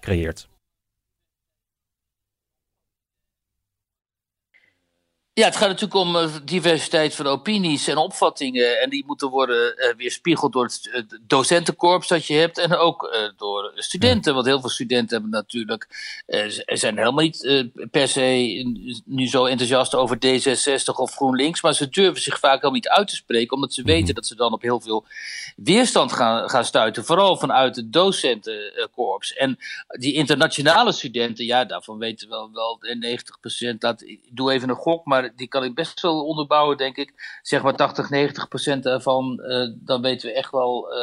creëert. 0.00 0.48
Ja, 5.38 5.44
het 5.44 5.56
gaat 5.56 5.68
natuurlijk 5.68 6.00
om 6.00 6.16
eh, 6.16 6.28
diversiteit 6.44 7.14
van 7.14 7.26
opinies 7.26 7.88
en 7.88 7.96
opvattingen. 7.96 8.80
En 8.80 8.90
die 8.90 9.04
moeten 9.06 9.28
worden 9.28 9.76
eh, 9.76 9.96
weerspiegeld 9.96 10.52
door 10.52 10.64
het 10.64 10.90
eh, 10.92 11.02
docentenkorps 11.20 12.08
dat 12.08 12.26
je 12.26 12.34
hebt. 12.34 12.58
En 12.58 12.76
ook 12.76 13.16
door 13.36 13.72
studenten. 13.74 14.34
Want 14.34 14.46
heel 14.46 14.60
veel 14.60 14.68
studenten 14.68 15.20
hebben 15.20 15.30
natuurlijk. 15.30 15.88
zijn 16.66 16.96
helemaal 16.96 17.24
niet 17.24 17.70
per 17.90 18.08
se 18.08 19.00
nu 19.04 19.28
zo 19.28 19.44
enthousiast 19.44 19.94
over 19.94 20.16
D66 20.16 20.94
of 20.94 21.14
GroenLinks. 21.14 21.62
Maar 21.62 21.74
ze 21.74 21.88
durven 21.88 22.22
zich 22.22 22.38
vaak 22.38 22.54
helemaal 22.54 22.72
niet 22.72 22.88
uit 22.88 23.08
te 23.08 23.14
spreken. 23.14 23.54
Omdat 23.54 23.74
ze 23.74 23.82
weten 23.82 24.14
dat 24.14 24.26
ze 24.26 24.34
dan 24.34 24.52
op 24.52 24.62
heel 24.62 24.80
veel 24.80 25.04
weerstand 25.56 26.12
gaan, 26.12 26.50
gaan 26.50 26.64
stuiten. 26.64 27.04
Vooral 27.04 27.36
vanuit 27.36 27.76
het 27.76 27.92
docentenkorps. 27.92 29.32
En 29.32 29.58
die 29.88 30.12
internationale 30.12 30.92
studenten, 30.92 31.44
ja, 31.44 31.64
daarvan 31.64 31.98
weten 31.98 32.28
we 32.28 32.34
wel, 32.34 32.50
wel 32.52 32.78
eh, 32.80 33.18
90%. 33.72 33.76
Laat, 33.78 34.02
ik 34.02 34.20
doe 34.30 34.52
even 34.52 34.68
een 34.68 34.74
gok, 34.74 35.04
maar 35.04 35.25
die 35.36 35.48
kan 35.48 35.64
ik 35.64 35.74
best 35.74 36.00
wel 36.00 36.24
onderbouwen, 36.26 36.76
denk 36.76 36.96
ik. 36.96 37.38
Zeg 37.42 37.62
maar 37.62 37.76
80, 37.76 38.10
90% 38.10 38.82
daarvan, 38.82 39.40
eh, 39.40 39.68
dan 39.74 40.02
weten 40.02 40.28
we 40.28 40.34
echt 40.34 40.50
wel 40.50 40.92
eh, 40.92 40.98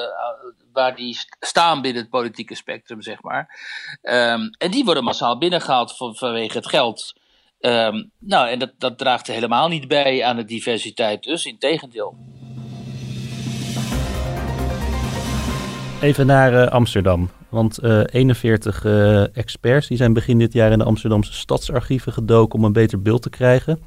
waar 0.73 0.95
die 0.95 1.13
st- 1.15 1.37
staan 1.39 1.81
binnen 1.81 2.01
het 2.01 2.11
politieke 2.11 2.55
spectrum, 2.55 3.01
zeg 3.01 3.21
maar. 3.21 3.59
Ehm, 4.01 4.41
en 4.57 4.71
die 4.71 4.83
worden 4.83 5.03
massaal 5.03 5.37
binnengehaald 5.37 5.97
van, 5.97 6.15
vanwege 6.15 6.57
het 6.57 6.67
geld. 6.67 7.13
Ehm, 7.59 8.03
nou, 8.19 8.49
en 8.49 8.59
dat, 8.59 8.71
dat 8.77 8.97
draagt 8.97 9.27
helemaal 9.27 9.67
niet 9.67 9.87
bij 9.87 10.23
aan 10.23 10.35
de 10.35 10.45
diversiteit, 10.45 11.23
dus 11.23 11.45
in 11.45 11.57
tegendeel. 11.57 12.15
Even 16.01 16.25
naar 16.25 16.53
eh, 16.53 16.67
Amsterdam. 16.71 17.29
Want 17.49 17.77
eh, 17.77 18.01
41 18.11 18.85
eh, 18.85 19.37
experts 19.37 19.87
die 19.87 19.97
zijn 19.97 20.13
begin 20.13 20.39
dit 20.39 20.53
jaar 20.53 20.71
in 20.71 20.77
de 20.77 20.83
Amsterdamse 20.83 21.33
stadsarchieven 21.33 22.13
gedoken 22.13 22.59
om 22.59 22.65
een 22.65 22.73
beter 22.73 23.01
beeld 23.01 23.21
te 23.21 23.29
krijgen. 23.29 23.79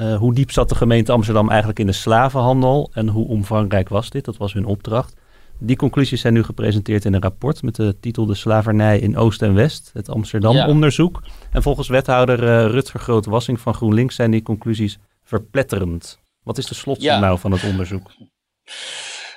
Uh, 0.00 0.16
hoe 0.16 0.34
diep 0.34 0.50
zat 0.50 0.68
de 0.68 0.74
gemeente 0.74 1.12
Amsterdam 1.12 1.48
eigenlijk 1.48 1.78
in 1.78 1.86
de 1.86 1.92
slavenhandel 1.92 2.90
en 2.92 3.08
hoe 3.08 3.28
omvangrijk 3.28 3.88
was 3.88 4.10
dit? 4.10 4.24
Dat 4.24 4.36
was 4.36 4.52
hun 4.52 4.64
opdracht. 4.64 5.14
Die 5.58 5.76
conclusies 5.76 6.20
zijn 6.20 6.32
nu 6.32 6.42
gepresenteerd 6.42 7.04
in 7.04 7.14
een 7.14 7.22
rapport 7.22 7.62
met 7.62 7.76
de 7.76 7.96
titel 8.00 8.26
De 8.26 8.34
slavernij 8.34 8.98
in 8.98 9.16
Oost 9.16 9.42
en 9.42 9.54
West, 9.54 9.90
het 9.94 10.08
Amsterdam-onderzoek. 10.08 11.22
En 11.52 11.62
volgens 11.62 11.88
wethouder 11.88 12.42
uh, 12.42 12.70
Rutger 12.70 13.00
Groot-Wassing 13.00 13.60
van 13.60 13.74
GroenLinks 13.74 14.14
zijn 14.14 14.30
die 14.30 14.42
conclusies 14.42 14.98
verpletterend. 15.22 16.18
Wat 16.42 16.58
is 16.58 16.66
de 16.66 16.74
slotsom 16.74 17.20
nou 17.20 17.38
van 17.38 17.52
het 17.52 17.64
onderzoek? 17.64 18.10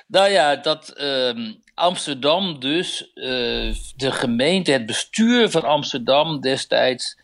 Nou 0.06 0.30
ja, 0.30 0.56
dat 0.56 0.94
uh, 0.96 1.54
Amsterdam 1.74 2.60
dus, 2.60 3.10
uh, 3.14 3.24
de 3.96 4.12
gemeente, 4.12 4.72
het 4.72 4.86
bestuur 4.86 5.50
van 5.50 5.64
Amsterdam 5.64 6.40
destijds 6.40 7.18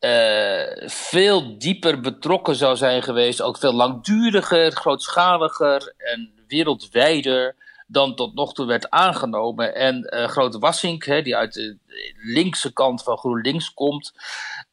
uh, 0.00 0.88
veel 0.88 1.58
dieper 1.58 2.00
betrokken 2.00 2.56
zou 2.56 2.76
zijn 2.76 3.02
geweest, 3.02 3.42
ook 3.42 3.58
veel 3.58 3.72
langduriger, 3.72 4.72
grootschaliger 4.72 5.94
en 5.96 6.32
wereldwijder 6.46 7.54
dan 7.86 8.14
tot 8.14 8.34
nog 8.34 8.52
toe 8.52 8.66
werd 8.66 8.90
aangenomen. 8.90 9.74
En 9.74 10.14
uh, 10.14 10.24
Grote 10.24 10.58
Wassink, 10.58 11.04
hè, 11.04 11.22
die 11.22 11.36
uit 11.36 11.52
de 11.52 11.78
linkse 12.22 12.72
kant 12.72 13.02
van 13.02 13.18
GroenLinks 13.18 13.74
komt, 13.74 14.12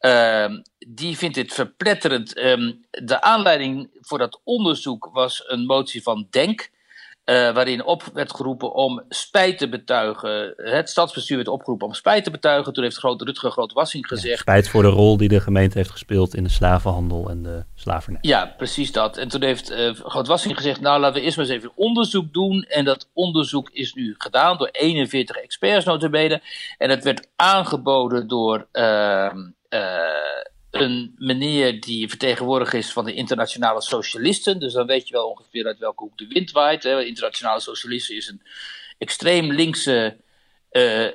uh, 0.00 0.46
die 0.88 1.18
vindt 1.18 1.34
dit 1.34 1.54
verpletterend. 1.54 2.38
Um, 2.38 2.84
de 2.90 3.22
aanleiding 3.22 3.90
voor 4.00 4.18
dat 4.18 4.40
onderzoek 4.44 5.10
was 5.12 5.42
een 5.46 5.66
motie 5.66 6.02
van 6.02 6.26
Denk. 6.30 6.70
Uh, 7.24 7.54
waarin 7.54 7.84
op 7.84 8.02
werd 8.12 8.34
geroepen 8.34 8.72
om 8.72 9.02
spijt 9.08 9.58
te 9.58 9.68
betuigen. 9.68 10.52
Het 10.56 10.90
stadsbestuur 10.90 11.36
werd 11.36 11.48
opgeroepen 11.48 11.86
om 11.86 11.94
spijt 11.94 12.24
te 12.24 12.30
betuigen. 12.30 12.72
Toen 12.72 12.82
heeft 12.82 12.96
groot, 12.96 13.22
Rutger 13.22 13.50
Groot-Wassing 13.50 14.06
gezegd... 14.06 14.34
Ja, 14.34 14.40
spijt 14.40 14.68
voor 14.68 14.82
de 14.82 14.88
rol 14.88 15.16
die 15.16 15.28
de 15.28 15.40
gemeente 15.40 15.78
heeft 15.78 15.90
gespeeld 15.90 16.34
in 16.34 16.44
de 16.44 16.50
slavenhandel 16.50 17.30
en 17.30 17.42
de 17.42 17.64
slavernij. 17.74 18.20
Ja, 18.22 18.54
precies 18.56 18.92
dat. 18.92 19.16
En 19.16 19.28
toen 19.28 19.42
heeft 19.42 19.70
uh, 19.70 19.94
Groot-Wassing 19.94 20.56
gezegd... 20.56 20.80
nou, 20.80 21.00
laten 21.00 21.18
we 21.18 21.24
eerst 21.24 21.36
maar 21.36 21.46
eens 21.46 21.54
even 21.54 21.72
onderzoek 21.74 22.32
doen. 22.32 22.62
En 22.62 22.84
dat 22.84 23.08
onderzoek 23.12 23.70
is 23.70 23.94
nu 23.94 24.14
gedaan 24.18 24.56
door 24.56 24.68
41 24.72 25.36
experts 25.36 25.84
notabene. 25.84 26.42
En 26.78 26.90
het 26.90 27.04
werd 27.04 27.28
aangeboden 27.36 28.28
door... 28.28 28.66
Uh, 28.72 29.32
een 30.74 31.14
meneer 31.18 31.80
die 31.80 32.08
vertegenwoordiger 32.08 32.78
is 32.78 32.92
van 32.92 33.04
de 33.04 33.14
internationale 33.14 33.82
socialisten. 33.82 34.60
Dus 34.60 34.72
dan 34.72 34.86
weet 34.86 35.08
je 35.08 35.14
wel 35.14 35.28
ongeveer 35.28 35.66
uit 35.66 35.78
welke 35.78 36.02
hoek 36.02 36.18
de 36.18 36.26
wind 36.26 36.50
waait. 36.50 36.82
Hè. 36.82 37.04
Internationale 37.04 37.60
socialisten 37.60 38.16
is 38.16 38.28
een 38.28 38.42
extreem 38.98 39.52
linkse 39.52 40.16
uh, 40.70 41.08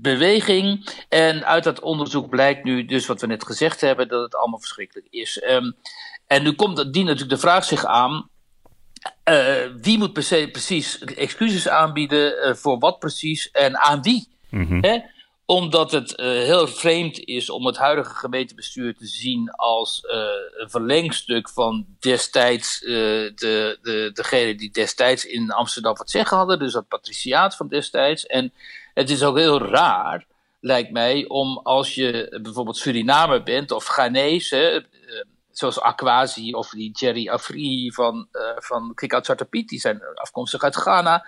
beweging. 0.00 0.88
En 1.08 1.44
uit 1.46 1.64
dat 1.64 1.80
onderzoek 1.80 2.28
blijkt 2.28 2.64
nu 2.64 2.84
dus 2.84 3.06
wat 3.06 3.20
we 3.20 3.26
net 3.26 3.46
gezegd 3.46 3.80
hebben, 3.80 4.08
dat 4.08 4.22
het 4.22 4.34
allemaal 4.34 4.60
verschrikkelijk 4.60 5.06
is. 5.10 5.42
Um, 5.48 5.76
en 6.26 6.42
nu 6.42 6.52
komt 6.52 6.92
die 6.92 7.04
natuurlijk 7.04 7.30
de 7.30 7.38
vraag 7.38 7.64
zich 7.64 7.84
aan. 7.84 8.28
Uh, 9.30 9.54
wie 9.80 9.98
moet 9.98 10.12
precies 10.12 10.98
excuses 10.98 11.68
aanbieden, 11.68 12.48
uh, 12.48 12.54
voor 12.54 12.78
wat 12.78 12.98
precies 12.98 13.50
en 13.50 13.78
aan 13.78 14.02
wie? 14.02 14.28
Mm 14.50 14.66
-hmm 14.66 15.08
omdat 15.50 15.90
het 15.90 16.10
uh, 16.10 16.26
heel 16.26 16.66
vreemd 16.66 17.18
is 17.18 17.50
om 17.50 17.66
het 17.66 17.76
huidige 17.76 18.14
gemeentebestuur 18.14 18.94
te 18.94 19.06
zien 19.06 19.50
als 19.50 20.02
uh, 20.04 20.12
een 20.56 20.70
verlengstuk 20.70 21.48
van 21.48 21.86
destijds 22.00 22.82
uh, 22.82 22.88
de, 23.34 23.78
de, 23.82 24.10
degene 24.12 24.54
die 24.54 24.70
destijds 24.70 25.24
in 25.24 25.50
Amsterdam 25.50 25.94
wat 25.96 26.10
zeggen 26.10 26.36
hadden. 26.36 26.58
Dus 26.58 26.72
dat 26.72 26.88
patriciaat 26.88 27.56
van 27.56 27.68
destijds. 27.68 28.26
En 28.26 28.52
het 28.94 29.10
is 29.10 29.22
ook 29.22 29.36
heel 29.36 29.60
raar, 29.60 30.26
lijkt 30.60 30.90
mij, 30.90 31.24
om 31.28 31.58
als 31.58 31.94
je 31.94 32.38
bijvoorbeeld 32.42 32.76
Surinamer 32.76 33.42
bent 33.42 33.70
of 33.70 33.86
Ghanese, 33.86 34.86
zoals 35.50 35.80
Aquasi 35.80 36.54
of 36.54 36.68
die 36.68 36.90
Jerry 36.92 37.28
Afri 37.28 37.92
van, 37.92 38.28
van 38.56 38.94
Out 39.08 39.24
Zwarte 39.24 39.44
Piet, 39.44 39.68
die 39.68 39.80
zijn 39.80 40.02
afkomstig 40.14 40.62
uit 40.62 40.76
Ghana 40.76 41.24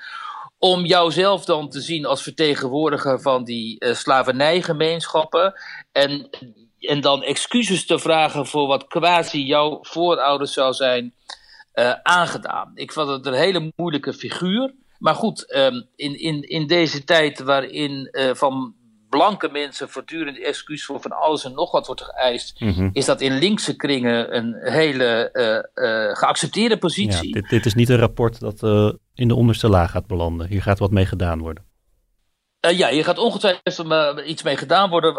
om 0.64 0.84
jouzelf 0.84 1.44
dan 1.44 1.68
te 1.68 1.80
zien 1.80 2.06
als 2.06 2.22
vertegenwoordiger 2.22 3.20
van 3.20 3.44
die 3.44 3.84
uh, 3.84 3.94
slavernijgemeenschappen. 3.94 5.54
En, 5.92 6.28
en 6.78 7.00
dan 7.00 7.22
excuses 7.22 7.86
te 7.86 7.98
vragen 7.98 8.46
voor 8.46 8.66
wat 8.66 8.86
quasi 8.86 9.44
jouw 9.44 9.78
voorouders 9.80 10.52
zou 10.52 10.72
zijn 10.72 11.14
uh, 11.74 11.92
aangedaan. 12.02 12.70
Ik 12.74 12.92
vond 12.92 13.08
het 13.08 13.26
een 13.26 13.32
hele 13.32 13.72
moeilijke 13.76 14.12
figuur. 14.12 14.74
Maar 14.98 15.14
goed, 15.14 15.54
um, 15.56 15.88
in, 15.96 16.20
in, 16.20 16.42
in 16.42 16.66
deze 16.66 17.04
tijd 17.04 17.40
waarin 17.40 18.08
uh, 18.12 18.34
van 18.34 18.74
blanke 19.16 19.48
mensen 19.48 19.88
voortdurend 19.88 20.42
excuus 20.42 20.84
voor 20.84 21.00
van 21.00 21.12
alles 21.12 21.44
en 21.44 21.54
nog 21.54 21.70
wat 21.70 21.86
wordt 21.86 22.02
geëist, 22.02 22.60
mm 22.60 22.72
-hmm. 22.72 22.90
is 22.92 23.04
dat 23.04 23.20
in 23.20 23.38
linkse 23.38 23.76
kringen 23.76 24.36
een 24.36 24.54
hele 24.60 25.30
uh, 25.32 25.84
uh, 25.84 26.16
geaccepteerde 26.16 26.78
positie. 26.78 27.26
Ja, 27.26 27.40
dit, 27.40 27.48
dit, 27.48 27.66
is 27.66 27.74
niet 27.74 27.88
een 27.88 27.98
rapport 27.98 28.40
dat 28.40 28.62
uh, 28.62 28.92
in 29.14 29.28
de 29.28 29.34
onderste 29.34 29.68
laag 29.68 29.90
gaat 29.90 30.06
belanden. 30.06 30.46
Hier 30.46 30.62
gaat 30.62 30.78
wat 30.78 30.90
mee 30.90 31.06
gedaan 31.06 31.38
worden. 31.38 31.64
ja, 32.60 32.88
hier 32.88 33.04
gaat 33.04 33.18
ongetwijfeld 33.18 34.20
iets 34.26 34.42
mee 34.42 34.56
gedaan 34.56 34.90
worden. 34.90 35.14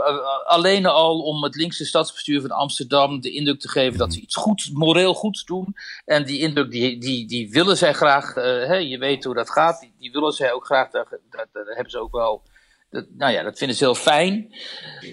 alleen 0.46 0.86
al 0.86 1.22
om 1.22 1.44
het 1.44 1.56
linkse 1.56 1.86
stadsbestuur 1.86 2.42
van 2.42 2.52
Amsterdam 2.52 3.22
de 3.22 3.32
indruk 3.32 3.60
te 3.60 3.70
geven 3.70 3.86
mm 3.86 3.90
-hmm. 3.90 4.00
dat 4.00 4.14
ze 4.14 4.22
iets 4.22 4.36
goed, 4.36 4.70
moreel 4.74 5.14
goeds 5.14 5.46
doen. 5.46 5.76
En 6.06 6.26
die 6.26 6.40
indruk 6.40 6.72
die, 6.72 7.00
die, 7.00 7.28
die 7.28 7.50
willen 7.52 7.78
zij 7.78 7.94
graag. 7.94 8.34
Hè, 8.34 8.76
je 8.76 8.98
weet 8.98 9.24
hoe 9.24 9.36
dat 9.36 9.50
gaat. 9.50 9.80
Die, 9.80 9.94
die 9.98 10.12
willen 10.12 10.32
zij 10.32 10.54
ook 10.54 10.66
graag. 10.66 10.90
Daar, 10.90 11.08
daar, 11.30 11.48
daar 11.52 11.66
hebben 11.66 11.92
ze 11.92 12.00
ook 12.00 12.12
wel 12.12 12.44
dat, 12.94 13.06
nou 13.18 13.32
ja, 13.32 13.44
dat 13.44 13.58
vinden 13.58 13.78
ze 13.78 13.84
heel 13.84 13.96
fijn. 13.96 14.54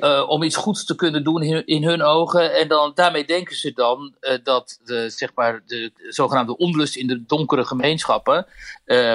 Uh, 0.00 0.24
om 0.28 0.42
iets 0.42 0.56
goeds 0.56 0.84
te 0.84 0.94
kunnen 0.94 1.24
doen 1.24 1.42
in, 1.42 1.66
in, 1.66 1.84
hun 1.84 2.02
ogen. 2.02 2.54
En 2.54 2.68
dan, 2.68 2.92
daarmee 2.94 3.24
denken 3.24 3.56
ze 3.56 3.72
dan 3.72 4.14
uh, 4.20 4.32
dat 4.42 4.80
de, 4.84 5.10
zeg 5.10 5.30
maar, 5.34 5.62
de 5.66 5.92
zogenaamde 6.08 6.56
onlust 6.56 6.96
in 6.96 7.06
de 7.06 7.24
donkere 7.26 7.64
gemeenschappen 7.64 8.46
uh, 8.86 9.12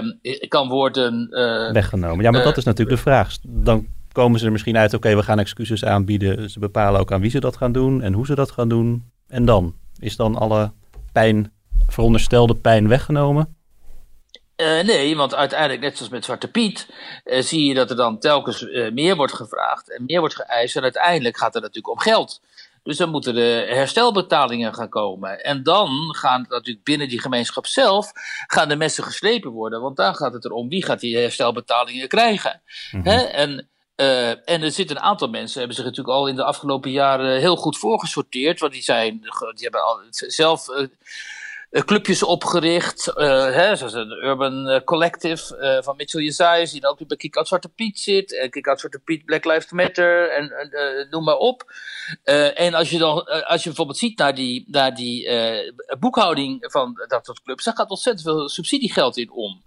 kan 0.47 0.67
worden 0.67 1.27
uh, 1.31 1.71
weggenomen. 1.71 2.23
Ja, 2.23 2.31
maar 2.31 2.43
dat 2.43 2.57
is 2.57 2.63
natuurlijk 2.63 2.97
de 2.97 3.03
vraag. 3.03 3.37
Dan 3.41 3.87
komen 4.11 4.39
ze 4.39 4.45
er 4.45 4.51
misschien 4.51 4.77
uit, 4.77 4.93
oké, 4.93 5.07
okay, 5.07 5.17
we 5.17 5.23
gaan 5.23 5.39
excuses 5.39 5.85
aanbieden. 5.85 6.49
Ze 6.49 6.59
bepalen 6.59 6.99
ook 6.99 7.11
aan 7.11 7.21
wie 7.21 7.31
ze 7.31 7.39
dat 7.39 7.57
gaan 7.57 7.71
doen 7.71 8.01
en 8.01 8.13
hoe 8.13 8.25
ze 8.25 8.35
dat 8.35 8.51
gaan 8.51 8.69
doen. 8.69 9.03
En 9.27 9.45
dan? 9.45 9.75
Is 9.99 10.15
dan 10.15 10.35
alle 10.35 10.71
pijn, 11.11 11.51
veronderstelde 11.87 12.55
pijn 12.55 12.87
weggenomen? 12.87 13.55
Uh, 14.57 14.81
nee, 14.81 15.15
want 15.15 15.35
uiteindelijk, 15.35 15.81
net 15.81 15.97
zoals 15.97 16.11
met 16.11 16.25
Zwarte 16.25 16.47
Piet, 16.47 16.87
uh, 17.25 17.41
zie 17.41 17.65
je 17.65 17.73
dat 17.73 17.89
er 17.89 17.95
dan 17.95 18.19
telkens 18.19 18.61
uh, 18.61 18.91
meer 18.91 19.15
wordt 19.15 19.33
gevraagd 19.33 19.91
en 19.91 20.05
meer 20.05 20.19
wordt 20.19 20.35
geëist. 20.35 20.75
En 20.75 20.83
uiteindelijk 20.83 21.37
gaat 21.37 21.53
het 21.53 21.63
natuurlijk 21.63 21.93
om 21.93 21.99
geld. 21.99 22.41
Dus 22.83 22.97
dan 22.97 23.09
moeten 23.09 23.33
de 23.33 23.65
herstelbetalingen 23.69 24.73
gaan 24.73 24.89
komen. 24.89 25.43
En 25.43 25.63
dan 25.63 25.89
gaan 26.15 26.45
natuurlijk 26.49 26.85
binnen 26.85 27.09
die 27.09 27.21
gemeenschap 27.21 27.65
zelf 27.65 28.11
gaan 28.47 28.69
de 28.69 28.75
mensen 28.75 29.03
geslepen 29.03 29.51
worden. 29.51 29.81
Want 29.81 29.97
daar 29.97 30.15
gaat 30.15 30.33
het 30.33 30.45
erom 30.45 30.69
wie 30.69 30.85
gaat 30.85 30.99
die 30.99 31.17
herstelbetalingen 31.17 32.07
krijgen. 32.07 32.61
Mm 32.91 33.01
-hmm. 33.01 33.11
Hè? 33.11 33.21
En, 33.23 33.69
en 34.45 34.61
er 34.61 34.71
zitten 34.71 34.95
een 34.95 35.01
aantal 35.01 35.27
mensen, 35.27 35.57
hebben 35.57 35.75
zich 35.75 35.85
natuurlijk 35.85 36.15
al 36.15 36.27
in 36.27 36.35
de 36.35 36.43
afgelopen 36.43 36.91
jaren 36.91 37.39
heel 37.39 37.55
goed 37.55 37.77
voorgesorteerd. 37.77 38.59
Want 38.59 38.73
die, 38.73 38.81
zijn, 38.81 39.19
die 39.53 39.63
hebben 39.63 39.83
al 39.83 39.99
zelf 40.09 40.69
uh, 40.69 40.87
clubjes 41.83 42.23
opgericht, 42.23 43.07
uh, 43.07 43.45
hè, 43.53 43.75
zoals 43.75 43.93
een 43.93 44.11
Urban 44.23 44.69
uh, 44.69 44.79
Collective 44.83 45.81
van 45.83 45.95
Mitchell 45.95 46.21
Jezailles, 46.21 46.71
die 46.71 46.81
dan 46.81 46.91
ook 46.91 47.07
bij 47.07 47.17
Kick 47.17 47.35
Out 47.35 47.47
Zwarte 47.47 47.69
Piet 47.69 47.99
zit, 47.99 48.39
en 48.39 48.49
Kick 48.49 48.67
Out 48.67 48.79
Zwarte 48.79 48.99
Piet, 48.99 49.25
Black 49.25 49.45
Lives 49.45 49.71
Matter, 49.71 50.29
en 50.29 50.51
noem 51.09 51.23
maar 51.23 51.37
op. 51.37 51.73
en 52.53 52.73
als 52.73 52.89
je 52.89 52.97
dan, 52.97 53.23
als 53.25 53.61
je 53.61 53.67
bijvoorbeeld 53.67 53.97
ziet 53.97 54.17
naar 54.17 54.35
die, 54.35 54.65
naar 54.67 54.95
die 54.95 55.29
boekhouding 55.99 56.65
van 56.71 56.93
dat 57.07 57.25
soort 57.25 57.41
clubs, 57.41 57.63
daar 57.63 57.75
gaat 57.75 57.89
ontzettend 57.89 58.27
veel 58.27 58.49
subsidiegeld 58.49 59.17
in 59.17 59.31
om. 59.31 59.63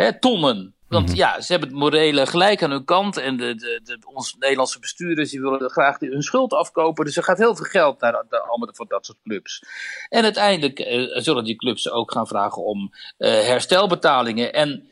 Hè, 0.00 0.18
tonnen. 0.18 0.74
Want 0.88 1.04
mm 1.04 1.10
-hmm. 1.10 1.18
ja, 1.18 1.40
ze 1.40 1.52
hebben 1.52 1.68
het 1.68 1.78
morele 1.78 2.26
gelijk 2.26 2.62
aan 2.62 2.70
hun 2.70 2.84
kant. 2.84 3.16
En 3.16 3.36
de, 3.36 3.54
de, 3.54 3.80
de, 3.84 3.98
onze 4.04 4.36
Nederlandse 4.38 4.78
bestuurders 4.78 5.30
die 5.30 5.40
willen 5.40 5.70
graag 5.70 5.98
hun 5.98 6.22
schuld 6.22 6.52
afkopen. 6.52 7.04
Dus 7.04 7.16
er 7.16 7.22
gaat 7.22 7.38
heel 7.38 7.56
veel 7.56 7.64
geld 7.64 8.00
naar, 8.00 8.24
naar 8.30 8.40
allemaal 8.40 8.68
voor 8.72 8.86
dat 8.88 9.06
soort 9.06 9.18
clubs. 9.22 9.62
En 10.08 10.24
uiteindelijk 10.24 10.78
uh, 10.78 11.22
zullen 11.22 11.44
die 11.44 11.56
clubs 11.56 11.90
ook 11.90 12.12
gaan 12.12 12.26
vragen 12.26 12.64
om 12.64 12.92
uh, 13.18 13.30
herstelbetalingen. 13.30 14.52
En 14.52 14.88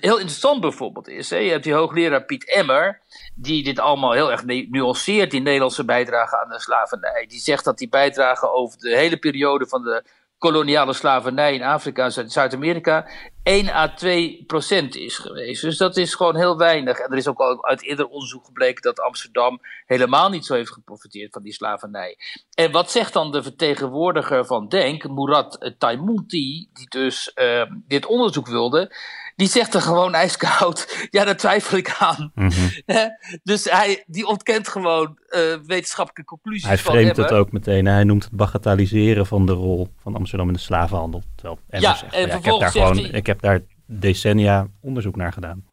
heel 0.00 0.18
interessant 0.18 0.60
bijvoorbeeld 0.60 1.08
is, 1.08 1.30
hè, 1.30 1.36
je 1.36 1.50
hebt 1.50 1.64
die 1.64 1.72
hoogleraar 1.72 2.24
Piet 2.24 2.50
Emmer, 2.50 3.00
die 3.34 3.64
dit 3.64 3.78
allemaal 3.78 4.12
heel 4.12 4.30
erg 4.30 4.44
nuanceert, 4.44 5.30
die 5.30 5.40
Nederlandse 5.40 5.84
bijdrage 5.84 6.38
aan 6.38 6.48
de 6.48 6.60
slavernij. 6.60 7.26
Die 7.28 7.40
zegt 7.40 7.64
dat 7.64 7.78
die 7.78 7.88
bijdrage 7.88 8.52
over 8.52 8.78
de 8.78 8.96
hele 8.96 9.16
periode 9.16 9.66
van 9.66 9.82
de 9.82 10.04
koloniale 10.38 10.92
slavernij 10.92 11.54
in 11.54 11.62
Afrika 11.62 12.04
en 12.04 12.30
Zuid-Amerika 12.30 13.06
1 13.42 13.68
à 13.68 13.94
2 13.94 14.44
procent 14.46 14.96
is 14.96 15.18
geweest. 15.18 15.62
Dus 15.62 15.76
dat 15.76 15.96
is 15.96 16.14
gewoon 16.14 16.36
heel 16.36 16.56
weinig. 16.56 16.98
En 16.98 17.10
er 17.10 17.16
is 17.16 17.28
ook 17.28 17.38
al 17.38 17.64
uit 17.64 17.82
eerder 17.82 18.06
onderzoek 18.06 18.44
gebleken 18.44 18.82
dat 18.82 19.00
Amsterdam 19.00 19.60
helemaal 19.86 20.30
niet 20.30 20.46
zo 20.46 20.54
heeft 20.54 20.72
geprofiteerd 20.72 21.32
van 21.32 21.42
die 21.42 21.52
slavernij. 21.52 22.16
En 22.54 22.72
wat 22.72 22.90
zegt 22.90 23.12
dan 23.12 23.32
de 23.32 23.42
vertegenwoordiger 23.42 24.46
van 24.46 24.68
Denk, 24.68 25.08
Murat 25.08 25.74
Taimunti, 25.78 26.68
die 26.72 26.88
dus 26.88 27.32
uh, 27.34 27.62
dit 27.86 28.06
onderzoek 28.06 28.46
wilde? 28.46 28.94
Die 29.38 29.48
zegt 29.48 29.74
er 29.74 29.82
gewoon 29.82 30.14
ijskoud. 30.14 30.86
Ja, 31.10 31.24
daar 31.24 31.36
twijfel 31.36 31.78
ik 31.78 31.96
aan. 31.98 32.30
Mm 32.34 32.50
-hmm. 32.50 33.18
dus 33.42 33.64
hij 33.64 34.04
die 34.06 34.26
ontkent 34.26 34.68
gewoon 34.68 35.18
uh, 35.28 35.40
wetenschappelijke 35.66 36.24
conclusies. 36.24 36.66
Hij 36.66 36.78
vreemdt 36.78 37.16
het 37.16 37.32
ook 37.32 37.52
meteen. 37.52 37.86
Hij 37.86 38.04
noemt 38.04 38.24
het 38.24 38.32
bagatelliseren 38.32 39.26
van 39.26 39.46
de 39.46 39.52
rol 39.52 39.88
van 40.02 40.14
Amsterdam 40.14 40.46
in 40.46 40.52
de 40.52 40.58
slavenhandel. 40.58 41.22
Terwijl 41.34 41.58
ja, 41.68 41.94
zegt, 41.94 42.14
en 42.14 42.26
ja, 42.26 42.34
ik, 42.34 42.44
heb 42.44 42.58
daar 42.58 42.70
gewoon, 42.70 42.96
hij... 42.96 43.10
ik 43.10 43.26
heb 43.26 43.40
daar 43.40 43.60
decennia 43.86 44.66
onderzoek 44.80 45.16
naar 45.16 45.32
gedaan. 45.32 45.64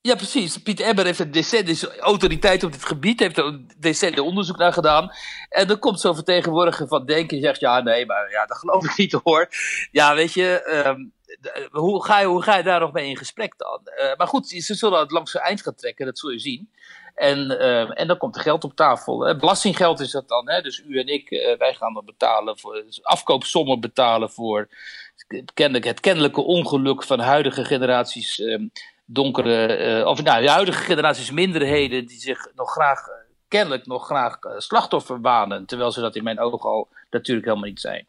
Ja, 0.00 0.14
precies. 0.14 0.62
Piet 0.62 0.80
Ebber 0.80 1.04
heeft 1.04 1.18
een 1.18 1.30
decennia, 1.30 1.74
autoriteit 2.00 2.64
op 2.64 2.72
dit 2.72 2.84
gebied, 2.84 3.20
heeft 3.20 3.38
er 3.38 3.44
een 3.44 3.70
decennia 3.78 4.22
onderzoek 4.22 4.58
naar 4.58 4.72
gedaan. 4.72 5.10
En 5.48 5.66
dan 5.66 5.78
komt 5.78 6.00
zo'n 6.00 6.14
vertegenwoordiger 6.14 6.88
van 6.88 7.06
Denken 7.06 7.36
en 7.36 7.42
zegt, 7.42 7.60
ja, 7.60 7.80
nee, 7.80 8.06
maar 8.06 8.30
ja, 8.30 8.46
dat 8.46 8.58
geloof 8.58 8.84
ik 8.84 8.96
niet 8.96 9.12
hoor. 9.22 9.48
Ja, 9.90 10.14
weet 10.14 10.32
je, 10.32 10.82
um, 10.86 11.12
hoe, 11.70 12.04
ga 12.04 12.20
je, 12.20 12.26
hoe 12.26 12.42
ga 12.42 12.56
je 12.56 12.62
daar 12.62 12.80
nog 12.80 12.92
mee 12.92 13.08
in 13.08 13.16
gesprek 13.16 13.58
dan? 13.58 13.80
Uh, 13.84 14.16
maar 14.16 14.26
goed, 14.26 14.48
ze 14.48 14.74
zullen 14.74 15.00
het 15.00 15.10
langs 15.10 15.30
zijn 15.30 15.44
eind 15.44 15.62
gaan 15.62 15.74
trekken, 15.74 16.06
dat 16.06 16.18
zul 16.18 16.30
je 16.30 16.38
zien. 16.38 16.70
En, 17.14 17.50
uh, 17.50 18.00
en 18.00 18.06
dan 18.06 18.16
komt 18.16 18.36
er 18.36 18.42
geld 18.42 18.64
op 18.64 18.76
tafel. 18.76 19.36
Belastinggeld 19.36 20.00
is 20.00 20.10
dat 20.10 20.28
dan. 20.28 20.50
Hè. 20.50 20.60
Dus 20.62 20.82
u 20.86 20.98
en 20.98 21.06
ik, 21.06 21.30
uh, 21.30 21.58
wij 21.58 21.74
gaan 21.74 21.94
dan 21.94 22.04
betalen 22.04 22.58
voor 22.58 22.84
afkoopsommen 23.02 23.80
betalen 23.80 24.30
voor 24.30 24.68
het 25.26 26.00
kennelijke 26.00 26.40
ongeluk 26.40 27.02
van 27.02 27.20
huidige 27.20 27.64
generaties 27.64 28.38
uh, 28.38 28.68
donkere, 29.04 30.06
of 30.06 30.22
nou, 30.22 30.46
huidige 30.46 30.82
generaties 30.82 31.30
minderheden 31.30 32.06
die 32.06 32.20
zich 32.20 32.48
nog 32.54 32.70
graag, 32.70 33.00
kennelijk 33.48 33.86
nog 33.86 34.06
graag 34.06 34.38
slachtoffer 34.56 35.20
wanen. 35.20 35.66
Terwijl 35.66 35.92
ze 35.92 36.00
dat 36.00 36.16
in 36.16 36.24
mijn 36.24 36.40
ogen 36.40 36.70
al 36.70 36.88
natuurlijk 37.10 37.46
helemaal 37.46 37.68
niet 37.68 37.80
zijn. 37.80 38.06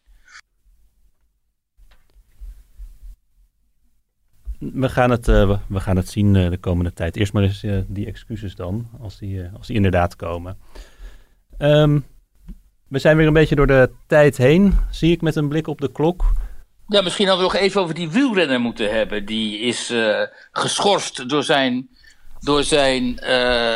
We 4.61 4.89
gaan 4.89 5.09
het, 5.09 5.27
uh, 5.27 5.57
we 5.67 5.79
gaan 5.79 5.95
het 5.95 6.09
zien 6.09 6.35
uh, 6.35 6.49
de 6.49 6.57
komende 6.57 6.93
tijd. 6.93 7.17
Eerst 7.17 7.33
maar 7.33 7.43
eens 7.43 7.63
uh, 7.63 7.77
die 7.87 8.05
excuses 8.05 8.55
dan, 8.55 8.87
als 9.01 9.17
die, 9.17 9.49
als 9.57 9.67
die 9.67 9.75
inderdaad 9.75 10.15
komen. 10.15 10.57
Um, 11.57 12.05
we 12.87 12.99
zijn 12.99 13.17
weer 13.17 13.27
een 13.27 13.33
beetje 13.33 13.55
door 13.55 13.67
de 13.67 13.89
tijd 14.07 14.37
heen, 14.37 14.73
zie 14.89 15.11
ik 15.11 15.21
met 15.21 15.35
een 15.35 15.47
blik 15.47 15.67
op 15.67 15.81
de 15.81 15.91
klok. 15.91 16.31
Ja, 16.87 17.01
misschien 17.01 17.27
hadden 17.27 17.45
we 17.45 17.51
nog 17.53 17.61
even 17.61 17.81
over 17.81 17.95
die 17.95 18.09
wielrenner 18.09 18.59
moeten 18.59 18.91
hebben. 18.93 19.25
Die 19.25 19.59
is 19.59 19.93
geschorst 20.51 21.29
door 21.29 21.43
zijn, 21.43 21.89
door 22.39 22.63
zijn 22.63 23.19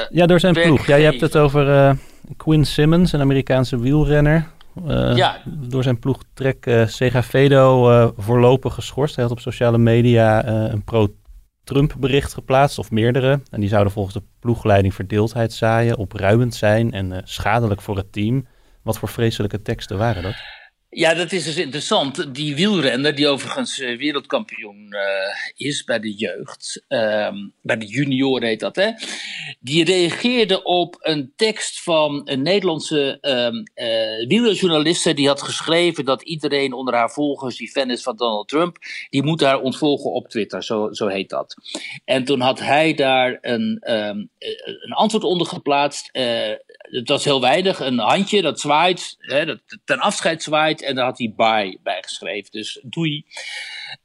Ja, 0.09 0.25
door 0.25 0.39
zijn 0.39 0.53
ploeg. 0.53 0.87
Ja, 0.87 0.95
je 0.95 1.05
hebt 1.05 1.21
het 1.21 1.37
over 1.37 1.97
Quinn 2.37 2.65
Simmons, 2.65 3.11
een 3.11 3.21
Amerikaanse 3.21 3.79
wielrenner. 3.79 4.47
Uh, 4.83 5.15
ja. 5.15 5.37
Door 5.45 5.83
zijn 5.83 5.99
ploeg 5.99 6.23
Trek 6.33 6.65
uh, 6.65 6.87
Segafredo 6.87 7.91
uh, 7.91 8.07
voorlopig 8.17 8.73
geschorst. 8.73 9.15
Hij 9.15 9.23
had 9.23 9.33
op 9.33 9.39
sociale 9.39 9.77
media 9.77 10.45
een 10.47 10.83
pro-Trump 10.83 11.95
bericht 11.99 12.33
geplaatst, 12.33 12.79
of 12.79 12.91
meerdere. 12.91 13.41
En 13.49 13.59
die 13.59 13.69
zouden 13.69 13.93
volgens 13.93 14.15
de 14.15 14.23
ploegleiding 14.39 14.93
verdeeldheid 14.93 15.53
zaaien, 15.53 15.97
opruimend 15.97 16.55
zijn 16.55 16.91
en 16.91 17.21
schadelijk 17.23 17.81
voor 17.81 17.97
het 17.97 18.11
team. 18.11 18.47
Wat 18.81 18.99
voor 18.99 19.09
vreselijke 19.09 19.61
teksten 19.61 19.97
waren 19.97 20.23
dat? 20.23 20.35
Ja, 20.97 21.13
dat 21.13 21.31
is 21.31 21.43
dus 21.43 21.57
interessant. 21.57 22.33
Die 22.33 22.55
wielrenner, 22.55 23.15
die 23.15 23.27
overigens 23.27 23.77
wereldkampioen 23.77 24.87
uh, 24.89 24.99
is 25.55 25.83
bij 25.83 25.99
de 25.99 26.13
jeugd, 26.13 26.83
um, 26.87 27.53
bij 27.61 27.77
de 27.77 27.85
junior 27.85 28.43
heet 28.43 28.59
dat, 28.59 28.75
hè? 28.75 28.91
die 29.59 29.83
reageerde 29.83 30.63
op 30.63 30.95
een 30.99 31.33
tekst 31.35 31.83
van 31.83 32.21
een 32.25 32.41
Nederlandse 32.41 33.17
um. 33.21 33.63
Die 35.15 35.27
had 35.27 35.41
geschreven 35.41 36.05
dat 36.05 36.21
iedereen 36.21 36.73
onder 36.73 36.93
haar 36.93 37.11
volgers 37.11 37.57
die 37.57 37.71
fan 37.71 37.89
is 37.89 38.03
van 38.03 38.15
Donald 38.15 38.47
Trump, 38.47 38.77
die 39.09 39.23
moet 39.23 39.41
haar 39.41 39.59
ontvolgen 39.59 40.11
op 40.11 40.27
Twitter, 40.27 40.63
zo, 40.63 40.87
zo 40.91 41.07
heet 41.07 41.29
dat. 41.29 41.55
En 42.05 42.23
toen 42.23 42.39
had 42.39 42.59
hij 42.59 42.93
daar 42.93 43.37
een, 43.41 43.81
um, 43.91 44.29
een 44.39 44.93
antwoord 44.93 45.23
onder 45.23 45.47
geplaatst. 45.47 46.09
Het 46.89 47.09
was 47.09 47.23
heel 47.23 47.41
weinig, 47.41 47.79
een 47.79 47.99
handje 47.99 48.41
dat 48.41 48.59
zwaait, 48.59 49.15
hè, 49.19 49.45
dat 49.45 49.59
ten 49.85 49.99
afscheid 49.99 50.43
zwaait. 50.43 50.83
En 50.83 50.95
daar 50.95 51.05
had 51.05 51.17
hij 51.17 51.33
bye 51.35 51.79
bij 51.83 52.01
geschreven. 52.01 52.51
Dus 52.51 52.79
doei. 52.83 53.25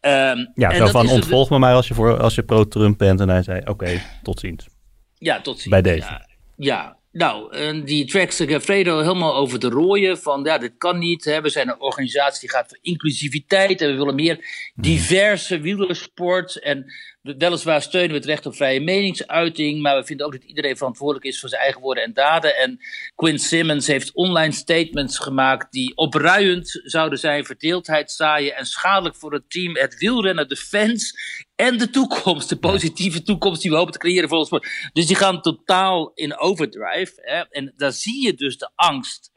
Um, 0.00 0.50
ja, 0.54 0.74
zo 0.74 0.86
van 0.86 1.08
ontvolg 1.08 1.50
me 1.50 1.58
maar 1.58 1.74
als 1.74 1.88
je, 1.88 1.94
voor, 1.94 2.18
als 2.18 2.34
je 2.34 2.42
pro-Trump 2.42 2.98
bent. 2.98 3.20
En 3.20 3.28
hij 3.28 3.42
zei, 3.42 3.60
oké, 3.60 3.70
okay, 3.70 4.02
tot 4.22 4.40
ziens. 4.40 4.66
Ja, 5.18 5.40
tot 5.40 5.56
ziens. 5.56 5.68
Bij 5.68 5.82
deze. 5.82 6.08
Ja, 6.08 6.26
ja. 6.56 6.96
nou, 7.12 7.84
die 7.84 8.06
tracks 8.06 8.44
Fredo 8.60 8.98
helemaal 8.98 9.34
over 9.34 9.58
de 9.58 9.68
rooien. 9.68 10.18
Van 10.18 10.44
ja, 10.44 10.58
dit 10.58 10.72
kan 10.78 10.98
niet. 10.98 11.24
Hè. 11.24 11.40
We 11.40 11.48
zijn 11.48 11.68
een 11.68 11.80
organisatie 11.80 12.40
die 12.40 12.50
gaat 12.50 12.68
voor 12.68 12.78
inclusiviteit. 12.82 13.80
En 13.80 13.90
we 13.90 13.96
willen 13.96 14.14
meer 14.14 14.38
diverse 14.74 15.60
wielersport. 15.60 16.60
En 16.60 16.92
weliswaar 17.22 17.82
steunen 17.82 18.10
we 18.10 18.16
het 18.16 18.24
recht 18.24 18.46
op 18.46 18.54
vrije 18.54 18.80
meningsuiting, 18.80 19.82
maar 19.82 19.96
we 19.96 20.04
vinden 20.04 20.26
ook 20.26 20.32
dat 20.32 20.44
iedereen 20.44 20.76
verantwoordelijk 20.76 21.26
is 21.26 21.40
voor 21.40 21.48
zijn 21.48 21.62
eigen 21.62 21.80
woorden 21.80 22.04
en 22.04 22.12
daden. 22.12 22.56
En 22.56 22.78
Quinn 23.14 23.38
Simmons 23.38 23.86
heeft 23.86 24.12
online 24.14 24.52
statements 24.52 25.18
gemaakt 25.18 25.72
die 25.72 25.96
opruiend 25.96 26.80
zouden 26.84 27.18
zijn, 27.18 27.44
verdeeldheid 27.44 28.10
zaaien 28.10 28.56
en 28.56 28.66
schadelijk 28.66 29.16
voor 29.16 29.32
het 29.32 29.50
team, 29.50 29.76
het 29.76 29.98
wielrennen, 29.98 30.48
de 30.48 30.56
fans 30.56 31.14
en 31.54 31.78
de 31.78 31.90
toekomst, 31.90 32.48
de 32.48 32.58
positieve 32.58 33.22
toekomst 33.22 33.62
die 33.62 33.70
we 33.70 33.76
hopen 33.76 33.92
te 33.92 33.98
creëren 33.98 34.28
voor 34.28 34.38
ons 34.38 34.46
sport. 34.46 34.90
Dus 34.92 35.06
die 35.06 35.16
gaan 35.16 35.42
totaal 35.42 36.10
in 36.14 36.38
overdrive. 36.38 37.12
Hè? 37.16 37.40
En 37.40 37.72
daar 37.76 37.92
zie 37.92 38.24
je 38.24 38.34
dus 38.34 38.58
de 38.58 38.70
angst. 38.74 39.30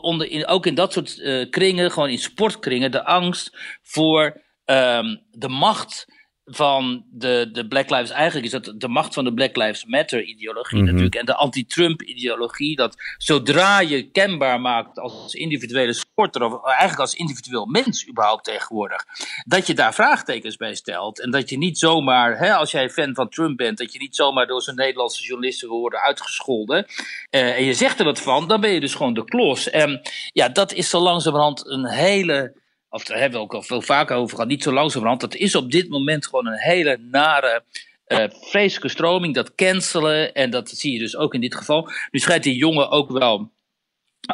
Onder 0.00 0.30
in, 0.30 0.46
ook 0.46 0.66
in 0.66 0.74
dat 0.74 0.92
soort 0.92 1.16
uh, 1.16 1.50
kringen, 1.50 1.90
gewoon 1.90 2.08
in 2.08 2.18
sportkringen, 2.18 2.90
de 2.90 3.04
angst 3.04 3.56
voor 3.82 4.42
um, 4.64 5.26
de 5.30 5.48
macht 5.48 6.09
van 6.50 7.04
de, 7.10 7.48
de 7.52 7.68
Black 7.68 7.90
Lives, 7.90 8.10
eigenlijk 8.10 8.46
is 8.46 8.52
dat 8.52 8.72
de 8.76 8.88
macht 8.88 9.14
van 9.14 9.24
de 9.24 9.34
Black 9.34 9.56
Lives 9.56 9.84
Matter 9.84 10.22
ideologie 10.22 10.78
mm 10.78 10.82
-hmm. 10.82 10.86
natuurlijk. 10.86 11.14
En 11.14 11.26
de 11.26 11.34
anti-Trump 11.34 12.02
ideologie, 12.02 12.76
dat 12.76 12.96
zodra 13.18 13.80
je 13.80 14.10
kenbaar 14.10 14.60
maakt 14.60 14.98
als 14.98 15.34
individuele 15.34 15.92
sporter, 15.92 16.42
of 16.42 16.64
eigenlijk 16.64 17.00
als 17.00 17.14
individueel 17.14 17.66
mens 17.66 18.08
überhaupt 18.08 18.44
tegenwoordig, 18.44 19.04
dat 19.44 19.66
je 19.66 19.74
daar 19.74 19.94
vraagtekens 19.94 20.56
bij 20.56 20.74
stelt. 20.74 21.20
En 21.20 21.30
dat 21.30 21.48
je 21.50 21.58
niet 21.58 21.78
zomaar, 21.78 22.38
hè, 22.38 22.54
als 22.54 22.70
jij 22.70 22.90
fan 22.90 23.14
van 23.14 23.28
Trump 23.28 23.56
bent, 23.56 23.78
dat 23.78 23.92
je 23.92 23.98
niet 23.98 24.16
zomaar 24.16 24.46
door 24.46 24.62
zo'n 24.62 24.74
Nederlandse 24.74 25.24
journalisten 25.24 25.68
wil 25.68 25.78
worden 25.78 26.00
uitgescholden. 26.00 26.86
Uh, 27.30 27.56
en 27.56 27.64
je 27.64 27.74
zegt 27.74 27.98
er 27.98 28.04
wat 28.04 28.20
van, 28.20 28.48
dan 28.48 28.60
ben 28.60 28.70
je 28.70 28.80
dus 28.80 28.94
gewoon 28.94 29.14
de 29.14 29.24
klos. 29.24 29.70
En 29.70 30.00
ja, 30.32 30.48
dat 30.48 30.72
is 30.72 30.90
zo 30.90 30.98
langzamerhand 31.00 31.66
een 31.66 31.86
hele 31.86 32.59
of 32.90 33.04
daar 33.04 33.18
hebben 33.18 33.38
we 33.38 33.44
ook 33.44 33.54
al 33.54 33.62
veel 33.62 33.82
vaker 33.82 34.16
over 34.16 34.34
gehad, 34.34 34.50
niet 34.50 34.62
zo 34.62 34.72
langzamerhand. 34.72 35.20
Dat 35.20 35.34
is 35.34 35.54
op 35.54 35.70
dit 35.70 35.88
moment 35.88 36.26
gewoon 36.26 36.46
een 36.46 36.58
hele 36.58 36.98
nare, 37.10 37.62
uh, 38.06 38.24
vreselijke 38.30 38.88
stroming. 38.88 39.34
Dat 39.34 39.54
cancelen, 39.54 40.34
en 40.34 40.50
dat 40.50 40.70
zie 40.70 40.92
je 40.92 40.98
dus 40.98 41.16
ook 41.16 41.34
in 41.34 41.40
dit 41.40 41.54
geval. 41.54 41.88
Nu 42.10 42.18
schijnt 42.18 42.42
die 42.42 42.56
jongen 42.56 42.90
ook 42.90 43.10
wel 43.10 43.50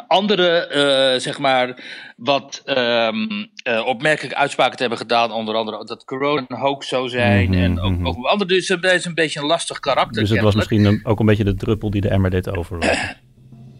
andere, 0.07 0.69
uh, 1.13 1.19
zeg 1.19 1.39
maar, 1.39 1.83
wat 2.17 2.61
um, 2.65 3.51
uh, 3.67 3.85
opmerkelijke 3.85 4.37
uitspraken 4.37 4.75
te 4.75 4.81
hebben 4.81 4.99
gedaan. 4.99 5.31
Onder 5.31 5.55
andere 5.55 5.85
dat 5.85 6.05
corona 6.05 6.45
een 6.47 6.57
hoax 6.57 6.87
zou 6.87 7.09
zijn. 7.09 7.47
Mm 7.47 7.53
-hmm, 7.53 7.63
en 7.63 7.79
ook, 7.79 7.91
mm 7.91 7.97
-hmm. 7.97 8.07
ook 8.07 8.25
andere, 8.25 8.53
dus 8.53 8.67
het 8.67 8.83
is 8.83 9.05
een 9.05 9.13
beetje 9.13 9.39
een 9.39 9.45
lastig 9.45 9.79
karakter. 9.79 10.21
Dus 10.21 10.29
het 10.29 10.41
was 10.41 10.55
misschien 10.55 10.85
een, 10.85 10.99
ook 11.03 11.19
een 11.19 11.25
beetje 11.25 11.43
de 11.43 11.55
druppel 11.55 11.89
die 11.89 12.01
de 12.01 12.09
emmer 12.09 12.29
deed 12.29 12.49
overlopen. 12.49 13.17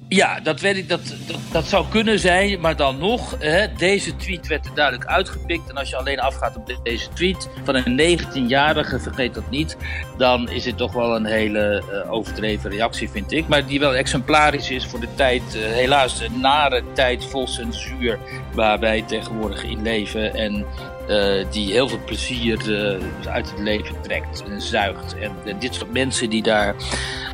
Ja, 0.09 0.39
dat, 0.39 0.59
weet 0.59 0.77
ik, 0.77 0.89
dat, 0.89 1.15
dat, 1.27 1.39
dat 1.51 1.65
zou 1.65 1.85
kunnen 1.89 2.19
zijn, 2.19 2.59
maar 2.59 2.75
dan 2.75 2.97
nog, 2.97 3.35
hè, 3.39 3.73
deze 3.73 4.15
tweet 4.15 4.47
werd 4.47 4.65
er 4.65 4.75
duidelijk 4.75 5.09
uitgepikt. 5.09 5.69
En 5.69 5.77
als 5.77 5.89
je 5.89 5.95
alleen 5.95 6.19
afgaat 6.19 6.55
op 6.55 6.79
deze 6.83 7.09
tweet 7.13 7.49
van 7.63 7.75
een 7.75 8.19
19-jarige, 8.19 8.99
vergeet 8.99 9.33
dat 9.33 9.49
niet, 9.49 9.77
dan 10.17 10.49
is 10.49 10.65
het 10.65 10.77
toch 10.77 10.93
wel 10.93 11.15
een 11.15 11.25
hele 11.25 11.83
uh, 11.91 12.11
overdreven 12.11 12.69
reactie, 12.69 13.09
vind 13.09 13.31
ik. 13.31 13.47
Maar 13.47 13.65
die 13.65 13.79
wel 13.79 13.95
exemplarisch 13.95 14.69
is 14.69 14.85
voor 14.85 14.99
de 14.99 15.13
tijd, 15.15 15.41
uh, 15.55 15.61
helaas 15.61 16.19
een 16.21 16.39
nare 16.39 16.83
tijd 16.93 17.25
vol 17.25 17.47
censuur 17.47 18.19
waar 18.53 18.79
wij 18.79 19.01
tegenwoordig 19.01 19.63
in 19.63 19.81
leven. 19.81 20.33
En 20.33 20.65
uh, 21.09 21.45
die 21.51 21.71
heel 21.71 21.87
veel 21.87 21.99
plezier 22.05 22.69
uh, 22.69 22.97
uit 23.27 23.49
het 23.49 23.59
leven 23.59 24.01
trekt 24.01 24.43
en 24.49 24.61
zuigt. 24.61 25.15
En 25.19 25.31
uh, 25.45 25.53
dit 25.59 25.75
soort 25.75 25.93
mensen 25.93 26.29
die 26.29 26.43
daar 26.43 26.75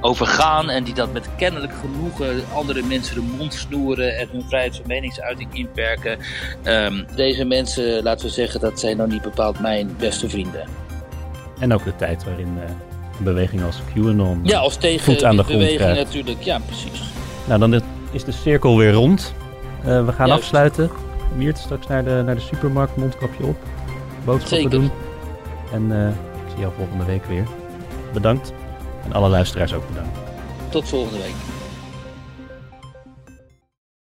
over 0.02 0.26
gaan 0.26 0.70
en 0.70 0.84
die 0.84 0.94
dat 0.94 1.14
met 1.14 1.30
kennelijk 1.38 1.74
genoegen 1.74 2.44
andere 2.54 2.82
mensen 2.82 3.16
de 3.16 3.36
mond 3.38 3.54
snoeren 3.54 4.18
en 4.18 4.28
hun 4.32 4.44
vrijheid 4.48 4.76
van 4.76 4.86
meningsuiting 4.88 5.50
inperken. 5.54 6.18
Um, 6.64 7.06
deze 7.16 7.46
mensen, 7.46 8.04
laten 8.04 8.26
we 8.26 8.32
zeggen, 8.32 8.60
dat 8.60 8.80
zijn 8.80 8.98
nou 8.98 9.10
niet 9.10 9.22
bepaald 9.22 9.60
mijn 9.60 9.96
beste 10.00 10.30
vrienden. 10.30 10.68
En 11.60 11.74
ook 11.74 11.84
de 11.84 11.96
tijd 11.96 12.24
waarin 12.24 12.48
een 13.18 13.24
beweging 13.24 13.64
als 13.64 13.80
QAnon 13.94 14.40
ja, 14.44 14.60
als 14.60 14.76
tegen 14.76 15.04
voet 15.04 15.24
aan 15.24 15.36
de 15.36 15.44
grond 15.44 15.60
beweging 15.60 15.82
krijgt. 15.82 16.04
natuurlijk, 16.04 16.42
ja 16.42 16.60
precies. 16.60 17.02
Nou, 17.46 17.60
dan 17.60 17.82
is 18.12 18.24
de 18.24 18.32
cirkel 18.32 18.78
weer 18.78 18.92
rond. 18.92 19.34
we 19.84 20.12
gaan 20.12 20.28
Juist. 20.28 20.44
afsluiten. 20.44 20.92
Wiert 21.36 21.58
straks 21.58 21.88
naar 21.88 22.04
de, 22.04 22.22
naar 22.26 22.36
de 22.36 22.42
supermarkt, 22.42 22.96
mondkapje 22.96 23.46
op. 23.46 23.58
Boodschappen 24.26 24.58
Zeker. 24.58 24.70
doen. 24.70 24.92
En 25.72 25.84
uh, 25.84 26.08
ik 26.08 26.50
zie 26.50 26.60
jou 26.60 26.74
volgende 26.78 27.06
week 27.06 27.26
weer. 27.26 27.48
Bedankt. 28.14 28.54
En 29.06 29.14
alle 29.14 29.30
luisteraars 29.30 29.74
ook 29.74 29.88
bedankt. 29.88 30.18
Tot 30.70 30.90
volgende 30.90 31.18
week. 31.24 31.36